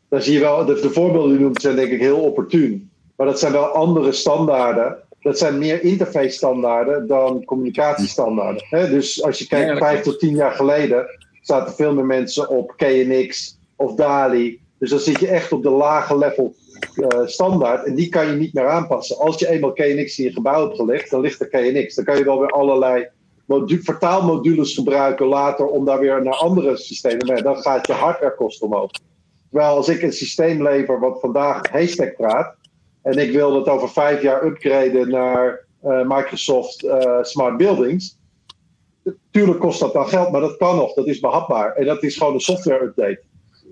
dan 0.08 0.22
zie 0.22 0.32
je 0.32 0.40
wel, 0.40 0.64
de, 0.64 0.80
de 0.80 0.90
voorbeelden 0.90 1.30
die 1.30 1.38
je 1.38 1.44
noemt 1.44 1.62
zijn 1.62 1.76
denk 1.76 1.90
ik 1.90 2.00
heel 2.00 2.20
opportun. 2.20 2.90
Maar 3.16 3.26
dat 3.26 3.38
zijn 3.38 3.52
wel 3.52 3.66
andere 3.66 4.12
standaarden 4.12 4.96
dat 5.20 5.38
zijn 5.38 5.58
meer 5.58 5.82
interface 5.82 6.30
standaarden 6.30 7.06
dan 7.06 7.44
communicatiestandaarden. 7.44 8.90
Dus 8.90 9.22
als 9.22 9.38
je 9.38 9.46
kijkt, 9.46 9.78
vijf 9.78 10.02
tot 10.02 10.18
tien 10.18 10.34
jaar 10.34 10.52
geleden 10.52 11.06
zaten 11.42 11.74
veel 11.74 11.94
meer 11.94 12.06
mensen 12.06 12.48
op 12.48 12.74
KNX 12.76 13.58
of 13.76 13.94
DALI. 13.94 14.60
Dus 14.78 14.90
dan 14.90 14.98
zit 14.98 15.20
je 15.20 15.28
echt 15.28 15.52
op 15.52 15.62
de 15.62 15.70
lage 15.70 16.18
level 16.18 16.54
uh, 16.94 17.26
standaard 17.26 17.84
en 17.84 17.94
die 17.94 18.08
kan 18.08 18.26
je 18.26 18.32
niet 18.32 18.54
meer 18.54 18.68
aanpassen. 18.68 19.18
Als 19.18 19.38
je 19.38 19.48
eenmaal 19.48 19.72
KNX 19.72 20.18
in 20.18 20.24
je 20.24 20.32
gebouw 20.32 20.64
hebt 20.64 20.76
gelegd, 20.76 21.10
dan 21.10 21.20
ligt 21.20 21.40
er 21.40 21.48
KNX. 21.48 21.94
Dan 21.94 22.04
kan 22.04 22.16
je 22.16 22.24
wel 22.24 22.40
weer 22.40 22.50
allerlei 22.50 23.08
vertaalmodules 23.66 24.74
gebruiken 24.74 25.26
later 25.26 25.66
om 25.66 25.84
daar 25.84 25.98
weer 25.98 26.22
naar 26.22 26.34
andere 26.34 26.76
systemen 26.76 27.26
mee. 27.26 27.42
Dan 27.42 27.56
gaat 27.56 27.86
je 27.86 27.92
hardwarekosten 27.92 28.66
omhoog. 28.66 28.90
Terwijl 29.50 29.76
als 29.76 29.88
ik 29.88 30.02
een 30.02 30.12
systeem 30.12 30.62
lever 30.62 31.00
wat 31.00 31.20
vandaag 31.20 31.70
Haystack 31.70 32.16
praat, 32.16 32.54
en 33.02 33.18
ik 33.18 33.32
wil 33.32 33.52
dat 33.52 33.68
over 33.68 33.88
vijf 33.88 34.22
jaar 34.22 34.44
upgraden 34.44 35.10
naar 35.10 35.64
uh, 35.84 36.08
Microsoft 36.08 36.84
uh, 36.84 37.22
Smart 37.22 37.56
Buildings. 37.56 38.18
Tuurlijk 39.30 39.58
kost 39.58 39.80
dat 39.80 39.92
dan 39.92 40.08
geld, 40.08 40.30
maar 40.30 40.40
dat 40.40 40.56
kan 40.56 40.76
nog. 40.76 40.94
Dat 40.94 41.06
is 41.06 41.20
behapbaar. 41.20 41.74
En 41.74 41.84
dat 41.84 42.02
is 42.02 42.16
gewoon 42.16 42.34
een 42.34 42.40
software 42.40 42.84
update. 42.84 43.20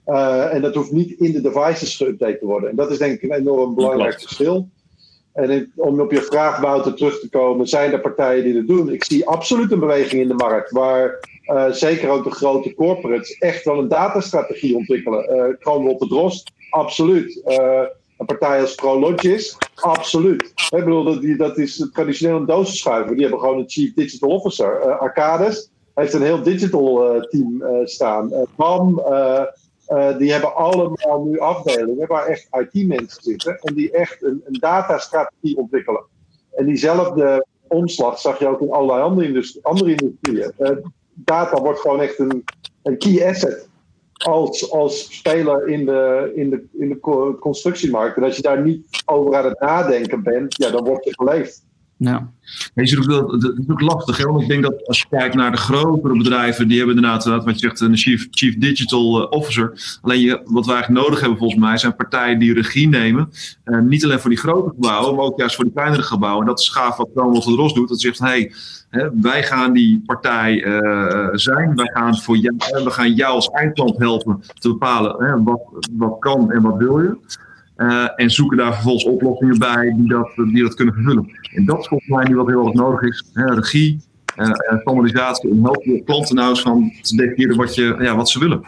Uh, 0.06 0.54
en 0.54 0.62
dat 0.62 0.74
hoeft 0.74 0.92
niet 0.92 1.20
in 1.20 1.32
de 1.32 1.40
devices 1.40 2.02
geüpdate 2.02 2.38
te 2.38 2.46
worden. 2.46 2.70
En 2.70 2.76
dat 2.76 2.90
is 2.90 2.98
denk 2.98 3.12
ik 3.12 3.22
een 3.22 3.38
enorm 3.38 3.74
belangrijk 3.74 4.20
verschil. 4.20 4.68
En 5.32 5.72
om 5.76 6.00
op 6.00 6.12
je 6.12 6.22
vraag, 6.22 6.60
Wouter, 6.60 6.94
terug 6.94 7.20
te 7.20 7.28
komen, 7.28 7.66
zijn 7.66 7.92
er 7.92 8.00
partijen 8.00 8.44
die 8.44 8.54
dat 8.54 8.66
doen? 8.66 8.92
Ik 8.92 9.04
zie 9.04 9.26
absoluut 9.26 9.72
een 9.72 9.80
beweging 9.80 10.22
in 10.22 10.28
de 10.28 10.34
markt 10.34 10.70
waar 10.70 11.28
uh, 11.44 11.70
zeker 11.70 12.08
ook 12.08 12.24
de 12.24 12.30
grote 12.30 12.74
corporates 12.74 13.38
echt 13.38 13.64
wel 13.64 13.78
een 13.78 13.88
datastrategie 13.88 14.76
ontwikkelen. 14.76 15.36
Uh, 15.36 15.58
Kroon 15.58 15.84
de 15.98 16.06
Drost, 16.08 16.52
absoluut. 16.70 17.42
Uh, 18.18 18.26
een 18.26 18.26
partij 18.26 18.60
als 18.60 18.74
ProLogis, 18.74 19.56
absoluut. 19.74 20.42
Ik 20.54 20.84
bedoel, 20.84 21.04
dat, 21.04 21.38
dat 21.38 21.58
is 21.58 21.88
traditioneel 21.92 22.36
een 22.36 22.46
dozenschuiver. 22.46 23.12
Die 23.12 23.22
hebben 23.22 23.40
gewoon 23.40 23.58
een 23.58 23.68
Chief 23.68 23.94
Digital 23.94 24.30
Officer. 24.30 24.98
Arcades 24.98 25.70
heeft 25.94 26.12
een 26.12 26.22
heel 26.22 26.42
digital 26.42 27.20
team 27.28 27.62
staan. 27.84 28.32
BAM, 28.56 29.02
die 30.18 30.32
hebben 30.32 30.54
allemaal 30.54 31.24
nu 31.24 31.38
afdelingen 31.38 32.06
waar 32.06 32.26
echt 32.26 32.48
IT-mensen 32.50 33.22
zitten. 33.22 33.58
En 33.58 33.74
die 33.74 33.90
echt 33.90 34.22
een, 34.22 34.42
een 34.44 34.58
datastrategie 34.60 35.56
ontwikkelen. 35.56 36.04
En 36.54 36.66
diezelfde 36.66 37.46
omslag 37.68 38.18
zag 38.18 38.38
je 38.38 38.48
ook 38.48 38.60
in 38.60 38.70
allerlei 38.70 39.02
andere, 39.02 39.58
andere 39.62 39.90
industrieën 39.90 40.52
data 41.24 41.60
wordt 41.60 41.80
gewoon 41.80 42.00
echt 42.00 42.18
een, 42.18 42.44
een 42.82 42.98
key 42.98 43.28
asset 43.28 43.68
als, 44.18 44.70
als 44.70 45.16
speler 45.16 45.68
in 45.68 45.84
de, 45.84 46.32
in, 46.34 46.50
de, 46.50 46.64
in 46.72 46.88
de 46.88 47.36
constructiemarkt. 47.40 48.16
En 48.16 48.22
als 48.22 48.36
je 48.36 48.42
daar 48.42 48.62
niet 48.62 49.02
over 49.06 49.36
aan 49.36 49.44
het 49.44 49.60
nadenken 49.60 50.22
bent, 50.22 50.56
ja, 50.56 50.70
dan 50.70 50.84
word 50.84 51.04
je 51.04 51.14
geleefd. 51.14 51.66
Ja. 51.98 52.30
Het 52.74 52.84
is, 52.84 53.10
ook, 53.10 53.32
het 53.32 53.42
is 53.42 53.68
ook 53.68 53.80
lastig, 53.80 54.16
hè? 54.16 54.24
want 54.24 54.42
ik 54.42 54.48
denk 54.48 54.62
dat 54.62 54.86
als 54.86 54.98
je 54.98 55.06
kijkt 55.16 55.34
naar 55.34 55.50
de 55.50 55.56
grotere 55.56 56.16
bedrijven, 56.16 56.68
die 56.68 56.78
hebben 56.78 56.96
inderdaad, 56.96 57.24
wat 57.24 57.60
je 57.60 57.68
zegt, 57.68 57.80
een 57.80 57.96
chief, 57.96 58.28
chief 58.30 58.58
digital 58.58 59.22
eh, 59.22 59.30
officer. 59.30 59.98
Alleen 60.02 60.20
je, 60.20 60.40
wat 60.44 60.66
wij 60.66 60.74
eigenlijk 60.74 61.04
nodig 61.04 61.20
hebben 61.20 61.38
volgens 61.38 61.60
mij, 61.60 61.76
zijn 61.76 61.96
partijen 61.96 62.38
die 62.38 62.54
regie 62.54 62.88
nemen. 62.88 63.30
Uh, 63.64 63.80
niet 63.80 64.04
alleen 64.04 64.18
voor 64.18 64.30
die 64.30 64.38
grote 64.38 64.68
gebouwen, 64.68 65.14
maar 65.14 65.24
ook 65.24 65.38
juist 65.38 65.54
voor 65.54 65.64
die 65.64 65.72
kleinere 65.72 66.02
gebouwen. 66.02 66.40
En 66.40 66.48
dat 66.48 66.60
is 66.60 66.68
gaaf 66.68 66.96
wat 66.96 67.08
Ronald 67.14 67.44
van 67.44 67.54
Ros 67.54 67.74
doet. 67.74 67.88
Dat 67.88 68.00
zegt, 68.00 68.18
hey, 68.18 68.52
wij 69.20 69.42
gaan 69.42 69.72
die 69.72 70.02
partij 70.06 70.64
uh, 70.64 71.28
zijn. 71.32 71.74
Wij 71.74 71.90
gaan, 71.92 72.16
voor 72.16 72.36
jou, 72.36 72.56
we 72.84 72.90
gaan 72.90 73.14
jou 73.14 73.34
als 73.34 73.48
eindklant 73.48 73.98
helpen 73.98 74.42
te 74.58 74.68
bepalen 74.68 75.24
hè, 75.24 75.42
wat, 75.42 75.60
wat 75.92 76.16
kan 76.18 76.52
en 76.52 76.62
wat 76.62 76.76
wil 76.76 77.00
je. 77.00 77.16
Uh, 77.78 78.08
en 78.16 78.30
zoeken 78.30 78.56
daar 78.56 78.72
vervolgens 78.74 79.04
oplossingen 79.04 79.58
bij 79.58 79.94
die 79.96 80.08
dat, 80.08 80.30
die 80.34 80.62
dat 80.62 80.74
kunnen 80.74 80.94
vervullen. 80.94 81.30
En 81.54 81.64
dat 81.64 81.78
is 81.78 81.86
volgens 81.86 82.10
mij 82.10 82.24
nu 82.28 82.36
wat 82.36 82.46
heel 82.46 82.66
erg 82.66 82.74
nodig 82.74 83.02
is. 83.02 83.24
Hè, 83.32 83.54
regie, 83.54 84.00
uh, 84.36 84.50
standaardisatie 84.80 85.50
en 85.50 85.62
helpen 85.62 85.92
je 85.92 86.02
klanten 86.02 86.36
nou 86.36 86.48
eens 86.48 86.62
van 86.62 86.92
te 87.00 87.16
definiëren 87.16 87.56
wat, 87.56 87.74
je, 87.74 87.96
ja, 87.98 88.16
wat 88.16 88.30
ze 88.30 88.38
willen. 88.38 88.62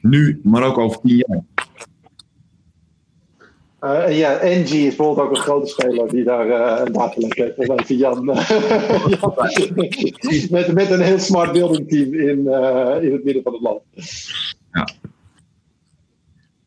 Nu, 0.00 0.40
maar 0.42 0.62
ook 0.62 0.78
over 0.78 1.00
tien 1.00 1.16
jaar. 1.26 1.42
Uh, 3.80 4.18
ja, 4.18 4.36
Engie 4.36 4.86
is 4.86 4.96
bijvoorbeeld 4.96 5.26
ook 5.26 5.36
een 5.36 5.42
grote 5.42 5.66
speler 5.66 6.08
die 6.08 6.24
daar 6.24 6.46
uh, 6.46 6.92
datalek 6.92 7.36
heeft. 7.36 7.58
Even 7.58 7.96
Jan. 7.96 8.24
met, 10.50 10.72
met 10.72 10.90
een 10.90 11.00
heel 11.00 11.18
smart 11.18 11.52
building 11.52 11.88
team 11.88 12.14
in, 12.14 12.38
uh, 12.38 12.96
in 13.00 13.12
het 13.12 13.24
midden 13.24 13.42
van 13.42 13.52
het 13.52 13.62
land. 13.62 13.80
Ja. 14.72 14.88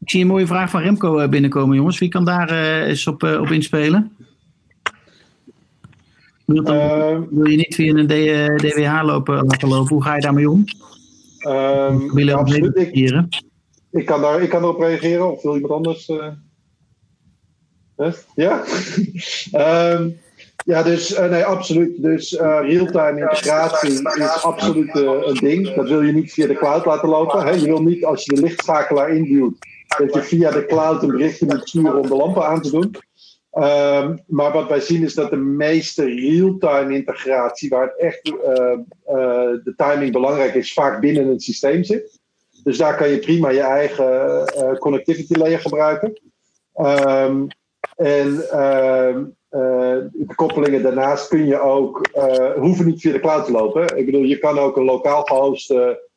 Ik 0.09 0.15
zie 0.15 0.23
een 0.23 0.31
mooie 0.31 0.47
vraag 0.47 0.69
van 0.69 0.81
Remco 0.81 1.29
binnenkomen, 1.29 1.75
jongens. 1.75 1.99
Wie 1.99 2.09
kan 2.09 2.25
daar 2.25 2.49
eens 2.83 3.07
op, 3.07 3.23
op 3.23 3.47
inspelen? 3.47 4.15
Wil, 6.45 6.63
dan, 6.63 7.27
wil, 7.29 7.47
je 7.47 7.55
niet 7.55 7.75
via 7.75 7.93
een 7.93 8.07
DWH 8.57 9.01
lopen, 9.03 9.35
laten 9.35 9.67
lopen? 9.67 9.93
Hoe 9.93 10.03
ga 10.03 10.15
je 10.15 10.21
daarmee 10.21 10.49
om? 10.49 10.63
Um, 11.47 12.13
wil 12.13 12.25
je 12.25 12.33
absoluut. 12.33 12.77
Ik, 12.77 13.43
ik, 13.91 14.05
kan 14.05 14.21
daar, 14.21 14.41
ik 14.41 14.49
kan 14.49 14.61
erop 14.61 14.79
reageren, 14.79 15.31
of 15.31 15.41
wil 15.41 15.55
iemand 15.55 15.73
anders? 15.73 16.11
Ja? 18.35 18.63
um, 19.93 20.19
ja, 20.71 20.83
dus 20.83 21.11
uh, 21.11 21.29
nee, 21.29 21.43
absoluut. 21.43 22.01
Dus 22.01 22.31
uh, 22.31 22.59
real-time 22.61 23.19
integratie 23.19 23.91
is 23.91 24.43
absoluut 24.43 24.95
uh, 24.95 25.11
een 25.21 25.33
ding. 25.33 25.73
Dat 25.73 25.87
wil 25.87 26.01
je 26.01 26.13
niet 26.13 26.33
via 26.33 26.47
de 26.47 26.57
cloud 26.57 26.85
laten 26.85 27.09
lopen. 27.09 27.45
Hè? 27.45 27.51
Je 27.51 27.65
wil 27.65 27.81
niet 27.81 28.05
als 28.05 28.25
je 28.25 28.35
de 28.35 28.41
lichtschakelaar 28.41 29.15
induwt, 29.15 29.57
dat 29.97 30.13
je 30.13 30.21
via 30.21 30.51
de 30.51 30.65
cloud 30.65 31.03
een 31.03 31.11
berichtje 31.11 31.45
moet 31.45 31.69
sturen 31.69 31.95
om 31.95 32.07
de 32.07 32.15
lampen 32.15 32.45
aan 32.45 32.61
te 32.61 32.71
doen. 32.71 32.95
Um, 33.53 34.19
maar 34.27 34.51
wat 34.51 34.69
wij 34.69 34.79
zien 34.79 35.03
is 35.03 35.13
dat 35.13 35.29
de 35.29 35.35
meeste 35.35 36.03
real-time 36.03 36.95
integratie, 36.95 37.69
waar 37.69 37.93
echt 37.97 38.23
de 39.63 39.73
timing 39.75 40.11
belangrijk 40.11 40.53
is, 40.53 40.73
vaak 40.73 41.01
binnen 41.01 41.27
het 41.27 41.43
systeem 41.43 41.83
zit. 41.83 42.19
Dus 42.63 42.77
daar 42.77 42.97
kan 42.97 43.09
je 43.09 43.19
prima 43.19 43.49
je 43.49 43.61
eigen 43.61 44.77
connectivity 44.77 45.33
layer 45.33 45.59
gebruiken. 45.59 46.21
Um, 46.75 47.47
en 47.95 48.27
uh, 48.35 49.15
de 49.49 50.35
koppelingen 50.35 50.83
daarnaast 50.83 51.27
kun 51.27 51.45
je 51.45 51.59
ook, 51.59 52.09
hoeven 52.55 52.85
niet 52.85 53.01
via 53.01 53.11
de 53.11 53.19
cloud 53.19 53.45
te 53.45 53.51
lopen. 53.51 53.97
Ik 53.97 54.05
bedoel, 54.05 54.23
je 54.23 54.37
kan 54.37 54.59
ook 54.59 54.77
een 54.77 54.83
lokaal 54.83 55.23
gehoste 55.23 56.07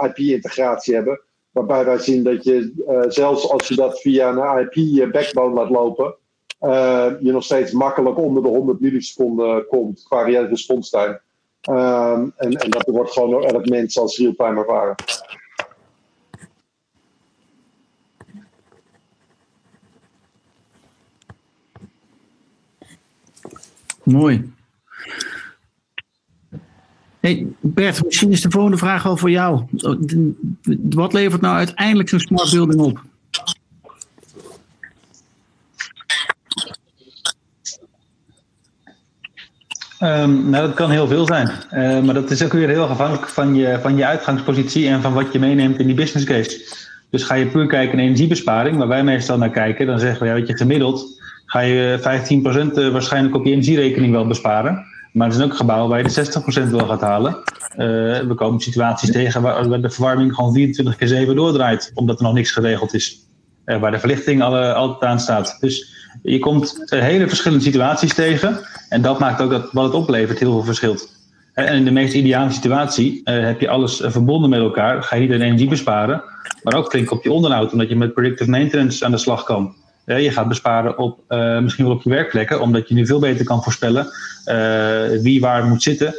IP-integratie 0.00 0.94
hebben. 0.94 1.20
Waarbij 1.56 1.84
wij 1.84 1.98
zien 1.98 2.22
dat 2.22 2.44
je, 2.44 2.72
zelfs 3.08 3.48
als 3.50 3.68
je 3.68 3.74
dat 3.74 4.00
via 4.00 4.28
een 4.28 4.68
IP-backbone 4.70 5.54
laat 5.54 5.70
lopen, 5.70 6.14
je 7.20 7.30
nog 7.32 7.44
steeds 7.44 7.72
makkelijk 7.72 8.18
onder 8.18 8.42
de 8.42 8.48
100 8.48 8.80
milliseconden 8.80 9.66
komt 9.66 10.04
qua 10.08 10.22
response 10.22 10.90
time. 10.90 11.20
Um, 11.70 12.32
en, 12.36 12.52
en 12.52 12.70
dat 12.70 12.86
wordt 12.86 13.12
gewoon 13.12 13.30
door 13.30 13.44
elk 13.44 13.68
mens 13.68 13.98
als 13.98 14.18
real-time 14.18 14.60
ervaren. 14.60 14.94
Mooi. 24.02 24.52
Hey 27.26 27.46
Bert, 27.60 28.04
misschien 28.04 28.32
is 28.32 28.40
de 28.40 28.50
volgende 28.50 28.76
vraag 28.76 29.02
wel 29.02 29.16
voor 29.16 29.30
jou. 29.30 29.62
Wat 30.90 31.12
levert 31.12 31.40
nou 31.40 31.56
uiteindelijk 31.56 32.08
zo'n 32.08 32.20
smart 32.20 32.50
building 32.50 32.80
op? 32.80 33.00
Um, 40.00 40.50
nou, 40.50 40.66
dat 40.66 40.74
kan 40.74 40.90
heel 40.90 41.06
veel 41.06 41.26
zijn. 41.26 41.50
Uh, 41.72 42.02
maar 42.04 42.14
dat 42.14 42.30
is 42.30 42.44
ook 42.44 42.52
weer 42.52 42.68
heel 42.68 42.86
afhankelijk 42.86 43.28
van 43.28 43.54
je, 43.54 43.78
van 43.82 43.96
je 43.96 44.06
uitgangspositie 44.06 44.88
en 44.88 45.02
van 45.02 45.12
wat 45.12 45.32
je 45.32 45.38
meeneemt 45.38 45.78
in 45.78 45.86
die 45.86 45.96
business 45.96 46.26
case. 46.26 46.78
Dus 47.10 47.22
ga 47.22 47.34
je 47.34 47.46
puur 47.46 47.66
kijken 47.66 47.96
naar 47.96 48.04
energiebesparing, 48.04 48.76
waar 48.76 48.88
wij 48.88 49.04
meestal 49.04 49.38
naar 49.38 49.50
kijken, 49.50 49.86
dan 49.86 49.98
zeggen 49.98 50.20
we, 50.20 50.26
ja, 50.26 50.34
weet 50.34 50.48
je, 50.48 50.56
gemiddeld 50.56 51.20
ga 51.46 51.60
je 51.60 51.98
15% 52.72 52.78
eh, 52.78 52.88
waarschijnlijk 52.88 53.34
op 53.34 53.44
je 53.44 53.50
energierekening 53.50 54.12
wel 54.12 54.26
besparen. 54.26 54.84
Maar 55.16 55.26
er 55.26 55.34
zijn 55.34 55.50
ook 55.50 55.56
gebouwen 55.56 55.88
waar 55.88 55.98
je 55.98 56.08
de 56.08 56.66
60% 56.66 56.70
wel 56.70 56.86
gaat 56.86 57.00
halen. 57.00 57.32
Uh, 57.32 57.38
we 58.20 58.32
komen 58.34 58.60
situaties 58.60 59.10
tegen 59.10 59.42
waar, 59.42 59.80
de 59.80 59.90
verwarming 59.90 60.34
gewoon 60.34 60.52
24 60.52 60.96
keer 60.96 61.08
7 61.08 61.36
doordraait, 61.36 61.90
omdat 61.94 62.18
er 62.18 62.24
nog 62.24 62.34
niks 62.34 62.50
geregeld 62.50 62.94
is. 62.94 63.20
Uh, 63.66 63.80
waar 63.80 63.90
de 63.90 63.98
verlichting 63.98 64.42
alle, 64.42 64.72
altijd 64.72 65.10
aan 65.10 65.20
staat. 65.20 65.56
Dus 65.60 65.94
je 66.22 66.38
komt 66.38 66.84
hele 66.86 67.28
verschillende 67.28 67.64
situaties 67.64 68.14
tegen. 68.14 68.58
En 68.88 69.02
dat 69.02 69.18
maakt 69.18 69.40
ook 69.40 69.50
dat 69.50 69.72
wat 69.72 69.84
het 69.84 69.94
oplevert 69.94 70.38
heel 70.38 70.52
veel 70.52 70.64
verschilt. 70.64 71.08
En 71.52 71.74
in 71.74 71.84
de 71.84 71.90
meest 71.90 72.14
ideale 72.14 72.50
situatie 72.50 73.20
heb 73.24 73.60
je 73.60 73.68
alles 73.68 74.02
verbonden 74.04 74.50
met 74.50 74.60
elkaar. 74.60 75.02
Ga 75.02 75.16
je 75.16 75.28
niet 75.28 75.40
energie 75.40 75.68
besparen, 75.68 76.22
maar 76.62 76.74
ook 76.74 76.90
flink 76.90 77.10
op 77.10 77.24
je 77.24 77.32
onderhoud, 77.32 77.72
omdat 77.72 77.88
je 77.88 77.96
met 77.96 78.14
predictive 78.14 78.50
maintenance 78.50 79.04
aan 79.04 79.10
de 79.10 79.18
slag 79.18 79.44
kan 79.44 79.74
je 80.06 80.30
gaat 80.30 80.48
besparen 80.48 80.98
op 80.98 81.20
uh, 81.28 81.58
misschien 81.58 81.84
wel 81.84 81.94
op 81.94 82.02
je 82.02 82.10
werkplekken, 82.10 82.60
omdat 82.60 82.88
je 82.88 82.94
nu 82.94 83.06
veel 83.06 83.18
beter 83.18 83.44
kan 83.44 83.62
voorspellen 83.62 84.06
uh, 84.46 85.22
wie 85.22 85.40
waar 85.40 85.64
moet 85.64 85.82
zitten, 85.82 86.14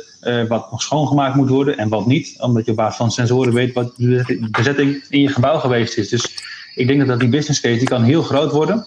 wat 0.47 0.71
nog 0.71 0.81
schoongemaakt 0.81 1.35
moet 1.35 1.49
worden 1.49 1.77
en 1.77 1.89
wat 1.89 2.05
niet. 2.05 2.35
Omdat 2.41 2.65
je 2.65 2.71
op 2.71 2.77
basis 2.77 2.97
van 2.97 3.11
sensoren 3.11 3.53
weet 3.53 3.73
wat 3.73 3.93
de 3.95 4.47
bezetting 4.51 5.05
in 5.09 5.21
je 5.21 5.27
gebouw 5.27 5.59
geweest 5.59 5.97
is. 5.97 6.09
Dus 6.09 6.43
ik 6.75 6.87
denk 6.87 7.07
dat 7.07 7.19
die 7.19 7.29
business 7.29 7.61
case 7.61 7.77
die 7.77 7.87
kan 7.87 8.03
heel 8.03 8.23
groot 8.23 8.51
worden 8.51 8.85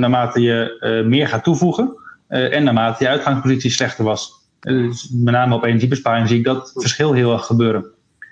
naarmate 0.00 0.40
je 0.40 1.02
meer 1.06 1.28
gaat 1.28 1.44
toevoegen 1.44 1.96
en 2.28 2.64
naarmate 2.64 3.04
je 3.04 3.10
uitgangspositie 3.10 3.70
slechter 3.70 4.04
was. 4.04 4.32
Dus 4.60 5.08
met 5.12 5.34
name 5.34 5.54
op 5.54 5.64
energiebesparing 5.64 6.28
zie 6.28 6.38
ik 6.38 6.44
dat 6.44 6.72
verschil 6.74 7.12
heel 7.12 7.32
erg 7.32 7.46
gebeuren. 7.46 7.84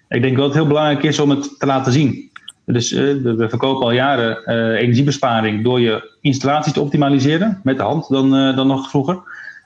Ik 0.09 0.23
denk 0.23 0.37
dat 0.37 0.45
het 0.45 0.55
heel 0.55 0.67
belangrijk 0.67 1.03
is 1.03 1.19
om 1.19 1.31
het 1.31 1.59
te 1.59 1.67
laten 1.67 1.93
zien. 1.93 2.31
Dus 2.67 2.93
uh, 2.93 3.23
we 3.23 3.49
verkopen 3.49 3.87
al 3.87 3.91
jaren 3.91 4.43
uh, 4.47 4.81
energiebesparing 4.81 5.65
door 5.65 5.81
je 5.81 6.17
installaties 6.21 6.73
te 6.73 6.81
optimaliseren, 6.81 7.61
met 7.63 7.77
de 7.77 7.83
hand 7.83 8.09
dan, 8.09 8.37
uh, 8.37 8.57
dan 8.57 8.67
nog 8.67 8.91
vroeger. 8.91 9.19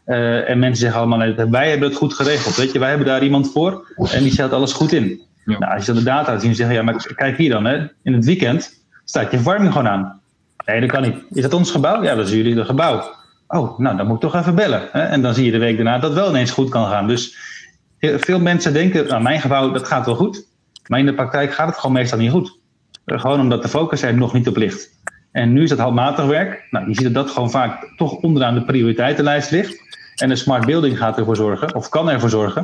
en 0.05 0.59
mensen 0.59 0.81
zeggen 0.81 1.01
allemaal, 1.01 1.19
nee, 1.19 1.35
wij 1.51 1.71
hebben 1.71 1.89
het 1.89 1.99
goed 1.99 2.15
geregeld, 2.15 2.57
weet 2.57 2.73
je, 2.73 2.79
wij 2.79 2.89
hebben 2.89 3.07
daar 3.07 3.23
iemand 3.23 3.53
voor 3.53 3.95
en 4.13 4.23
die 4.23 4.33
stelt 4.33 4.53
alles 4.53 4.73
goed 4.73 4.93
in. 4.93 5.21
Ja. 5.45 5.59
Nou, 5.59 5.73
als 5.75 5.87
je 5.87 5.93
dan 5.93 6.03
de 6.03 6.09
data 6.09 6.39
ziet, 6.39 6.57
zeggen 6.57 6.75
ja, 6.75 6.83
maar 6.83 7.13
kijk 7.15 7.37
hier 7.37 7.51
dan, 7.51 7.65
hè, 7.65 7.87
in 8.03 8.13
het 8.13 8.25
weekend 8.25 8.83
staat 9.05 9.31
je 9.31 9.37
verwarming 9.37 9.73
gewoon 9.73 9.89
aan. 9.89 10.21
Nee, 10.67 10.81
dat 10.81 10.91
kan 10.91 11.03
niet. 11.03 11.17
Is 11.31 11.43
dat 11.43 11.55
ons 11.55 11.71
gebouw? 11.71 12.03
Ja, 12.03 12.15
dat 12.15 12.27
is 12.27 12.33
jullie 12.33 12.65
gebouw. 12.65 13.19
Oh, 13.49 13.79
nou, 13.79 13.97
dan 13.97 14.07
moet 14.07 14.15
ik 14.15 14.31
toch 14.31 14.41
even 14.41 14.55
bellen. 14.55 14.89
Hè? 14.93 15.01
En 15.01 15.23
dan 15.23 15.35
zie 15.35 15.45
je 15.45 15.51
de 15.51 15.59
week 15.59 15.77
daarna 15.77 15.99
dat 15.99 16.13
wel 16.13 16.29
ineens 16.29 16.51
goed 16.51 16.69
kan 16.69 16.87
gaan. 16.87 17.07
Dus 17.07 17.37
veel 17.99 18.41
mensen 18.41 18.73
denken, 18.73 19.07
nou, 19.07 19.23
mijn 19.23 19.41
gebouw, 19.41 19.71
dat 19.71 19.87
gaat 19.87 20.07
wel 20.07 20.15
goed. 20.15 20.47
Maar 20.87 20.99
in 20.99 21.07
de 21.07 21.15
praktijk 21.15 21.53
gaat 21.53 21.69
het 21.69 21.77
gewoon 21.77 21.93
meestal 21.93 22.19
niet 22.19 22.31
goed. 22.31 22.59
Gewoon 23.19 23.41
omdat 23.41 23.63
de 23.63 23.69
focus 23.69 24.03
er 24.03 24.15
nog 24.15 24.33
niet 24.33 24.49
op 24.49 24.57
ligt. 24.57 24.89
En 25.33 25.53
nu 25.53 25.63
is 25.63 25.69
dat 25.69 25.79
handmatig 25.79 26.27
werk. 26.27 26.67
Nou, 26.71 26.89
je 26.89 26.95
ziet 26.95 27.05
dat 27.05 27.15
dat 27.15 27.31
gewoon 27.31 27.51
vaak 27.51 27.93
toch 27.97 28.17
onderaan 28.17 28.55
de 28.55 28.65
prioriteitenlijst 28.65 29.51
ligt. 29.51 29.89
En 30.17 30.29
de 30.29 30.37
smart 30.37 30.67
building 30.67 30.99
gaat 30.99 31.19
ervoor 31.19 31.37
zorgen, 31.37 31.75
of 31.75 31.89
kan 31.89 32.11
ervoor 32.11 32.31
zorgen, 32.31 32.63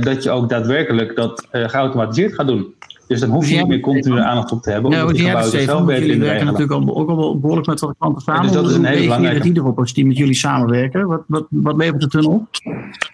dat 0.00 0.22
je 0.22 0.30
ook 0.30 0.48
daadwerkelijk 0.48 1.16
dat 1.16 1.48
geautomatiseerd 1.50 2.34
gaat 2.34 2.46
doen. 2.46 2.74
Dus 3.06 3.20
dan 3.20 3.30
hoef 3.30 3.48
je 3.48 3.56
niet 3.56 3.66
meer 3.66 3.80
continu 3.80 4.18
aandacht 4.18 4.52
op 4.52 4.62
te 4.62 4.70
hebben. 4.70 4.90
Ja, 4.90 5.00
omdat 5.00 5.16
die 5.16 5.28
hebben 5.28 5.50
jullie 5.50 5.66
werken 5.66 6.20
regelen. 6.20 6.44
natuurlijk 6.44 6.72
al, 6.72 6.96
ook 6.96 7.08
al 7.08 7.40
behoorlijk 7.40 7.66
met 7.66 7.80
wat 7.80 7.94
klanten 7.98 8.22
samen. 8.22 8.42
dus 8.42 8.52
dat 8.52 8.70
is 8.70 8.74
een 8.74 8.84
hele 8.84 9.02
belangrijke. 9.02 9.40
die 9.40 9.56
erop 9.56 9.78
als 9.78 9.94
die 9.94 10.06
met 10.06 10.16
jullie 10.16 10.34
samenwerken? 10.34 11.06
Wat, 11.06 11.22
wat, 11.26 11.46
wat 11.50 11.76
levert 11.76 12.02
het 12.02 12.12
hun 12.12 12.26
op? 12.26 12.48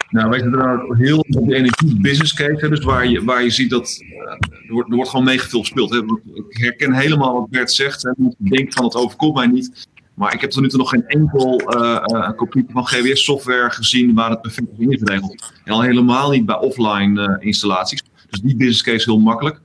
Nou, 0.09 0.31
wij 0.31 0.39
zitten 0.39 0.61
er 0.61 0.97
heel 0.97 1.19
op 1.19 1.49
de 1.49 1.55
energie 1.55 2.01
business 2.01 2.35
case. 2.35 2.69
Dus 2.69 2.85
waar 2.85 3.07
je, 3.07 3.25
waar 3.25 3.43
je 3.43 3.51
ziet 3.51 3.71
dat 3.71 3.99
eh, 4.01 4.31
er, 4.31 4.73
wordt, 4.73 4.91
er 4.91 4.97
wordt 4.97 5.11
gewoon 5.11 5.39
gespeeld. 5.39 5.91
Hè. 5.91 5.99
Ik 6.35 6.57
herken 6.57 6.93
helemaal 6.93 7.33
wat 7.35 7.51
Bert 7.51 7.73
zegt. 7.73 8.03
Hè. 8.03 8.11
Ik 8.11 8.51
denk 8.51 8.73
van 8.73 8.85
het 8.85 8.95
overkomt 8.95 9.35
mij 9.35 9.47
niet. 9.47 9.89
Maar 10.15 10.35
ik 10.35 10.41
heb 10.41 10.51
tot 10.51 10.63
nu 10.63 10.69
toe 10.69 10.79
nog 10.79 10.89
geen 10.89 11.07
enkel 11.07 11.59
eh 11.59 11.97
eh, 12.05 12.37
kopie 12.37 12.65
van 12.69 12.87
GWS-software 12.87 13.71
gezien 13.71 14.15
waar 14.15 14.31
het 14.31 14.41
perfect 14.41 14.69
is 14.77 14.87
ingeregeld. 14.87 15.53
En 15.65 15.73
al 15.73 15.83
helemaal 15.83 16.31
niet 16.31 16.47
bij 16.47 16.59
offline 16.59 17.37
installaties. 17.41 18.03
Dus 18.31 18.41
die 18.41 18.57
business 18.57 18.83
case 18.83 18.97
is 18.97 19.05
heel 19.05 19.19
makkelijk. 19.19 19.61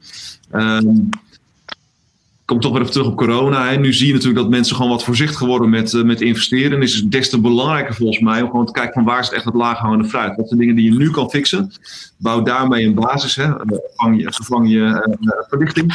Ehm 0.52 1.10
kom 2.46 2.60
toch 2.60 2.72
weer 2.72 2.82
even 2.82 2.94
terug 2.94 3.08
op 3.08 3.18
corona. 3.18 3.70
Hè. 3.70 3.78
Nu 3.78 3.94
zie 3.94 4.08
je 4.08 4.14
natuurlijk 4.14 4.42
dat 4.42 4.50
mensen 4.50 4.76
gewoon 4.76 4.92
wat 4.92 5.04
voorzichtig 5.04 5.40
worden 5.40 5.70
met, 5.70 5.94
eh, 5.94 6.04
met 6.04 6.22
investeren. 6.22 6.78
En 6.78 6.82
is 6.82 6.96
het 6.96 7.12
des 7.12 7.30
te 7.30 7.42
belangrijker 7.42 7.96
volgens 7.96 8.20
mij 8.20 8.42
om 8.42 8.50
gewoon 8.50 8.66
te 8.66 8.72
kijken 8.72 8.94
van 8.94 9.04
waar 9.04 9.20
is 9.20 9.26
het 9.26 9.36
echt 9.36 9.46
het 9.46 9.54
laaghangende 9.54 10.06
fruit. 10.06 10.36
Wat 10.36 10.48
zijn 10.48 10.60
dingen 10.60 10.76
die 10.76 10.92
je 10.92 10.98
nu 10.98 11.12
kan 11.12 11.30
fixen. 11.30 11.72
Bouw 12.18 12.42
daarmee 12.42 12.86
een 12.86 12.94
basis. 12.94 13.36
Hè. 13.36 13.52
Vervang 13.66 14.22
je, 14.22 14.34
vervang 14.34 14.70
je 14.70 14.84
eh, 14.86 15.48
verlichting. 15.48 15.92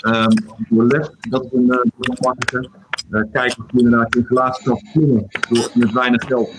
Ehm 0.00 0.26
dat 1.30 1.44
is 1.44 1.52
een 1.52 1.64
uh, 1.64 1.78
belangrijke. 1.96 2.68
Uh, 3.10 3.22
kijk 3.32 3.54
of 3.58 3.64
je 3.70 3.78
inderdaad 3.78 4.14
je 4.14 4.18
installatie 4.18 4.64
kan 4.64 4.80
met 5.74 5.92
weinig 5.92 6.24
geld. 6.24 6.50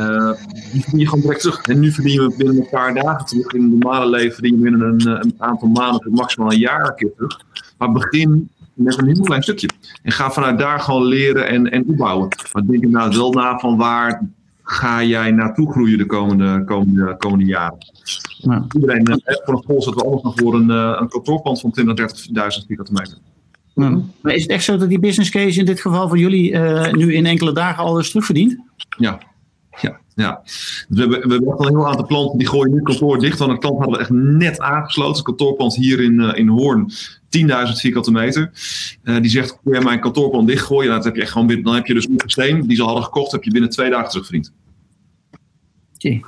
Uh, 0.00 0.32
die 0.72 0.82
verdien 0.82 1.00
je 1.00 1.08
gewoon 1.08 1.20
direct 1.20 1.40
terug. 1.40 1.62
En 1.62 1.80
nu 1.80 1.92
verdien 1.92 2.12
je 2.12 2.34
binnen 2.36 2.56
een 2.56 2.68
paar 2.70 2.94
dagen 2.94 3.26
terug. 3.26 3.52
In 3.52 3.62
het 3.62 3.70
normale 3.70 4.10
leven 4.10 4.32
verdien 4.32 4.56
je 4.56 4.62
binnen 4.62 4.80
een, 4.80 5.06
een 5.06 5.34
aantal 5.38 5.68
maanden 5.68 6.12
maximaal 6.12 6.52
een 6.52 6.58
jaar 6.58 6.88
een 6.88 6.94
keer 6.94 7.12
terug. 7.14 7.40
Maar 7.78 7.92
begin 7.92 8.50
met 8.74 8.98
een 8.98 9.06
heel 9.06 9.22
klein 9.22 9.42
stukje. 9.42 9.68
En 10.02 10.12
ga 10.12 10.30
vanuit 10.30 10.58
daar 10.58 10.80
gewoon 10.80 11.04
leren 11.04 11.48
en, 11.48 11.70
en 11.70 11.84
opbouwen. 11.88 12.28
Maar 12.52 12.66
denk 12.66 12.84
er 12.84 12.90
nou 12.90 13.16
wel 13.16 13.32
na 13.32 13.58
van 13.58 13.76
waar 13.76 14.28
ga 14.62 15.02
jij 15.02 15.30
naartoe 15.30 15.72
groeien 15.72 15.98
de 15.98 16.06
komende, 16.06 16.64
komende, 16.64 17.16
komende 17.16 17.44
jaren. 17.44 17.78
Ja. 18.38 18.66
Iedereen 18.74 19.10
uh, 19.10 19.16
voor 19.44 19.54
een 19.54 19.62
vol 19.66 19.82
zetten 19.82 20.02
we 20.02 20.08
anders 20.08 20.22
nog 20.22 20.34
voor 20.36 20.54
een, 20.54 20.70
uh, 20.70 20.96
een 21.00 21.08
kantoorpand 21.08 21.60
van 21.60 21.74
20.000, 21.80 21.84
30.000 21.84 21.96
vierkante 22.66 22.92
meter. 22.92 23.18
Ja. 23.74 24.02
Maar 24.22 24.34
is 24.34 24.42
het 24.42 24.50
echt 24.50 24.64
zo 24.64 24.76
dat 24.76 24.88
die 24.88 24.98
business 24.98 25.30
case 25.30 25.58
in 25.58 25.64
dit 25.64 25.80
geval 25.80 26.08
van 26.08 26.18
jullie 26.18 26.52
uh, 26.52 26.92
nu 26.92 27.14
in 27.14 27.26
enkele 27.26 27.52
dagen 27.52 27.84
al 27.84 27.96
eens 27.96 28.08
terugverdient? 28.08 28.58
Ja. 28.98 29.18
Ja, 29.80 30.00
ja. 30.20 30.42
We 30.88 31.00
hebben, 31.00 31.20
we 31.20 31.32
hebben 31.32 31.52
al 31.58 31.66
een 31.66 31.76
heel 31.76 31.88
aantal 31.88 32.06
klanten 32.06 32.38
die 32.38 32.48
gooien 32.48 32.74
nu 32.74 32.82
kantoor 32.82 33.18
dicht. 33.18 33.38
Want 33.38 33.50
een 33.50 33.58
klant 33.58 33.78
hadden 33.78 33.96
we 33.96 34.00
echt 34.00 34.10
net 34.10 34.60
aangesloten. 34.60 35.14
Het 35.14 35.22
kantoorpand 35.22 35.74
hier 35.74 36.00
in, 36.00 36.20
uh, 36.20 36.30
in 36.34 36.48
Hoorn, 36.48 36.90
10.000 36.90 36.92
vierkante 37.72 38.10
meter. 38.10 38.50
Uh, 39.04 39.20
die 39.20 39.30
zegt, 39.30 39.58
kun 39.64 39.74
je 39.74 39.84
mijn 39.84 40.00
kantoorpand 40.00 40.48
dichtgooien? 40.48 40.88
Nou, 40.88 40.96
dat 40.96 41.04
heb 41.04 41.16
je 41.16 41.22
echt 41.22 41.32
gewoon 41.32 41.62
dan 41.62 41.74
heb 41.74 41.86
je 41.86 41.94
dus 41.94 42.08
een 42.08 42.20
systeem 42.24 42.66
die 42.66 42.76
ze 42.76 42.82
hadden 42.82 43.04
gekocht, 43.04 43.32
heb 43.32 43.44
je 43.44 43.50
binnen 43.50 43.70
twee 43.70 43.90
dagen 43.90 44.08
terugverdiend. 44.08 44.52
Okay. 45.94 46.22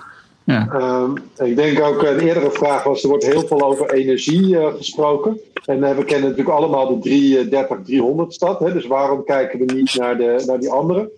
Um, 0.47 1.15
ik 1.39 1.57
denk 1.57 1.81
ook, 1.81 2.03
een 2.03 2.19
eerdere 2.19 2.51
vraag 2.51 2.83
was, 2.83 3.03
er 3.03 3.09
wordt 3.09 3.27
heel 3.27 3.47
veel 3.47 3.63
over 3.63 3.93
energie 3.93 4.47
uh, 4.47 4.67
gesproken. 4.67 5.41
En 5.65 5.79
uh, 5.79 5.97
we 5.97 6.05
kennen 6.05 6.29
natuurlijk 6.31 6.57
allemaal 6.57 7.01
de 7.01 8.27
330-300 8.27 8.27
stad. 8.29 8.59
Hè, 8.59 8.73
dus 8.73 8.87
waarom 8.87 9.25
kijken 9.25 9.59
we 9.59 9.73
niet 9.73 9.99
naar, 9.99 10.17
de, 10.17 10.43
naar 10.47 10.61
die 10.61 10.71
andere? 10.71 11.11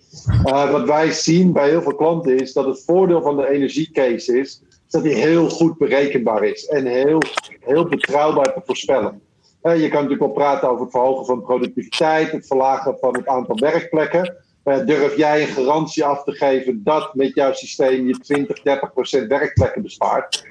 Wat 0.43 0.85
wij 0.85 1.11
zien 1.11 1.51
bij 1.51 1.69
heel 1.69 1.81
veel 1.81 1.95
klanten 1.95 2.39
is 2.39 2.53
dat 2.53 2.65
het 2.65 2.83
voordeel 2.85 3.21
van 3.21 3.37
de 3.37 3.49
energiecase 3.49 4.39
is, 4.39 4.61
is 4.85 4.91
dat 4.91 5.03
die 5.03 5.13
heel 5.13 5.49
goed 5.49 5.77
berekenbaar 5.77 6.43
is. 6.43 6.65
En 6.65 6.85
heel, 6.85 7.21
heel 7.59 7.85
betrouwbaar 7.87 8.53
te 8.53 8.61
voorspellen. 8.65 9.21
je 9.61 9.69
kan 9.69 9.79
natuurlijk 9.79 10.19
wel 10.19 10.29
praten 10.29 10.69
over 10.69 10.81
het 10.81 10.91
verhogen 10.91 11.25
van 11.25 11.41
productiviteit, 11.41 12.31
het 12.31 12.47
verlagen 12.47 12.97
van 12.99 13.15
het 13.15 13.27
aantal 13.27 13.59
werkplekken. 13.59 14.44
Uh, 14.65 14.85
durf 14.85 15.17
jij 15.17 15.41
een 15.41 15.47
garantie 15.47 16.03
af 16.03 16.23
te 16.23 16.31
geven 16.31 16.83
dat 16.83 17.15
met 17.15 17.35
jouw 17.35 17.53
systeem 17.53 18.07
je 18.07 18.19
20, 18.19 18.61
30 18.61 18.93
procent 18.93 19.27
werkplekken 19.27 19.81
bespaart? 19.81 20.47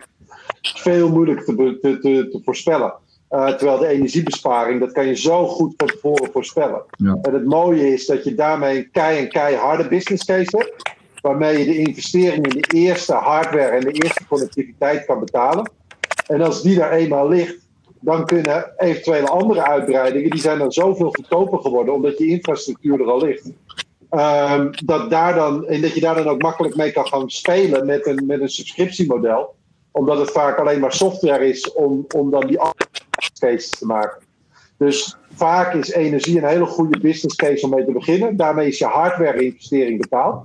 Veel 0.63 1.09
moeilijker 1.09 1.45
te, 1.45 1.79
te, 1.81 1.99
te, 1.99 2.29
te 2.31 2.41
voorspellen. 2.45 2.95
Uh, 3.31 3.49
terwijl 3.49 3.79
de 3.79 3.87
energiebesparing, 3.87 4.81
dat 4.81 4.93
kan 4.93 5.07
je 5.07 5.17
zo 5.17 5.47
goed 5.47 5.75
van 5.77 5.87
tevoren 5.87 6.33
voorspellen. 6.33 6.83
Ja. 6.91 7.19
En 7.23 7.35
het 7.35 7.45
mooie 7.45 7.93
is 7.93 8.07
dat 8.07 8.25
je 8.25 8.35
daarmee 8.35 8.77
een 8.77 8.91
kei 8.91 9.19
en 9.19 9.29
keiharde 9.29 9.89
business 9.89 10.25
case 10.25 10.57
hebt. 10.57 10.93
Waarmee 11.21 11.59
je 11.59 11.65
de 11.65 11.79
investering 11.79 12.53
in 12.53 12.61
de 12.61 12.77
eerste 12.77 13.13
hardware 13.13 13.77
en 13.77 13.81
de 13.81 13.93
eerste 13.93 14.27
connectiviteit 14.27 15.05
kan 15.05 15.21
betalen. 15.21 15.71
En 16.27 16.41
als 16.41 16.63
die 16.63 16.77
daar 16.77 16.93
eenmaal 16.93 17.29
ligt, 17.29 17.59
dan 18.01 18.25
kunnen 18.25 18.73
eventuele 18.77 19.29
andere 19.29 19.65
uitbreidingen, 19.65 20.31
die 20.31 20.41
zijn 20.41 20.59
dan 20.59 20.73
zoveel 20.73 21.11
goedkoper 21.11 21.59
geworden, 21.59 21.95
omdat 21.95 22.19
je 22.19 22.27
infrastructuur 22.27 23.01
er 23.01 23.11
al 23.11 23.21
ligt. 23.21 23.51
Um, 24.19 24.71
dat 24.85 25.11
daar 25.11 25.35
dan, 25.35 25.67
en 25.67 25.81
dat 25.81 25.95
je 25.95 26.01
daar 26.01 26.15
dan 26.15 26.29
ook 26.29 26.43
makkelijk 26.43 26.77
mee 26.77 26.93
kan 26.93 27.07
gaan 27.07 27.31
spelen 27.31 27.87
met 27.87 28.07
een, 28.07 28.27
met 28.27 28.41
een 28.41 28.49
subscriptiemodel. 28.49 29.55
Omdat 29.91 30.19
het 30.19 30.31
vaak 30.31 30.59
alleen 30.59 30.81
maar 30.81 30.93
software 30.93 31.49
is 31.49 31.73
om, 31.73 32.05
om 32.15 32.31
dan 32.31 32.47
die 32.47 32.59
cases 33.39 33.71
te 33.71 33.87
maken. 33.87 34.23
Dus 34.77 35.17
vaak 35.35 35.75
is 35.75 35.93
energie 35.93 36.39
een 36.39 36.49
hele 36.49 36.67
goede 36.67 37.01
business 37.01 37.37
case 37.37 37.65
om 37.65 37.71
mee 37.71 37.85
te 37.85 37.93
beginnen. 37.93 38.37
Daarmee 38.37 38.69
is 38.69 38.79
je 38.79 38.85
hardware-investering 38.85 40.01
betaald. 40.01 40.45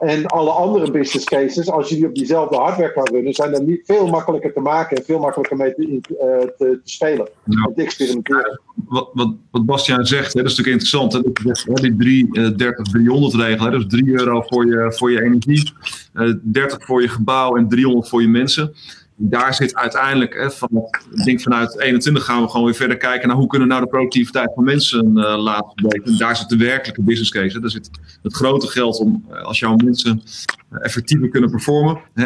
En 0.00 0.26
alle 0.26 0.50
andere 0.50 0.90
business 0.90 1.24
cases, 1.24 1.70
als 1.70 1.88
je 1.88 1.94
die 1.94 2.06
op 2.06 2.14
diezelfde 2.14 2.56
hardware 2.56 2.92
kan 2.92 3.08
runnen, 3.12 3.34
zijn 3.34 3.52
dan 3.52 3.64
niet 3.64 3.80
veel 3.84 4.06
makkelijker 4.06 4.52
te 4.52 4.60
maken 4.60 4.96
en 4.96 5.04
veel 5.04 5.18
makkelijker 5.18 5.56
mee 5.56 5.74
te, 5.74 5.82
uh, 5.82 5.98
te, 5.98 6.54
te 6.56 6.80
spelen. 6.84 7.28
Ja. 7.44 7.62
En 7.62 7.74
te 7.74 7.82
experimenteren. 7.82 8.60
Wat, 8.74 9.10
wat, 9.12 9.34
wat 9.50 9.66
Bastiaan 9.66 10.06
zegt, 10.06 10.32
hè, 10.32 10.42
dat 10.42 10.50
is 10.50 10.56
natuurlijk 10.56 10.82
interessant. 10.82 11.12
Hè, 11.12 11.20
dat 11.42 11.58
zegt, 11.58 11.80
hè, 11.80 11.88
die 11.88 11.96
330 11.96 12.86
300 12.92 13.34
regel. 13.34 13.64
Hè, 13.64 13.70
dus 13.70 13.86
3 13.86 14.12
euro 14.12 14.42
voor 14.46 14.66
je, 14.66 14.92
voor 14.92 15.10
je 15.10 15.22
energie, 15.22 15.72
uh, 16.14 16.34
30 16.42 16.84
voor 16.84 17.02
je 17.02 17.08
gebouw 17.08 17.56
en 17.56 17.68
300 17.68 18.08
voor 18.08 18.22
je 18.22 18.28
mensen 18.28 18.74
daar 19.22 19.54
zit 19.54 19.74
uiteindelijk, 19.74 20.34
hè, 20.34 20.50
van, 20.50 20.90
denk 21.24 21.40
vanuit 21.40 21.80
21 21.80 22.24
gaan 22.24 22.42
we 22.42 22.48
gewoon 22.48 22.66
weer 22.66 22.74
verder 22.74 22.96
kijken 22.96 23.28
naar 23.28 23.36
hoe 23.36 23.46
kunnen 23.46 23.68
we 23.68 23.74
nou 23.74 23.84
de 23.84 23.90
productiviteit 23.90 24.52
van 24.54 24.64
mensen 24.64 25.06
uh, 25.06 25.42
laten 25.42 25.72
verbeteren. 25.74 26.18
Daar 26.18 26.36
zit 26.36 26.48
de 26.48 26.56
werkelijke 26.56 27.02
business 27.02 27.30
case. 27.30 27.54
Hè. 27.54 27.60
Daar 27.60 27.70
zit 27.70 27.90
het 28.22 28.34
grote 28.34 28.66
geld 28.66 28.98
om, 28.98 29.24
als 29.42 29.58
jouw 29.58 29.76
mensen 29.76 30.22
effectiever 30.70 31.28
kunnen 31.28 31.50
performen. 31.50 32.00
Hè, 32.14 32.24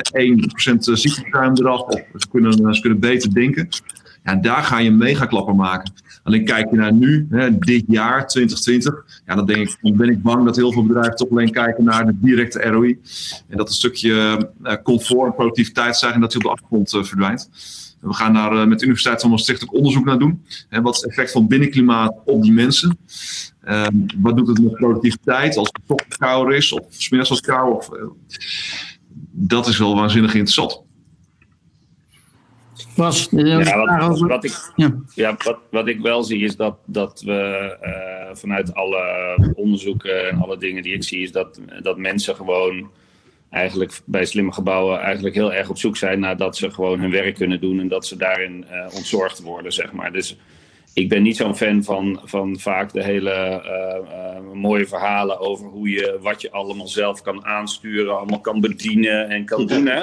1% 0.72 0.76
ziekteverzuim 0.78 1.57
eraf, 1.57 1.80
of 1.80 2.28
kunnen, 2.30 2.74
ze 2.74 2.80
kunnen 2.80 3.01
beter 3.01 3.34
denken. 3.34 3.68
Ja, 4.25 4.35
daar 4.35 4.62
ga 4.62 4.79
je 4.79 4.89
een 4.89 4.97
megaklapper 4.97 5.55
maken. 5.55 5.93
Alleen 6.22 6.45
kijk 6.45 6.70
je 6.70 6.77
naar 6.77 6.93
nu, 6.93 7.27
hè, 7.31 7.59
dit 7.59 7.85
jaar, 7.87 8.27
2020. 8.27 9.05
Ja, 9.27 9.35
dan, 9.35 9.47
denk 9.47 9.68
ik, 9.68 9.77
dan 9.81 9.97
ben 9.97 10.09
ik 10.09 10.22
bang 10.22 10.45
dat 10.45 10.57
heel 10.57 10.72
veel 10.72 10.87
bedrijven 10.87 11.16
toch 11.16 11.31
alleen 11.31 11.51
kijken 11.51 11.85
naar 11.85 12.07
de 12.07 12.12
directe 12.20 12.62
ROI. 12.62 12.99
En 13.49 13.57
dat 13.57 13.68
een 13.68 13.75
stukje 13.75 14.11
uh, 14.62 14.72
comfort 14.83 15.27
en 15.27 15.35
productiviteitsstijging 15.35 16.20
dat 16.20 16.31
die 16.31 16.41
op 16.41 16.45
de 16.45 16.53
achtergrond 16.53 16.93
uh, 16.93 17.03
verdwijnt. 17.03 17.51
We 18.01 18.14
gaan 18.14 18.35
daar 18.35 18.53
uh, 18.53 18.64
met 18.66 18.79
de 18.79 18.85
Universiteit 18.85 19.20
van 19.20 19.31
Maastricht 19.31 19.62
ook 19.62 19.75
onderzoek 19.75 20.05
naar 20.05 20.18
doen. 20.18 20.45
Hè, 20.68 20.81
wat 20.81 20.95
is 20.95 21.01
het 21.01 21.11
effect 21.11 21.31
van 21.31 21.47
binnenklimaat 21.47 22.14
op 22.25 22.43
die 22.43 22.53
mensen? 22.53 22.99
Um, 23.68 24.07
wat 24.16 24.37
doet 24.37 24.49
het 24.49 24.62
met 24.62 24.72
productiviteit 24.75 25.57
als 25.57 25.68
het 25.72 25.83
toch 25.87 26.18
kouder 26.18 26.55
is 26.57 26.72
of 26.72 26.87
smiddags 26.89 27.31
als 27.31 27.41
kou? 27.41 27.83
Dat 29.31 29.66
is 29.66 29.79
wel 29.79 29.95
waanzinnig 29.95 30.35
interessant. 30.35 30.84
Was, 32.97 33.29
ja, 33.31 33.99
wat, 33.99 34.20
wat, 34.20 34.45
ik, 34.45 34.72
ja. 34.77 34.95
Ja, 35.14 35.37
wat, 35.45 35.59
wat 35.70 35.89
ik 35.89 36.01
wel 36.01 36.22
zie 36.22 36.45
is 36.45 36.57
dat, 36.57 36.77
dat 36.85 37.20
we 37.20 37.77
uh, 37.83 38.37
vanuit 38.37 38.75
alle 38.75 39.37
onderzoeken 39.57 40.29
en 40.29 40.43
alle 40.43 40.59
dingen 40.59 40.83
die 40.83 40.95
ik 40.95 41.05
zie, 41.05 41.22
is 41.22 41.33
dat, 41.33 41.61
dat 41.83 41.99
mensen 41.99 42.37
gewoon 42.37 42.91
eigenlijk 43.51 44.01
bij 44.05 44.25
slimme 44.25 44.53
gebouwen 44.53 45.01
eigenlijk 45.01 45.35
heel 45.35 45.53
erg 45.53 45.70
op 45.70 45.79
zoek 45.79 45.97
zijn 45.97 46.20
naar 46.20 46.37
dat 46.37 46.57
ze 46.57 46.70
gewoon 46.70 47.01
hun 47.01 47.11
werk 47.11 47.35
kunnen 47.35 47.61
doen 47.61 47.81
en 47.81 47.89
dat 47.89 48.07
ze 48.07 48.16
daarin 48.16 48.64
uh, 48.70 48.87
ontzorgd 48.95 49.43
worden, 49.43 49.72
zeg 49.72 49.93
maar. 49.93 50.12
Dus 50.12 50.37
ik 50.95 51.09
ben 51.09 51.22
niet 51.22 51.37
zo'n 51.37 51.57
fan 51.57 51.83
van, 51.83 52.20
van 52.25 52.59
vaak 52.59 52.93
de 52.93 53.05
hele 53.05 53.62
uh, 53.64 54.53
mooie 54.53 54.87
verhalen 54.87 55.41
over 55.41 55.66
hoe 55.66 55.89
je, 55.89 56.18
wat 56.20 56.41
je 56.41 56.51
allemaal 56.51 56.89
zelf 56.89 57.22
kan 57.22 57.45
aansturen, 57.45 58.16
allemaal 58.16 58.41
kan 58.41 58.61
bedienen 58.61 59.29
en 59.29 59.45
kan 59.45 59.66
doen. 59.66 59.87
Hè? 59.87 60.03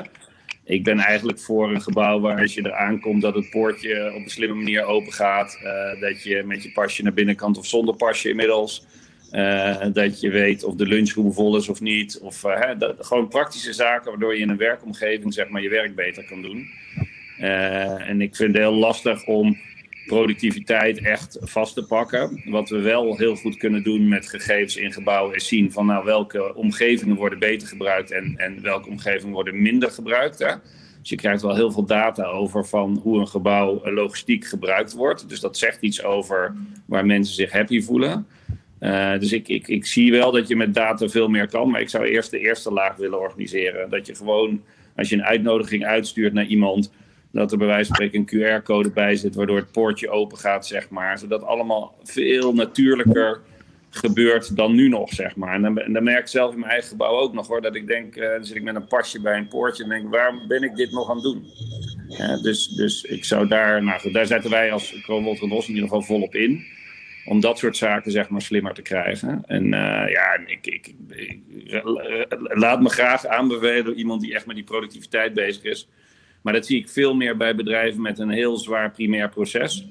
Ik 0.64 0.84
ben 0.84 1.00
eigenlijk 1.00 1.40
voor 1.40 1.72
een 1.72 1.82
gebouw 1.82 2.20
waar 2.20 2.42
als 2.42 2.54
je 2.54 2.62
er 2.62 2.74
aankomt 2.74 3.22
dat 3.22 3.36
het 3.36 3.50
poortje 3.50 4.14
op 4.16 4.24
een 4.24 4.30
slimme 4.30 4.56
manier 4.56 4.84
open 4.84 5.14
gaat. 5.14 5.60
Uh, 5.64 6.02
dat 6.02 6.24
je 6.24 6.44
met 6.46 6.64
je 6.64 6.72
pasje 6.72 7.04
naar 7.04 7.14
binnenkant 7.14 7.58
of 7.58 7.66
zonder 7.66 7.96
pasje 7.96 8.30
inmiddels. 8.30 8.86
Uh, 9.32 9.86
dat 9.94 10.20
je 10.20 10.30
weet 10.30 10.64
of 10.64 10.76
de 10.76 10.86
lunchroom 10.86 11.34
vol 11.34 11.58
is 11.58 11.70
of 11.70 11.82
niet. 11.82 12.20
Of 12.20 12.44
uh, 12.44 12.60
hè, 12.60 12.78
dat, 12.78 13.06
gewoon 13.06 13.28
praktische 13.28 13.74
zaken 13.74 14.10
waardoor 14.10 14.36
je 14.36 14.42
in 14.42 14.50
een 14.50 14.58
werkomgeving 14.58 15.34
zeg 15.34 15.50
maar, 15.50 15.62
je 15.62 15.70
werk 15.70 15.96
beter 15.96 16.26
kan 16.26 16.42
doen. 16.42 16.68
en 17.38 18.22
ik 18.22 18.36
vind 18.36 18.54
het 18.54 18.62
heel 18.62 18.74
lastig 18.74 19.26
om 19.26 19.58
productiviteit 20.16 21.02
echt 21.02 21.38
vast 21.42 21.74
te 21.74 21.86
pakken. 21.86 22.42
Wat 22.46 22.70
we 22.70 22.80
wel 22.80 23.18
heel 23.18 23.36
goed 23.36 23.58
kunnen 23.58 23.84
doen 23.84 24.08
met 24.08 24.30
gegevens 24.30 24.76
in 24.76 24.94
gebouwen 24.94 25.36
is 25.36 25.48
zien 25.48 25.72
van 25.72 25.86
nou, 25.86 26.06
welke 26.06 26.56
omgevingen 26.56 27.16
worden 27.16 27.40
beter 27.40 27.68
gebruikt 27.68 28.12
en, 28.12 28.34
en 28.38 28.62
welke 28.62 28.90
omgevingen 28.90 29.34
worden 29.34 29.62
minder 29.62 29.92
gebruikt. 29.92 30.40
Hè? 30.40 30.54
Dus 31.00 31.10
je 31.10 31.16
krijgt 31.16 31.42
wel 31.42 31.56
heel 31.56 31.72
veel 31.72 31.86
data 31.86 32.24
over 32.24 32.66
van 32.66 33.00
hoe 33.04 33.20
een 33.20 33.28
gebouw 33.28 33.92
logistiek 33.92 34.46
gebruikt 34.46 34.94
wordt. 34.94 35.30
Dus 35.30 35.40
dat 35.40 35.58
zegt 35.58 35.82
iets 35.82 36.04
over 36.04 36.56
waar 36.86 37.06
mensen 37.06 37.36
zich 37.36 37.52
happy 37.52 37.82
voelen. 37.82 38.28
Uh, 38.80 39.20
dus 39.20 39.32
ik, 39.32 39.48
ik, 39.48 39.68
ik 39.68 39.86
zie 39.86 40.12
wel 40.12 40.32
dat 40.32 40.48
je 40.48 40.56
met 40.56 40.74
data 40.74 41.08
veel 41.08 41.28
meer 41.28 41.48
kan. 41.48 41.70
Maar 41.70 41.82
ik 41.82 41.90
zou 41.90 42.06
eerst 42.06 42.32
de 42.32 42.40
eerste 42.40 42.72
laag 42.72 42.96
willen 42.96 43.20
organiseren. 43.20 43.90
Dat 43.90 44.08
je 44.08 44.16
gewoon, 44.16 44.64
als 44.96 45.10
je 45.10 45.16
een 45.16 45.24
uitnodiging 45.24 45.86
uitstuurt 45.86 46.34
naar 46.34 46.46
iemand, 46.46 46.92
dat 47.32 47.52
er 47.52 47.58
bij 47.58 47.68
wijze 47.68 47.86
van 47.86 47.96
spreken 47.96 48.20
een 48.20 48.60
QR-code 48.60 48.92
bij 48.92 49.16
zit, 49.16 49.36
waardoor 49.36 49.58
het 49.58 49.72
poortje 49.72 50.10
open 50.10 50.38
gaat, 50.38 50.68
zeg 50.68 50.90
maar. 50.90 51.18
Zodat 51.18 51.44
allemaal 51.44 51.96
veel 52.04 52.54
natuurlijker 52.54 53.40
gebeurt 53.90 54.56
dan 54.56 54.76
nu 54.76 54.88
nog, 54.90 55.14
zeg 55.14 55.36
maar. 55.36 55.54
En 55.54 55.62
dan, 55.62 55.94
dan 55.94 56.04
merk 56.04 56.20
ik 56.20 56.28
zelf 56.28 56.54
in 56.54 56.60
mijn 56.60 56.72
eigen 56.72 56.90
gebouw 56.90 57.20
ook 57.20 57.34
nog, 57.34 57.48
hoor, 57.48 57.62
dat 57.62 57.76
ik 57.76 57.88
denk, 57.88 58.16
uh, 58.16 58.30
dan 58.30 58.46
zit 58.46 58.56
ik 58.56 58.64
met 58.64 58.76
een 58.76 58.88
pasje 58.88 59.22
bij 59.22 59.38
een 59.38 59.48
poortje 59.48 59.84
en 59.84 59.90
denk, 59.90 60.10
waar 60.10 60.34
ben 60.48 60.64
ik 60.64 60.76
dit 60.76 60.92
nog 60.92 61.10
aan 61.10 61.16
het 61.16 61.24
doen? 61.24 61.46
Dus, 62.42 62.68
dus 62.68 63.04
ik 63.04 63.26
zou 63.26 63.48
daar, 63.48 63.84
nou 63.84 64.00
goed, 64.00 64.14
daar 64.14 64.26
zetten 64.26 64.50
wij 64.50 64.72
als 64.72 65.02
Kroonwold 65.02 65.42
en 65.42 65.50
Bos 65.50 65.68
in 65.68 65.74
ieder 65.74 65.90
geval 65.90 66.02
volop 66.02 66.36
in 66.36 66.66
om 67.26 67.40
dat 67.40 67.58
soort 67.58 67.78
zaken 67.78 68.12
zeg 68.12 68.30
maar 68.30 68.42
slimmer 68.42 68.74
te 68.74 68.82
krijgen. 68.82 69.44
En 69.46 69.66
uh, 69.66 70.10
ja, 70.10 70.40
ik, 70.46 70.68
ik, 70.68 70.94
ik, 71.10 71.40
laat 72.38 72.82
me 72.82 72.90
graag 72.90 73.26
aanbevelen 73.26 73.86
door 73.86 73.94
iemand 73.94 74.22
die 74.22 74.34
echt 74.34 74.46
met 74.46 74.56
die 74.56 74.66
productiviteit 74.66 75.34
bezig 75.34 75.64
is. 75.64 75.88
Maar 76.42 76.54
dat 76.54 76.66
zie 76.66 76.78
ik 76.78 76.90
veel 76.90 77.14
meer 77.14 77.38
bij 77.38 77.56
bedrijven 77.56 78.02
met 78.02 78.20
een 78.20 78.30
heel 78.30 78.58
zwaar 78.58 78.92
primair 78.92 79.30
proces. 79.30 79.88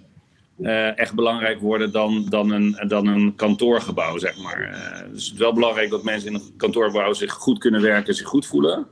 Uh, 0.60 0.98
echt 0.98 1.14
belangrijk 1.14 1.60
worden 1.60 1.92
dan, 1.92 2.26
dan, 2.28 2.50
een, 2.50 2.84
dan 2.88 3.06
een 3.06 3.34
kantoorgebouw, 3.34 4.18
zeg 4.18 4.42
maar. 4.42 4.60
Uh, 4.60 5.12
dus 5.12 5.24
het 5.24 5.32
is 5.32 5.38
wel 5.38 5.52
belangrijk 5.52 5.90
dat 5.90 6.04
mensen 6.04 6.28
in 6.28 6.34
een 6.34 6.56
kantoorgebouw 6.56 7.12
zich 7.12 7.32
goed 7.32 7.58
kunnen 7.58 7.82
werken, 7.82 8.14
zich 8.14 8.26
goed 8.26 8.46
voelen. 8.46 8.86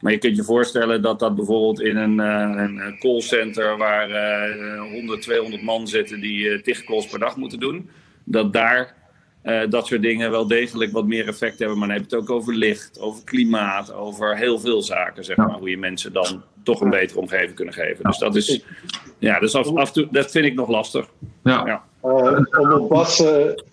Maar 0.00 0.12
je 0.12 0.18
kunt 0.18 0.36
je 0.36 0.42
voorstellen 0.42 1.02
dat 1.02 1.18
dat 1.18 1.34
bijvoorbeeld 1.36 1.80
in 1.80 1.96
een, 1.96 2.18
uh, 2.18 2.62
een 2.62 2.96
callcenter 2.98 3.76
waar 3.76 4.10
uh, 4.10 4.90
100, 4.92 5.22
200 5.22 5.62
man 5.62 5.88
zitten 5.88 6.20
die 6.20 6.60
tig 6.60 6.84
calls 6.84 7.06
per 7.06 7.18
dag 7.18 7.36
moeten 7.36 7.60
doen, 7.60 7.90
dat 8.24 8.52
daar 8.52 8.94
dat 9.68 9.86
soort 9.86 10.02
dingen 10.02 10.30
wel 10.30 10.46
degelijk 10.46 10.92
wat 10.92 11.06
meer 11.06 11.28
effect 11.28 11.58
hebben. 11.58 11.78
Maar 11.78 11.88
dan 11.88 11.96
heb 11.96 12.10
je 12.10 12.16
het 12.16 12.24
ook 12.24 12.36
over 12.36 12.54
licht, 12.54 13.00
over 13.00 13.24
klimaat, 13.24 13.92
over 13.92 14.36
heel 14.36 14.58
veel 14.58 14.82
zaken, 14.82 15.24
zeg 15.24 15.36
maar. 15.36 15.58
Hoe 15.58 15.70
je 15.70 15.78
mensen 15.78 16.12
dan 16.12 16.42
toch 16.66 16.80
een 16.80 16.90
betere 16.90 17.20
omgeving 17.20 17.54
kunnen 17.54 17.74
geven. 17.74 18.04
Dus 18.04 18.18
dat 18.18 18.36
is, 18.36 18.60
ja, 19.18 19.38
dus 19.38 19.54
af, 19.54 19.74
af 19.74 19.92
toe, 19.92 20.08
dat 20.10 20.30
vind 20.30 20.46
ik 20.46 20.54
nog 20.54 20.68
lastig. 20.68 21.06
Ja. 21.42 21.66
ja. 21.66 21.82
Uh, 22.06 22.60
om 22.60 22.72
op 22.72 22.88
Bas. 22.88 23.20
Uh, 23.20 23.28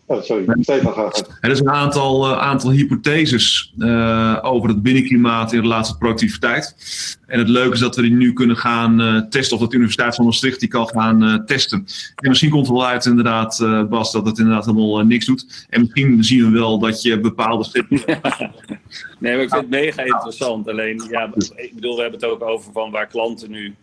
oh, 0.06 0.22
sorry, 0.22 0.46
Stefan 0.62 0.94
gaat. 0.94 1.38
Er 1.41 1.52
is 1.52 1.60
een 1.60 1.70
aantal, 1.70 2.30
uh, 2.30 2.38
aantal 2.38 2.72
hypotheses 2.72 3.74
over 4.41 4.70
het 4.70 4.82
binnenklimaat 4.82 5.54
in 5.54 5.62
relatie 5.62 5.91
tot 5.91 6.00
productiviteit. 6.00 6.76
En 7.28 7.39
het 7.39 7.50
leuke 7.50 7.74
is 7.74 7.80
dat 7.80 7.96
we 7.96 8.02
die 8.02 8.12
nu 8.12 8.34
kunnen 8.34 8.58
gaan 8.58 9.26
testen, 9.30 9.56
of 9.56 9.62
dat 9.62 9.70
de 9.70 9.76
Universiteit 9.76 10.16
van 10.16 10.26
Maastricht 10.26 10.60
die 10.60 10.70
kan 10.70 10.88
gaan 10.88 11.44
testen. 11.46 11.86
En 12.16 12.30
misschien 12.30 12.50
komt 12.50 12.68
er 12.68 12.74
wel 12.74 12.88
uit, 12.88 13.06
inderdaad, 13.06 13.66
Bas, 13.89 14.12
dat 14.12 14.26
het 14.26 14.38
inderdaad 14.38 14.66
helemaal 14.66 15.06
niks 15.06 15.26
doet. 15.26 15.68
En 15.70 15.82
misschien 15.82 16.24
zien 16.24 16.46
we 16.46 16.60
wel 16.60 16.80
dat 16.80 17.02
je 17.02 17.20
bepaalde 17.20 17.64
stippen. 17.70 18.02
nee, 19.20 19.34
maar 19.34 19.44
ik 19.44 19.50
vind 19.50 19.62
het 19.62 19.70
mega 19.70 20.02
interessant. 20.04 20.70
Alleen, 20.70 21.04
ja, 21.10 21.30
ik 21.56 21.72
bedoel, 21.74 21.96
we 21.96 22.02
hebben 22.02 22.20
het 22.20 22.30
ook 22.30 22.44
over 22.44 22.72
van 22.72 22.82
waar 22.91 23.07
klanten 23.07 23.51
nu 23.51 23.75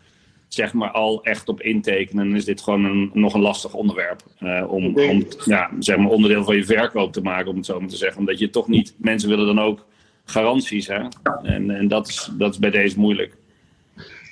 zeg 0.48 0.72
maar 0.72 0.90
al 0.90 1.22
echt 1.22 1.48
op 1.48 1.60
intekenen, 1.60 2.34
is 2.34 2.44
dit 2.44 2.60
gewoon 2.60 2.84
een, 2.84 3.10
nog 3.12 3.34
een 3.34 3.40
lastig 3.40 3.74
onderwerp. 3.74 4.22
Uh, 4.40 4.72
om, 4.72 4.96
om 4.96 5.26
ja, 5.44 5.70
zeg 5.78 5.96
maar 5.96 6.10
onderdeel 6.10 6.44
van 6.44 6.56
je 6.56 6.64
verkoop 6.64 7.12
te 7.12 7.20
maken, 7.20 7.50
om 7.50 7.56
het 7.56 7.66
zo 7.66 7.80
maar 7.80 7.88
te 7.88 7.96
zeggen. 7.96 8.18
Omdat 8.18 8.38
je 8.38 8.50
toch 8.50 8.68
niet, 8.68 8.94
mensen 8.96 9.28
willen 9.28 9.46
dan 9.46 9.60
ook 9.60 9.86
garanties. 10.24 10.86
Hè? 10.86 11.00
En, 11.42 11.70
en 11.70 11.88
dat, 11.88 12.08
is, 12.08 12.30
dat 12.38 12.52
is 12.52 12.58
bij 12.58 12.70
deze 12.70 12.98
moeilijk. 12.98 13.36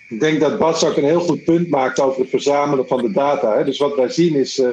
Ik 0.08 0.20
denk 0.20 0.40
dat 0.40 0.58
Bas 0.58 0.84
ook 0.84 0.96
een 0.96 1.04
heel 1.04 1.20
goed 1.20 1.44
punt 1.44 1.68
maakt 1.68 2.00
over 2.00 2.20
het 2.20 2.30
verzamelen 2.30 2.86
van 2.86 3.02
de 3.02 3.12
data. 3.12 3.56
Hè? 3.56 3.64
Dus 3.64 3.78
wat 3.78 3.96
wij 3.96 4.08
zien 4.08 4.34
is, 4.34 4.58
uh, 4.58 4.68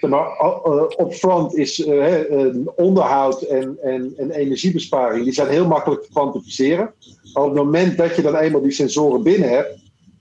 maar, 0.00 0.28
uh, 0.66 0.82
upfront 0.98 1.56
is 1.56 1.84
onderhoud 2.76 3.42
en, 3.42 3.78
en, 3.82 4.12
en 4.16 4.30
energiebesparing. 4.30 5.24
Die 5.24 5.32
zijn 5.32 5.48
heel 5.48 5.66
makkelijk 5.66 6.02
te 6.02 6.10
kwantificeren. 6.12 6.92
Op 7.34 7.44
het 7.44 7.54
moment 7.54 7.96
dat 7.98 8.16
je 8.16 8.22
dan 8.22 8.36
eenmaal 8.36 8.62
die 8.62 8.70
sensoren 8.70 9.22
binnen 9.22 9.48
hebt, 9.48 9.78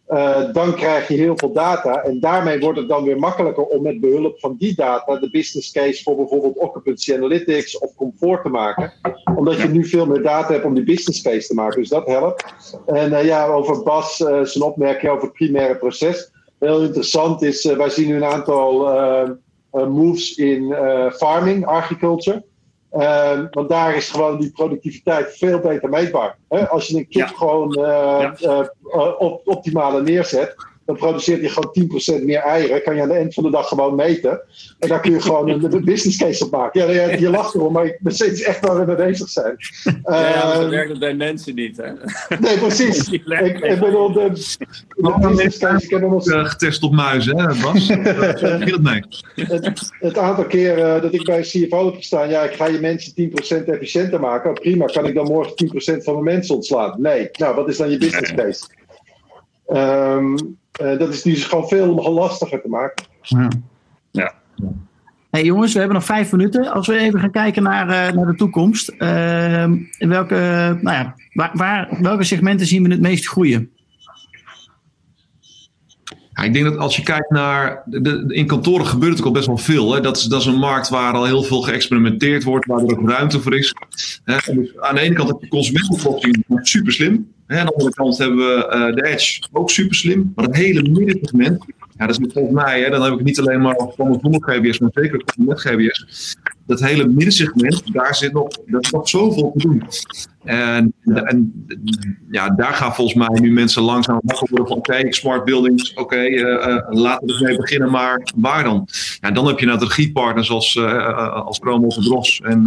uh, 0.10 0.54
dan 0.54 0.76
krijg 0.76 1.08
je 1.08 1.14
heel 1.14 1.38
veel 1.38 1.52
data. 1.52 2.04
En 2.04 2.20
daarmee 2.20 2.60
wordt 2.60 2.80
het 2.80 2.88
dan 2.88 3.04
weer 3.04 3.20
makkelijker 3.20 3.64
om 3.64 3.82
met 3.82 4.00
behulp 4.00 4.40
van 4.40 4.56
die 4.60 4.76
data 4.76 5.16
de 5.16 5.30
business 5.30 5.72
case 5.72 6.04
voor 6.04 6.16
bijvoorbeeld 6.16 6.58
occupancy 6.58 7.14
analytics 7.14 7.78
of 7.78 7.96
comfort 7.96 8.44
te 8.44 8.50
maken. 8.50 8.94
Omdat 9.36 9.62
je 9.62 9.68
nu 9.68 9.86
veel 9.86 10.06
meer 10.06 10.22
data 10.22 10.54
hebt 10.54 10.66
om 10.66 10.74
die 10.74 10.84
business 10.84 11.22
case 11.22 11.48
te 11.48 11.54
maken. 11.54 11.80
Dus 11.80 11.90
dat 11.90 12.08
helpt. 12.08 12.54
En 12.86 13.12
uh, 13.12 13.26
ja, 13.26 13.46
over 13.46 13.84
Bas, 13.84 14.20
uh, 14.20 14.44
zijn 14.44 14.64
opmerking 14.64 15.12
over 15.12 15.24
het 15.24 15.34
primaire 15.34 15.76
proces. 15.76 16.32
Heel 16.60 16.82
interessant 16.82 17.42
is, 17.42 17.66
wij 17.66 17.90
zien 17.90 18.08
nu 18.08 18.16
een 18.16 18.26
aantal 18.26 18.88
moves 19.72 20.36
in 20.36 20.76
farming, 21.12 21.66
agriculture. 21.66 22.44
Uh, 22.94 23.40
want 23.52 23.70
daar 23.70 23.96
is 23.96 24.10
gewoon 24.10 24.40
die 24.40 24.52
productiviteit 24.52 25.38
veel 25.38 25.60
beter 25.60 25.90
meetbaar. 25.90 26.38
Hè? 26.48 26.70
Als 26.70 26.88
je 26.88 26.98
een 26.98 27.08
kip 27.08 27.28
ja. 27.28 27.28
gewoon 27.28 27.80
uh, 27.80 28.32
ja. 28.38 28.72
uh, 28.96 29.14
op, 29.18 29.48
optimale 29.48 30.02
neerzet, 30.02 30.56
dan 30.90 30.98
produceert 30.98 31.40
hij 31.40 31.50
gewoon 31.50 32.22
10% 32.22 32.24
meer 32.24 32.40
eieren. 32.40 32.84
Kan 32.84 32.96
je 32.96 33.02
aan 33.02 33.08
de 33.08 33.14
eind 33.14 33.34
van 33.34 33.44
de 33.44 33.50
dag 33.52 33.68
gewoon 33.68 33.96
meten. 33.96 34.42
En 34.80 34.90
daar 34.90 35.00
kun 35.00 35.12
je 35.12 35.22
gewoon 35.22 35.50
een, 35.50 35.74
een 35.74 35.86
business 35.94 36.18
case 36.18 36.46
op 36.46 36.52
maken. 36.52 36.94
Ja, 36.94 37.10
je, 37.10 37.20
je 37.20 37.30
lacht 37.30 37.56
erom, 37.56 37.74
maar 37.74 37.86
ik 37.86 37.98
ben 38.00 38.14
steeds 38.14 38.42
echt 38.42 38.66
waar 38.66 38.80
we 38.80 38.86
mee 38.86 38.96
bezig 38.96 39.30
zijn. 39.30 39.56
Ja, 40.04 40.30
ja 40.30 40.54
dat 40.54 40.70
werkt 40.70 40.90
het 40.90 41.00
bij 41.00 41.14
mensen 41.14 41.56
niet, 41.56 41.78
hè? 41.78 41.92
Nee, 42.40 42.58
precies. 42.58 43.08
ik, 43.10 43.60
ik 43.60 43.80
bedoel, 43.80 44.14
de, 44.14 44.30
de 44.96 45.18
business 45.20 45.58
case... 45.58 45.86
Ik 45.86 45.90
heb 45.90 46.02
nog 46.02 46.50
getest 46.50 46.84
op 46.84 46.92
muizen, 46.92 47.38
hè, 47.38 47.62
Bas? 47.62 47.88
dat 48.72 48.82
mee? 48.82 49.04
Het, 49.36 49.92
het 50.00 50.18
aantal 50.18 50.46
keer 50.46 50.78
uh, 50.78 51.02
dat 51.02 51.14
ik 51.14 51.24
bij 51.24 51.38
een 51.38 51.68
CFO 51.68 51.86
heb 51.86 51.96
gestaan... 51.96 52.30
Ja, 52.30 52.44
ik 52.44 52.54
ga 52.54 52.68
je 52.68 52.80
mensen 52.80 53.14
10% 53.62 53.66
efficiënter 53.66 54.20
maken. 54.20 54.54
Prima, 54.54 54.86
kan 54.86 55.06
ik 55.06 55.16
dan 55.16 55.26
morgen 55.26 55.54
10% 56.00 56.04
van 56.04 56.14
mijn 56.14 56.36
mensen 56.36 56.56
ontslaan? 56.56 57.02
Nee. 57.02 57.30
Nou, 57.32 57.56
wat 57.56 57.68
is 57.68 57.78
dan 57.78 57.90
je 57.90 57.98
business 57.98 58.34
case? 58.34 58.78
Um, 59.68 60.58
uh, 60.82 61.00
dat 61.00 61.10
is 61.10 61.22
dus 61.22 61.44
gewoon 61.44 61.68
veel 61.68 62.14
lastiger 62.14 62.62
te 62.62 62.70
maken. 62.70 63.06
Ja. 63.22 63.48
ja. 64.12 64.34
Hey 65.30 65.44
jongens, 65.44 65.74
we 65.74 65.80
hebben 65.80 65.98
nog 65.98 66.06
vijf 66.06 66.32
minuten. 66.32 66.72
Als 66.72 66.88
we 66.88 66.98
even 66.98 67.20
gaan 67.20 67.32
kijken 67.32 67.64
naar, 67.64 67.88
uh, 67.88 68.16
naar 68.16 68.26
de 68.26 68.36
toekomst. 68.36 68.94
Uh, 68.98 69.72
welke, 69.98 70.36
nou 70.82 70.98
ja, 70.98 71.16
waar, 71.34 71.52
waar, 71.54 71.98
welke 72.02 72.24
segmenten 72.24 72.68
zien 72.68 72.84
we 72.84 72.90
het 72.90 73.02
meest 73.02 73.28
groeien? 73.28 73.70
Ik 76.44 76.54
denk 76.54 76.66
dat 76.66 76.78
als 76.78 76.96
je 76.96 77.04
kijkt 77.04 77.30
naar. 77.30 77.82
De, 77.86 78.24
in 78.28 78.46
kantoren 78.46 78.86
gebeurt 78.86 79.18
het 79.18 79.26
al 79.26 79.32
best 79.32 79.48
wel 79.48 79.58
veel. 79.58 79.94
Hè. 79.94 80.02
Dat, 80.02 80.18
is, 80.18 80.24
dat 80.24 80.42
is 80.42 80.48
een 80.48 80.60
markt 80.60 80.90
waar 80.90 81.14
al 81.14 81.26
heel 81.26 81.44
veel 81.44 81.62
geëxperimenteerd 81.62 82.44
wordt, 82.44 82.66
waar 82.66 82.80
er 82.80 83.00
ook 83.00 83.10
ruimte 83.10 83.40
voor 83.40 83.58
is. 83.58 83.76
Hè. 84.24 84.54
Dus 84.54 84.78
aan 84.80 84.96
de 84.96 85.02
ene 85.02 85.16
kant 85.16 85.30
heb 85.30 85.42
je 85.42 85.48
consumentenoplossing 85.48 86.44
super 86.62 86.94
slim. 86.94 87.28
Aan 87.48 87.66
de 87.66 87.74
andere 87.74 87.94
kant 87.94 88.18
hebben 88.18 88.38
we 88.38 88.72
uh, 88.74 88.96
de 88.96 89.10
Edge, 89.10 89.42
ook 89.52 89.70
super 89.70 89.96
slim. 89.96 90.32
Maar 90.36 90.46
het 90.46 90.56
hele 90.56 90.90
middensegment, 90.90 91.66
ja, 92.00 92.06
dat 92.06 92.20
is 92.20 92.34
volgens 92.34 92.64
mij, 92.64 92.82
hè, 92.82 92.90
dan 92.90 93.02
heb 93.02 93.14
ik 93.14 93.24
niet 93.24 93.40
alleen 93.40 93.62
maar 93.62 93.76
van 93.96 94.12
het 94.12 94.22
zonder 94.22 94.44
GBS, 94.44 94.80
maar 94.80 94.90
zeker 94.94 95.24
met 95.38 95.62
GBS. 95.62 96.36
Dat 96.66 96.80
hele 96.80 97.08
middensegment, 97.08 97.94
daar 97.94 98.16
zit 98.16 98.34
nog, 98.34 98.48
daar 98.66 98.82
is 98.82 98.90
nog 98.90 99.10
zoveel 99.10 99.54
te 99.58 99.68
doen. 99.68 99.84
En, 100.44 100.94
en 101.04 101.66
ja, 102.32 102.50
daar 102.50 102.74
gaan 102.74 102.94
volgens 102.94 103.18
mij 103.18 103.40
nu 103.40 103.52
mensen 103.52 103.82
langzaam 103.82 104.20
wakker 104.24 104.48
worden 104.50 104.68
van 104.68 104.78
oké, 104.78 105.14
smart 105.14 105.46
buildings, 105.46 105.94
oké, 105.94 106.28
uh, 106.28 106.40
uh, 106.40 106.78
laten 106.90 107.28
we 107.28 107.34
ermee 107.34 107.58
beginnen, 107.58 107.92
maar 107.92 108.32
waar 108.36 108.64
dan? 108.64 108.88
Ja, 109.20 109.32
dan 109.32 109.48
heb 109.48 109.60
je 109.60 109.78
regiepartners 109.78 110.50
als, 110.50 110.76
uh, 110.76 111.46
als 111.46 111.58
Chromos 111.58 111.98
en 111.98 112.04
Dros 112.04 112.42
en 112.44 112.64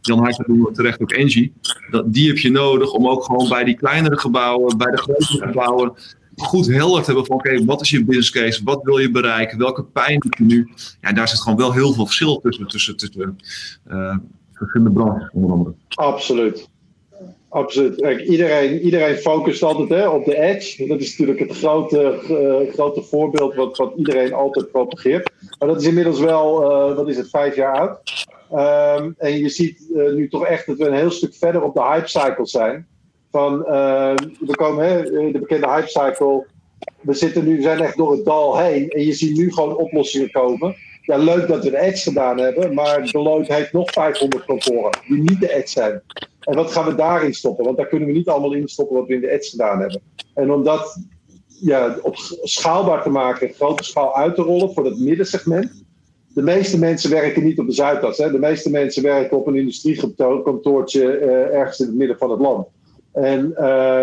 Jan 0.00 0.34
doen 0.46 0.68
terecht 0.72 1.00
ook 1.00 1.12
Engie. 1.12 1.52
Dat, 1.90 2.12
die 2.12 2.28
heb 2.28 2.38
je 2.38 2.50
nodig 2.50 2.92
om 2.92 3.08
ook 3.08 3.24
gewoon 3.24 3.48
bij 3.48 3.64
die 3.64 3.76
kleinere 3.76 4.18
gebouwen, 4.18 4.78
bij 4.78 4.90
de 4.90 4.98
grotere 4.98 5.46
gebouwen, 5.46 5.92
goed 6.40 6.66
helder 6.66 7.06
hebben 7.06 7.26
van 7.26 7.36
oké, 7.36 7.64
wat 7.64 7.80
is 7.80 7.90
je 7.90 8.04
business 8.04 8.30
case, 8.30 8.64
wat 8.64 8.82
wil 8.82 8.98
je 8.98 9.10
bereiken, 9.10 9.58
welke 9.58 9.84
pijn 9.84 10.22
heb 10.22 10.34
je 10.34 10.44
nu? 10.44 10.68
Ja, 11.00 11.12
daar 11.12 11.28
zit 11.28 11.40
gewoon 11.40 11.58
wel 11.58 11.72
heel 11.72 11.92
veel 11.92 12.06
verschil 12.06 12.40
tussen, 12.40 12.96
tussen, 12.96 13.38
uh, 13.90 14.16
verschillende 14.52 14.92
branches 14.92 15.28
onder 15.32 15.50
andere. 15.50 15.74
Absoluut. 15.88 16.68
Absoluut. 17.48 18.00
Kijk, 18.00 18.20
iedereen, 18.20 18.80
iedereen 18.80 19.16
focust 19.16 19.62
altijd 19.62 19.88
hè, 19.88 20.08
op 20.08 20.24
de 20.24 20.36
edge. 20.36 20.86
Dat 20.86 21.00
is 21.00 21.18
natuurlijk 21.18 21.48
het 21.48 21.58
grote, 21.58 22.20
uh, 22.30 22.72
grote 22.72 23.02
voorbeeld 23.02 23.54
wat, 23.54 23.76
wat 23.76 23.92
iedereen 23.96 24.32
altijd 24.32 24.70
propageert. 24.70 25.30
Maar 25.58 25.68
dat 25.68 25.80
is 25.80 25.86
inmiddels 25.86 26.20
wel, 26.20 26.72
uh, 27.00 27.08
is 27.08 27.16
het, 27.16 27.30
vijf 27.30 27.56
jaar 27.56 27.78
oud. 27.78 27.98
Um, 28.52 29.14
en 29.18 29.38
je 29.38 29.48
ziet 29.48 29.84
nu 30.14 30.28
toch 30.28 30.46
echt 30.46 30.66
dat 30.66 30.76
we 30.76 30.86
een 30.86 30.94
heel 30.94 31.10
stuk 31.10 31.34
verder 31.34 31.62
op 31.62 31.74
de 31.74 31.82
hype 31.82 32.08
cycle 32.08 32.46
zijn. 32.46 32.86
Van, 33.30 33.58
we 33.58 34.54
komen 34.56 34.88
hè, 34.88 35.02
de 35.32 35.38
bekende 35.38 35.68
hype 35.68 35.88
cycle 35.88 36.46
we 37.00 37.14
zitten 37.14 37.44
nu, 37.44 37.62
zijn 37.62 37.80
echt 37.80 37.96
door 37.96 38.12
het 38.12 38.24
dal 38.24 38.58
heen. 38.58 38.88
En 38.88 39.04
je 39.04 39.12
ziet 39.12 39.36
nu 39.36 39.52
gewoon 39.52 39.76
oplossingen 39.76 40.30
komen. 40.30 40.76
Ja, 41.02 41.16
leuk 41.16 41.48
dat 41.48 41.64
we 41.64 41.70
de 41.70 41.80
ads 41.80 42.02
gedaan 42.02 42.38
hebben. 42.38 42.74
Maar 42.74 43.10
Deloitte 43.10 43.54
heeft 43.54 43.72
nog 43.72 43.90
500 43.90 44.44
kantoren 44.44 44.98
die 45.08 45.18
niet 45.18 45.40
de 45.40 45.56
ads 45.56 45.72
zijn. 45.72 46.02
En 46.40 46.54
wat 46.54 46.72
gaan 46.72 46.86
we 46.86 46.94
daarin 46.94 47.34
stoppen? 47.34 47.64
Want 47.64 47.76
daar 47.76 47.86
kunnen 47.86 48.08
we 48.08 48.14
niet 48.14 48.28
allemaal 48.28 48.52
in 48.52 48.68
stoppen 48.68 48.96
wat 48.96 49.06
we 49.06 49.14
in 49.14 49.20
de 49.20 49.32
ads 49.32 49.48
gedaan 49.48 49.80
hebben. 49.80 50.00
En 50.34 50.52
om 50.52 50.64
dat 50.64 51.02
ja, 51.60 51.96
op 52.02 52.16
schaalbaar 52.42 53.02
te 53.02 53.10
maken, 53.10 53.52
grote 53.52 53.84
schaal 53.84 54.16
uit 54.16 54.34
te 54.34 54.42
rollen 54.42 54.72
voor 54.72 54.84
dat 54.84 54.98
middensegment. 54.98 55.84
De 56.34 56.42
meeste 56.42 56.78
mensen 56.78 57.10
werken 57.10 57.44
niet 57.44 57.58
op 57.58 57.66
de 57.66 57.72
Zuidas. 57.72 58.18
Hè? 58.18 58.30
De 58.30 58.38
meeste 58.38 58.70
mensen 58.70 59.02
werken 59.02 59.36
op 59.36 59.46
een 59.46 59.56
industriekantoortje 59.56 61.20
uh, 61.20 61.54
ergens 61.54 61.80
in 61.80 61.86
het 61.86 61.94
midden 61.94 62.18
van 62.18 62.30
het 62.30 62.40
land. 62.40 62.66
En, 63.12 63.54
uh, 63.58 64.02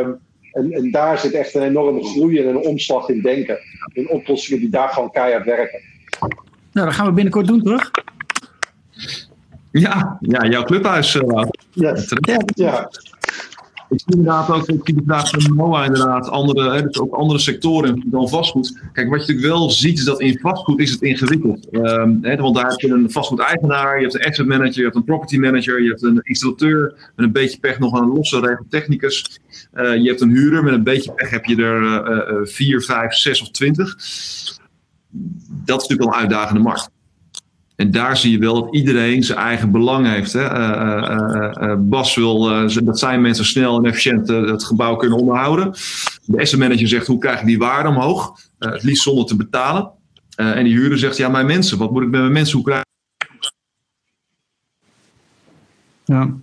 en, 0.51 0.71
en, 0.71 0.91
daar 0.91 1.17
zit 1.17 1.33
echt 1.33 1.53
een 1.53 1.61
enorme 1.61 2.03
groei 2.03 2.39
en 2.39 2.47
een 2.47 2.65
omslag 2.65 3.09
in 3.09 3.21
denken. 3.21 3.59
In 3.93 4.09
oplossingen 4.09 4.59
die 4.59 4.69
daar 4.69 4.89
gewoon 4.89 5.11
keihard 5.11 5.45
werken. 5.45 5.79
Nou, 6.71 6.87
dat 6.87 6.93
gaan 6.93 7.05
we 7.05 7.11
binnenkort 7.11 7.47
doen, 7.47 7.63
toch? 7.63 7.91
Ja, 9.71 10.17
ja 10.21 10.45
jouw 10.45 10.63
clubhuis. 10.63 11.15
Uh, 11.15 11.45
yes. 11.71 12.13
ja, 12.19 12.39
ja. 12.55 12.89
Ik 13.89 13.99
zie 13.99 14.17
inderdaad 14.17 14.49
ook, 14.49 14.67
ik 14.67 14.79
zie 14.83 14.95
de 14.95 15.01
vraag 15.05 15.29
van 15.29 15.55
Noah 15.55 15.85
inderdaad, 15.85 16.29
andere, 16.29 16.71
hè, 16.71 16.81
dus 16.81 16.99
ook 16.99 17.13
andere 17.13 17.39
sectoren 17.39 18.03
dan 18.05 18.29
vastgoed. 18.29 18.79
Kijk, 18.93 19.09
wat 19.09 19.25
je 19.25 19.33
natuurlijk 19.33 19.57
wel 19.57 19.69
ziet 19.69 19.97
is 19.97 20.05
dat 20.05 20.21
in 20.21 20.39
vastgoed 20.39 20.79
is 20.79 20.91
het 20.91 21.01
ingewikkeld. 21.01 21.67
Um, 21.71 22.19
hè, 22.21 22.35
want 22.35 22.55
daar 22.55 22.69
heb 22.69 22.79
je 22.79 22.87
een 22.87 23.11
vastgoedeigenaar, 23.11 23.95
je 23.95 24.01
hebt 24.01 24.15
een 24.15 24.25
asset 24.25 24.45
manager, 24.45 24.77
je 24.77 24.83
hebt 24.83 24.95
een 24.95 25.03
property 25.03 25.37
manager, 25.37 25.81
je 25.81 25.89
hebt 25.89 26.03
een 26.03 26.19
installateur, 26.21 27.11
met 27.15 27.25
een 27.25 27.31
beetje 27.31 27.59
pech 27.59 27.79
nog 27.79 27.99
een 27.99 28.07
losse 28.07 28.39
regeltechnicus. 28.39 29.39
Uh, 29.73 29.95
je 29.95 30.07
hebt 30.07 30.21
een 30.21 30.31
huurder, 30.31 30.63
met 30.63 30.73
een 30.73 30.83
beetje 30.83 31.11
pech 31.11 31.29
heb 31.29 31.45
je 31.45 31.55
er 31.55 32.39
uh, 32.39 32.45
4, 32.45 32.81
5, 32.81 33.13
6 33.13 33.41
of 33.41 33.51
20. 33.51 33.95
Dat 35.65 35.81
is 35.81 35.87
natuurlijk 35.87 35.99
wel 35.99 36.07
een 36.07 36.19
uitdagende 36.19 36.61
markt. 36.61 36.89
En 37.77 37.91
daar 37.91 38.17
zie 38.17 38.31
je 38.31 38.37
wel 38.37 38.53
dat 38.53 38.75
iedereen 38.75 39.23
zijn 39.23 39.37
eigen 39.37 39.71
belang 39.71 40.07
heeft. 40.07 40.33
Hè. 40.33 40.41
Uh, 40.41 41.69
uh, 41.69 41.75
Bas 41.79 42.15
wil 42.15 42.39
dat 42.83 42.99
zijn 42.99 43.21
mensen 43.21 43.45
snel 43.45 43.77
en 43.77 43.85
efficiënt 43.85 44.27
het 44.27 44.63
gebouw 44.63 44.95
kunnen 44.95 45.17
onderhouden. 45.17 45.71
De 46.25 46.39
asset 46.39 46.59
manager 46.59 46.87
zegt 46.87 47.07
hoe 47.07 47.17
krijg 47.19 47.39
ik 47.39 47.45
die 47.45 47.57
waarde 47.57 47.89
omhoog? 47.89 48.39
het 48.59 48.83
liefst 48.83 49.03
zonder 49.03 49.25
te 49.25 49.35
betalen. 49.35 49.91
en 50.35 50.63
die 50.63 50.73
huurder 50.73 50.97
zegt 50.97 51.17
ja, 51.17 51.29
mijn 51.29 51.45
mensen, 51.45 51.77
wat 51.77 51.91
moet 51.91 52.03
ik 52.03 52.09
met 52.09 52.19
mijn 52.19 52.33
mensen? 52.33 52.55
Hoe 52.55 52.65
krijg 52.65 52.83
Ja. 56.05 56.35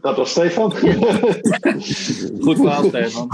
Dat 0.00 0.16
was 0.16 0.30
Stefan. 0.30 0.72
Goed 2.44 2.56
verhaal, 2.56 2.84
Stefan. 2.84 3.28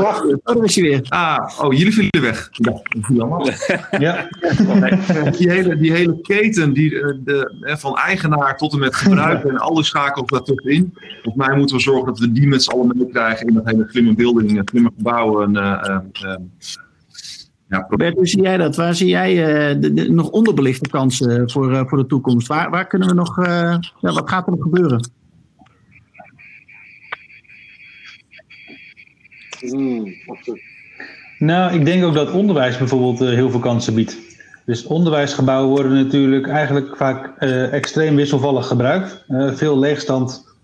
Oh, 0.00 0.54
daar 0.54 0.64
is 0.64 0.74
je 0.74 0.82
weer. 0.82 1.06
Ah, 1.08 1.60
oh, 1.60 1.72
jullie 1.72 1.92
vielen 1.92 2.20
weg. 2.20 2.50
Ja, 2.52 2.82
Ja. 3.98 4.28
die, 5.38 5.50
hele, 5.50 5.76
die 5.76 5.92
hele 5.92 6.20
keten 6.20 6.72
die, 6.72 6.90
de, 7.24 7.74
van 7.78 7.96
eigenaar 7.96 8.56
tot 8.56 8.72
en 8.72 8.78
met 8.78 8.94
gebruiker 8.94 9.50
en 9.50 9.58
alle 9.58 9.84
schakels 9.84 10.28
daartussenin. 10.28 10.94
Volgens 11.22 11.46
mij 11.46 11.56
moeten 11.56 11.76
we 11.76 11.82
zorgen 11.82 12.06
dat 12.06 12.18
we 12.18 12.32
die 12.32 12.46
met 12.46 12.62
z'n 12.62 12.70
allen 12.70 12.96
meekrijgen 12.96 13.46
in 13.46 13.54
dat 13.54 13.64
hele 13.64 13.86
slimme 13.88 14.14
building, 14.14 14.62
slimme 14.64 14.90
gebouwen. 14.96 15.54
Uh, 15.54 15.98
uh, 16.22 16.36
ja, 17.70 17.86
Bert, 17.88 18.14
hoe 18.14 18.26
zie 18.26 18.42
jij 18.42 18.56
dat? 18.56 18.76
Waar 18.76 18.94
zie 18.94 19.08
jij 19.08 19.32
uh, 19.34 19.80
de, 19.80 19.92
de, 19.92 20.10
nog 20.10 20.30
onderbelichte 20.30 20.88
kansen 20.88 21.50
voor, 21.50 21.72
uh, 21.72 21.82
voor 21.86 21.98
de 21.98 22.06
toekomst? 22.06 22.46
Waar, 22.46 22.70
waar 22.70 22.86
kunnen 22.86 23.08
we 23.08 23.14
nog, 23.14 23.38
uh, 23.38 23.46
ja, 24.00 24.12
wat 24.12 24.30
gaat 24.30 24.46
er 24.46 24.52
nog 24.52 24.62
gebeuren? 24.62 25.10
Hmm. 29.58 30.14
Nou, 31.38 31.74
ik 31.74 31.84
denk 31.84 32.04
ook 32.04 32.14
dat 32.14 32.30
onderwijs 32.30 32.78
bijvoorbeeld 32.78 33.18
heel 33.18 33.50
veel 33.50 33.60
kansen 33.60 33.94
biedt. 33.94 34.18
Dus 34.64 34.84
onderwijsgebouwen 34.84 35.68
worden 35.68 35.92
natuurlijk 35.92 36.48
eigenlijk 36.48 36.96
vaak 36.96 37.36
extreem 37.70 38.16
wisselvallig 38.16 38.66
gebruikt. 38.66 39.24
veel 39.28 39.78
leegstand 39.78 40.54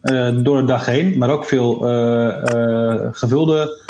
door 0.42 0.60
de 0.60 0.64
dag 0.64 0.86
heen, 0.86 1.18
maar 1.18 1.30
ook 1.30 1.44
veel 1.44 1.78
gevulde 3.12 3.84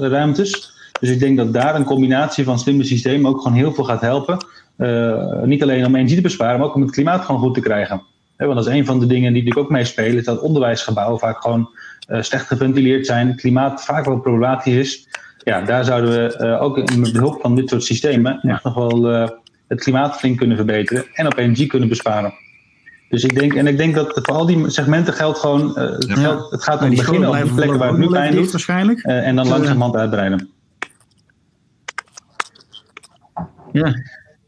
ruimtes. 0.00 0.72
Dus 1.02 1.10
ik 1.10 1.20
denk 1.20 1.36
dat 1.36 1.52
daar 1.52 1.74
een 1.74 1.84
combinatie 1.84 2.44
van 2.44 2.58
slimme 2.58 2.84
systemen 2.84 3.30
ook 3.30 3.40
gewoon 3.40 3.56
heel 3.56 3.72
veel 3.72 3.84
gaat 3.84 4.00
helpen. 4.00 4.46
Uh, 4.78 5.42
niet 5.42 5.62
alleen 5.62 5.86
om 5.86 5.94
energie 5.94 6.16
te 6.16 6.22
besparen, 6.22 6.58
maar 6.58 6.68
ook 6.68 6.74
om 6.74 6.82
het 6.82 6.90
klimaat 6.90 7.24
gewoon 7.24 7.40
goed 7.40 7.54
te 7.54 7.60
krijgen. 7.60 8.02
want 8.36 8.54
dat 8.54 8.66
is 8.66 8.72
een 8.72 8.86
van 8.86 9.00
de 9.00 9.06
dingen 9.06 9.32
die 9.32 9.42
natuurlijk 9.42 9.66
ook 9.66 9.76
meespelen, 9.76 10.18
is 10.18 10.24
dat 10.24 10.40
onderwijsgebouwen 10.40 11.18
vaak 11.18 11.42
gewoon 11.42 11.70
uh, 12.08 12.22
slecht 12.22 12.46
geventileerd 12.46 13.06
zijn, 13.06 13.28
het 13.28 13.40
klimaat 13.40 13.84
vaak 13.84 14.04
wel 14.04 14.18
problematisch 14.18 14.74
is. 14.74 15.08
Ja, 15.38 15.60
daar 15.60 15.84
zouden 15.84 16.10
we 16.10 16.44
uh, 16.44 16.62
ook 16.62 16.96
met 16.96 17.12
behulp 17.12 17.40
van 17.40 17.54
dit 17.54 17.68
soort 17.68 17.84
systemen 17.84 18.38
ja. 18.42 18.52
echt 18.52 18.64
nog 18.64 18.74
wel 18.74 19.04
het 19.68 19.80
klimaat 19.82 20.16
flink 20.16 20.38
kunnen 20.38 20.56
verbeteren 20.56 21.04
en 21.14 21.26
op 21.26 21.38
energie 21.38 21.66
kunnen 21.66 21.88
besparen. 21.88 22.34
Dus 23.08 23.24
ik 23.24 23.38
denk, 23.38 23.54
en 23.54 23.66
ik 23.66 23.76
denk 23.76 23.94
dat 23.94 24.20
voor 24.22 24.34
al 24.34 24.46
die 24.46 24.70
segmenten 24.70 25.14
geldt 25.14 25.38
gewoon, 25.38 25.78
het, 25.78 26.04
ja. 26.08 26.14
geldt, 26.14 26.50
het 26.50 26.62
gaat 26.62 26.82
om 26.82 26.90
beginnen 26.90 27.28
op 27.28 27.42
die 27.42 27.54
plekken 27.54 27.78
waar 27.78 27.88
het 27.88 27.98
nu 27.98 28.08
pijn 28.08 28.34
doet. 28.34 28.50
Waarschijnlijk. 28.50 29.00
en 29.00 29.36
dan 29.36 29.48
langzamerhand 29.48 29.96
uitbreiden. 29.96 30.51
Ja. 33.72 33.94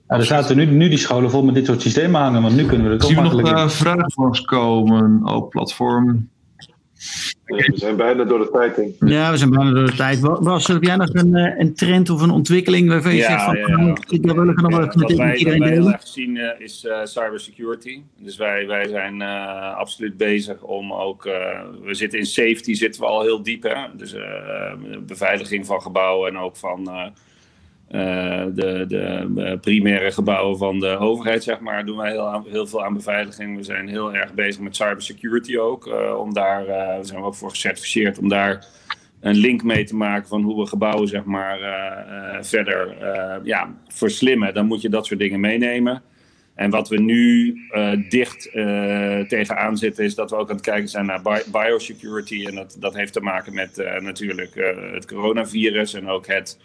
Nou, 0.07 0.21
er 0.21 0.27
zaten 0.27 0.57
nu, 0.57 0.65
nu 0.65 0.89
die 0.89 0.99
scholen 0.99 1.31
vol 1.31 1.45
met 1.45 1.55
dit 1.55 1.67
soort 1.67 1.83
systemen 1.83 2.21
hangen, 2.21 2.43
want 2.43 2.55
nu 2.55 2.67
kunnen 2.67 2.87
we 2.87 2.93
het 2.93 3.01
toch 3.01 3.11
Zien 3.11 3.23
we 3.23 3.43
nog 3.43 3.51
uh, 3.51 3.69
vragen 3.69 4.45
komen 4.45 5.27
op 5.27 5.51
platform? 5.51 6.29
we 7.45 7.73
zijn 7.75 7.97
bijna 7.97 8.25
door 8.25 8.39
de 8.39 8.51
tijd, 8.51 8.77
denk 8.77 8.89
ik. 8.89 9.09
Ja, 9.09 9.31
we 9.31 9.37
zijn 9.37 9.51
bijna 9.51 9.71
door 9.71 9.87
de 9.87 9.97
tijd. 9.97 10.21
Bas, 10.21 10.67
heb 10.67 10.83
jij 10.83 10.97
nog 10.97 11.09
een, 11.13 11.35
een 11.35 11.75
trend 11.75 12.11
of 12.11 12.23
een 12.23 12.31
ontwikkeling 12.31 12.89
waarvan 12.89 13.13
je 13.13 13.19
ja, 13.19 13.29
zegt 13.29 13.45
van, 13.45 13.57
ja, 13.57 13.67
ja. 13.69 13.77
Nou, 13.77 14.21
daar 14.21 14.35
wil 14.35 14.49
ik 14.49 14.61
nog 14.61 14.71
wel 14.71 14.81
Ja, 14.81 14.87
met, 14.87 14.95
wat 14.95 15.13
wij, 15.13 15.27
met 15.27 15.39
iedereen 15.39 15.59
wat 15.59 15.69
wij 15.69 15.79
heel 15.79 15.93
erg 15.93 16.07
zien 16.07 16.37
uh, 16.37 16.49
is 16.59 16.85
uh, 16.85 17.05
cybersecurity. 17.05 18.03
Dus 18.19 18.37
wij, 18.37 18.67
wij 18.67 18.89
zijn 18.89 19.21
uh, 19.21 19.77
absoluut 19.77 20.17
bezig 20.17 20.63
om 20.63 20.93
ook. 20.93 21.23
we 21.85 21.95
zitten 21.95 22.19
in 22.19 22.27
safety, 22.27 22.75
zitten 22.75 23.01
we 23.01 23.07
al 23.07 23.23
heel 23.23 23.43
diep. 23.43 23.63
Hè? 23.63 23.97
Dus 23.97 24.17
beveiliging 25.07 25.67
van 25.67 25.83
gebouwen 25.83 26.29
en 26.29 26.39
ook 26.39 26.57
van. 26.57 27.13
Uh, 27.95 28.45
de, 28.55 28.85
de 28.89 29.59
primaire 29.61 30.11
gebouwen 30.11 30.59
van 30.59 30.81
de 30.81 30.99
overheid, 30.99 31.43
zeg 31.43 31.61
maar, 31.61 31.87
doen 31.87 31.97
wij 31.97 32.11
heel, 32.11 32.45
heel 32.49 32.67
veel 32.67 32.85
aan 32.85 32.95
beveiliging. 32.95 33.57
We 33.57 33.63
zijn 33.63 33.89
heel 33.89 34.15
erg 34.15 34.35
bezig 34.35 34.61
met 34.61 34.77
cybersecurity 34.77 35.57
ook. 35.57 35.87
Uh, 35.87 36.19
om 36.19 36.33
daar, 36.33 36.67
we 36.99 37.05
zijn 37.07 37.23
ook 37.23 37.35
voor 37.35 37.51
gecertificeerd 37.51 38.19
om 38.19 38.29
daar 38.29 38.67
een 39.21 39.37
link 39.37 39.63
mee 39.63 39.85
te 39.85 39.97
maken 39.97 40.29
van 40.29 40.43
hoe 40.43 40.61
we 40.61 40.67
gebouwen, 40.67 41.09
zeg 41.09 41.25
maar, 41.25 41.59
verder 42.41 42.97
ja, 43.45 43.75
verslimmen. 43.89 44.55
Dan 44.55 44.67
moet 44.67 44.83
je 44.83 44.89
dat 44.89 45.07
soort 45.07 45.21
dingen 45.21 45.41
meenemen. 45.41 46.03
En 46.55 46.71
wat 46.71 46.89
we 46.89 47.01
nu 47.01 47.57
dicht 48.09 48.43
tegenaan 49.29 49.77
zitten, 49.77 50.05
is 50.05 50.15
dat 50.15 50.31
we 50.31 50.37
ook 50.37 50.49
aan 50.49 50.57
het 50.57 50.65
kijken 50.65 50.89
zijn 50.89 51.07
naar 51.07 51.23
bi 51.23 51.43
biosecurity. 51.53 52.47
En 52.47 52.55
dat, 52.55 52.77
dat 52.81 52.95
heeft 52.95 53.13
te 53.13 53.21
maken 53.21 53.55
met 53.55 53.77
natuurlijk 54.01 54.75
het 54.93 55.07
coronavirus 55.07 55.95
en 55.95 56.09
ook 56.09 56.27
het 56.27 56.59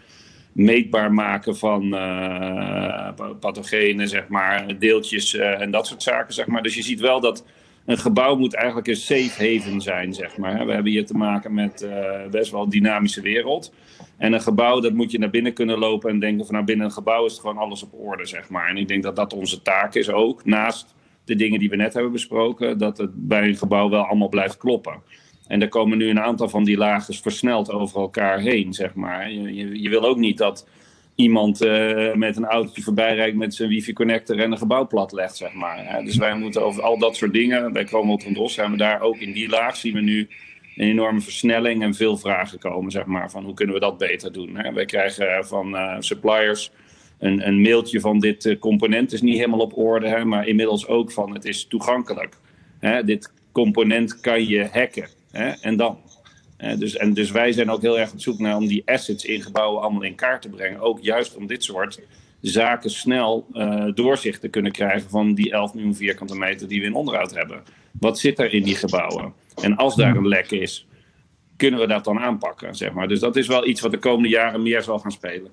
meetbaar 0.51 1.13
maken 1.13 1.57
van 1.57 1.83
uh, 1.83 3.09
pathogenen, 3.39 4.07
zeg 4.07 4.27
maar, 4.27 4.79
deeltjes 4.79 5.33
uh, 5.33 5.61
en 5.61 5.71
dat 5.71 5.87
soort 5.87 6.03
zaken, 6.03 6.33
zeg 6.33 6.47
maar. 6.47 6.63
Dus 6.63 6.75
je 6.75 6.83
ziet 6.83 6.99
wel 6.99 7.19
dat 7.19 7.45
een 7.85 7.97
gebouw 7.97 8.35
moet 8.35 8.53
eigenlijk 8.53 8.87
een 8.87 8.95
safe 8.95 9.57
haven 9.57 9.81
zijn, 9.81 10.13
zeg 10.13 10.37
maar. 10.37 10.65
We 10.65 10.73
hebben 10.73 10.91
hier 10.91 11.05
te 11.05 11.17
maken 11.17 11.53
met 11.53 11.81
uh, 11.81 12.29
best 12.31 12.51
wel 12.51 12.63
een 12.63 12.69
dynamische 12.69 13.21
wereld. 13.21 13.73
En 14.17 14.33
een 14.33 14.41
gebouw, 14.41 14.79
dat 14.79 14.93
moet 14.93 15.11
je 15.11 15.19
naar 15.19 15.29
binnen 15.29 15.53
kunnen 15.53 15.77
lopen 15.77 16.09
en 16.09 16.19
denken 16.19 16.45
van 16.45 16.53
nou 16.53 16.65
binnen 16.65 16.85
een 16.85 16.91
gebouw 16.91 17.25
is 17.25 17.37
gewoon 17.37 17.57
alles 17.57 17.83
op 17.83 17.93
orde, 17.93 18.25
zeg 18.25 18.49
maar. 18.49 18.67
En 18.67 18.77
ik 18.77 18.87
denk 18.87 19.03
dat 19.03 19.15
dat 19.15 19.33
onze 19.33 19.61
taak 19.61 19.95
is 19.95 20.09
ook, 20.09 20.45
naast 20.45 20.95
de 21.25 21.35
dingen 21.35 21.59
die 21.59 21.69
we 21.69 21.75
net 21.75 21.93
hebben 21.93 22.11
besproken, 22.11 22.77
dat 22.77 22.97
het 22.97 23.11
bij 23.13 23.47
een 23.47 23.57
gebouw 23.57 23.89
wel 23.89 24.03
allemaal 24.03 24.29
blijft 24.29 24.57
kloppen. 24.57 25.01
En 25.49 25.61
er 25.61 25.67
komen 25.67 25.97
nu 25.97 26.09
een 26.09 26.19
aantal 26.19 26.49
van 26.49 26.63
die 26.63 26.77
lagen 26.77 27.13
versneld 27.13 27.71
over 27.71 28.01
elkaar 28.01 28.39
heen, 28.39 28.73
zeg 28.73 28.93
maar. 28.93 29.31
Je, 29.31 29.53
je, 29.53 29.81
je 29.81 29.89
wil 29.89 30.05
ook 30.05 30.17
niet 30.17 30.37
dat 30.37 30.67
iemand 31.15 31.61
uh, 31.61 32.13
met 32.13 32.37
een 32.37 32.45
autootje 32.45 32.81
voorbij 32.81 33.15
rijdt 33.15 33.37
met 33.37 33.55
zijn 33.55 33.69
wifi-connector 33.69 34.39
en 34.39 34.51
een 34.51 34.57
gebouw 34.57 34.87
plat 34.87 35.11
legt, 35.11 35.35
zeg 35.35 35.53
maar. 35.53 36.01
Dus 36.03 36.17
wij 36.17 36.35
moeten 36.35 36.63
over 36.63 36.83
al 36.83 36.99
dat 36.99 37.15
soort 37.15 37.33
dingen, 37.33 37.73
bij 37.73 37.85
Chromot 37.85 38.23
en 38.23 38.33
DOS 38.33 38.53
zijn 38.53 38.71
we 38.71 38.77
daar 38.77 39.01
ook 39.01 39.17
in 39.17 39.31
die 39.31 39.49
laag, 39.49 39.75
zien 39.75 39.93
we 39.93 40.01
nu 40.01 40.27
een 40.75 40.87
enorme 40.87 41.21
versnelling 41.21 41.83
en 41.83 41.93
veel 41.93 42.17
vragen 42.17 42.59
komen, 42.59 42.91
zeg 42.91 43.05
maar, 43.05 43.31
van 43.31 43.43
hoe 43.43 43.53
kunnen 43.53 43.75
we 43.75 43.81
dat 43.81 43.97
beter 43.97 44.31
doen. 44.31 44.57
Hè? 44.57 44.73
Wij 44.73 44.85
krijgen 44.85 45.45
van 45.45 45.75
uh, 45.75 45.95
suppliers 45.99 46.71
een, 47.19 47.47
een, 47.47 47.61
mailtje 47.61 47.99
van 47.99 48.19
dit 48.19 48.55
component 48.59 49.13
is 49.13 49.21
niet 49.21 49.37
helemaal 49.37 49.59
op 49.59 49.77
orde, 49.77 50.07
hè, 50.07 50.25
maar 50.25 50.47
inmiddels 50.47 50.87
ook 50.87 51.11
van 51.11 51.33
het 51.33 51.45
is 51.45 51.65
toegankelijk. 51.65 52.37
Hè? 52.79 53.03
Dit 53.03 53.33
component 53.51 54.19
kan 54.19 54.47
je 54.47 54.69
hacken. 54.71 55.18
Hè? 55.31 55.49
En 55.49 55.77
dan. 55.77 55.97
Dus, 56.77 56.95
en 56.95 57.13
dus 57.13 57.31
wij 57.31 57.51
zijn 57.51 57.71
ook 57.71 57.81
heel 57.81 57.99
erg 57.99 58.11
op 58.11 58.19
zoek 58.19 58.39
naar 58.39 58.55
om 58.55 58.67
die 58.67 58.83
assets 58.85 59.25
in 59.25 59.41
gebouwen 59.41 59.81
allemaal 59.81 60.01
in 60.01 60.15
kaart 60.15 60.41
te 60.41 60.49
brengen. 60.49 60.79
Ook 60.79 60.99
juist 61.01 61.35
om 61.35 61.47
dit 61.47 61.63
soort 61.63 61.99
zaken 62.41 62.89
snel 62.89 63.47
uh, 63.53 63.85
doorzicht 63.93 64.41
te 64.41 64.47
kunnen 64.47 64.71
krijgen 64.71 65.09
van 65.09 65.33
die 65.33 65.51
11 65.51 65.73
miljoen 65.73 65.95
vierkante 65.95 66.35
meter 66.35 66.67
die 66.67 66.79
we 66.79 66.85
in 66.85 66.93
onderhoud 66.93 67.35
hebben. 67.35 67.63
Wat 67.99 68.19
zit 68.19 68.39
er 68.39 68.53
in 68.53 68.63
die 68.63 68.75
gebouwen? 68.75 69.33
En 69.61 69.75
als 69.75 69.95
daar 69.95 70.15
een 70.15 70.27
lek 70.27 70.51
is, 70.51 70.87
kunnen 71.57 71.79
we 71.79 71.87
dat 71.87 72.03
dan 72.03 72.19
aanpakken? 72.19 72.75
Zeg 72.75 72.93
maar. 72.93 73.07
Dus 73.07 73.19
dat 73.19 73.35
is 73.35 73.47
wel 73.47 73.67
iets 73.67 73.81
wat 73.81 73.91
de 73.91 73.97
komende 73.97 74.29
jaren 74.29 74.61
meer 74.61 74.81
zal 74.81 74.99
gaan 74.99 75.11
spelen. 75.11 75.51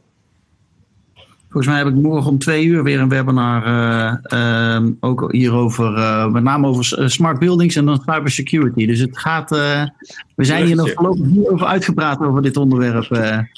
Volgens 1.48 1.66
mij 1.66 1.84
heb 1.84 1.94
ik 1.94 2.02
morgen 2.02 2.30
om 2.30 2.38
twee 2.38 2.64
uur 2.64 2.82
weer 2.82 3.00
een 3.00 3.08
webinar. 3.08 3.66
Uh, 3.66 4.14
uh, 4.32 4.90
ook 5.00 5.32
hierover, 5.32 5.98
uh, 5.98 6.26
met 6.26 6.42
name 6.42 6.66
over 6.66 7.10
smart 7.10 7.38
buildings 7.38 7.76
en 7.76 7.84
dan 7.84 8.02
cybersecurity. 8.04 8.86
Dus 8.86 8.98
het 8.98 9.18
gaat. 9.18 9.50
we 10.34 10.44
zijn 10.44 10.66
hier 10.66 10.76
nog 10.76 10.92
voorlopig 10.92 11.26
niet 11.26 11.48
over 11.48 11.66
uitgepraat 11.66 12.20
over 12.20 12.42
dit 12.42 12.56
onderwerp. 12.56 13.04
Ja. 13.04 13.48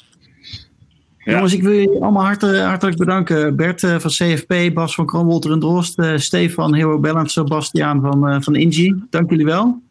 Jongens, 1.33 1.53
ik 1.53 1.63
wil 1.63 1.71
jullie 1.71 2.01
allemaal 2.01 2.23
hartelijk, 2.23 2.63
hartelijk 2.63 2.97
bedanken. 2.97 3.55
Bert 3.55 3.79
van 3.79 4.11
CFP, 4.11 4.73
Bas 4.73 4.95
van 4.95 5.05
Kronwolter 5.05 5.51
en 5.51 5.59
Drost, 5.59 6.01
Stefan 6.15 6.75
Hero 6.75 6.99
Balance, 6.99 7.31
Sebastiaan 7.31 8.01
van, 8.01 8.43
van 8.43 8.55
Ingi. 8.55 8.95
Dank 9.09 9.29
jullie 9.29 9.45
wel. 9.45 9.81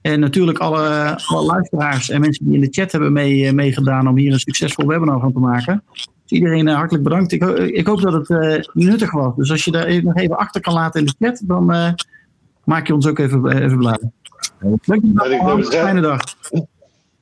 En 0.00 0.20
natuurlijk 0.20 0.58
alle, 0.58 1.18
alle 1.26 1.46
luisteraars 1.46 2.10
en 2.10 2.20
mensen 2.20 2.44
die 2.44 2.54
in 2.54 2.60
de 2.60 2.68
chat 2.70 2.92
hebben 2.92 3.12
mee, 3.12 3.52
meegedaan 3.52 4.08
om 4.08 4.16
hier 4.16 4.32
een 4.32 4.38
succesvol 4.38 4.86
webinar 4.86 5.20
van 5.20 5.32
te 5.32 5.38
maken. 5.38 5.82
Dus 6.26 6.38
iedereen 6.38 6.68
hartelijk 6.68 7.04
bedankt. 7.04 7.32
Ik, 7.32 7.44
ik, 7.58 7.86
hoop 7.86 8.00
dat 8.00 8.12
het 8.12 8.30
uh, 8.30 8.62
nuttig 8.72 9.12
was. 9.12 9.36
Dus 9.36 9.50
als 9.50 9.64
je 9.64 9.70
daar 9.70 10.04
nog 10.04 10.16
even 10.16 10.36
achter 10.36 10.60
kan 10.60 10.74
laten 10.74 11.00
in 11.00 11.06
de 11.06 11.26
chat, 11.26 11.42
dan 11.44 11.74
uh, 11.74 11.92
maak 12.64 12.86
je 12.86 12.94
ons 12.94 13.06
ook 13.06 13.18
even, 13.18 13.62
even 13.62 13.78
blij. 13.78 13.98
Dank 14.84 15.02
je 15.02 15.38
wel. 15.44 15.62
Fijne 15.62 16.00
dag. 16.00 16.20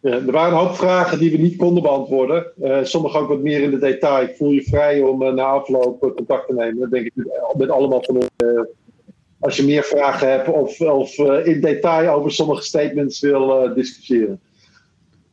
Ja, 0.00 0.10
er 0.10 0.32
waren 0.32 0.52
een 0.52 0.58
hoop 0.58 0.76
vragen 0.76 1.18
die 1.18 1.30
we 1.30 1.36
niet 1.36 1.56
konden 1.56 1.82
beantwoorden. 1.82 2.46
Uh, 2.62 2.78
sommige 2.82 3.18
ook 3.18 3.28
wat 3.28 3.42
meer 3.42 3.60
in 3.60 3.70
de 3.70 3.78
detail. 3.78 4.22
Ik 4.22 4.36
voel 4.36 4.50
je 4.50 4.62
vrij 4.62 5.00
om 5.00 5.34
na 5.34 5.44
afloop 5.44 6.14
contact 6.16 6.46
te 6.46 6.54
nemen. 6.54 6.80
Dat 6.80 6.90
denk 6.90 7.06
ik 7.06 7.12
met 7.56 7.70
allemaal 7.70 8.02
van 8.02 8.16
ons. 8.16 8.28
als 9.40 9.56
je 9.56 9.64
meer 9.64 9.82
vragen 9.82 10.30
hebt 10.30 10.48
of, 10.48 10.80
of 10.80 11.18
in 11.44 11.60
detail 11.60 12.14
over 12.14 12.32
sommige 12.32 12.62
statements 12.62 13.20
wil 13.20 13.74
discussiëren. 13.74 14.40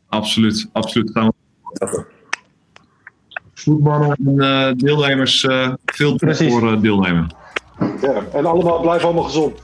Absoluut, 0.07 0.69
absoluut. 0.71 1.11
Gaan 1.11 1.27
we 1.73 2.05
voetballen 3.61 4.17
en 4.25 4.33
uh, 4.35 4.67
deelnemers 4.75 5.43
uh, 5.43 5.73
veel 5.85 6.17
voor 6.17 6.63
uh, 6.63 6.81
deelnemen. 6.81 7.35
Ja, 8.01 8.23
en 8.33 8.45
allemaal 8.45 8.81
blijf 8.81 9.03
allemaal 9.03 9.23
gezond. 9.23 9.61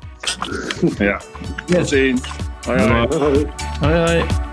ja, 0.98 1.22
tot 1.66 1.88
ziens. 1.88 2.22
hoi. 2.66 2.80
hoi. 2.80 3.46
hoi, 3.80 3.96
hoi. 3.96 4.47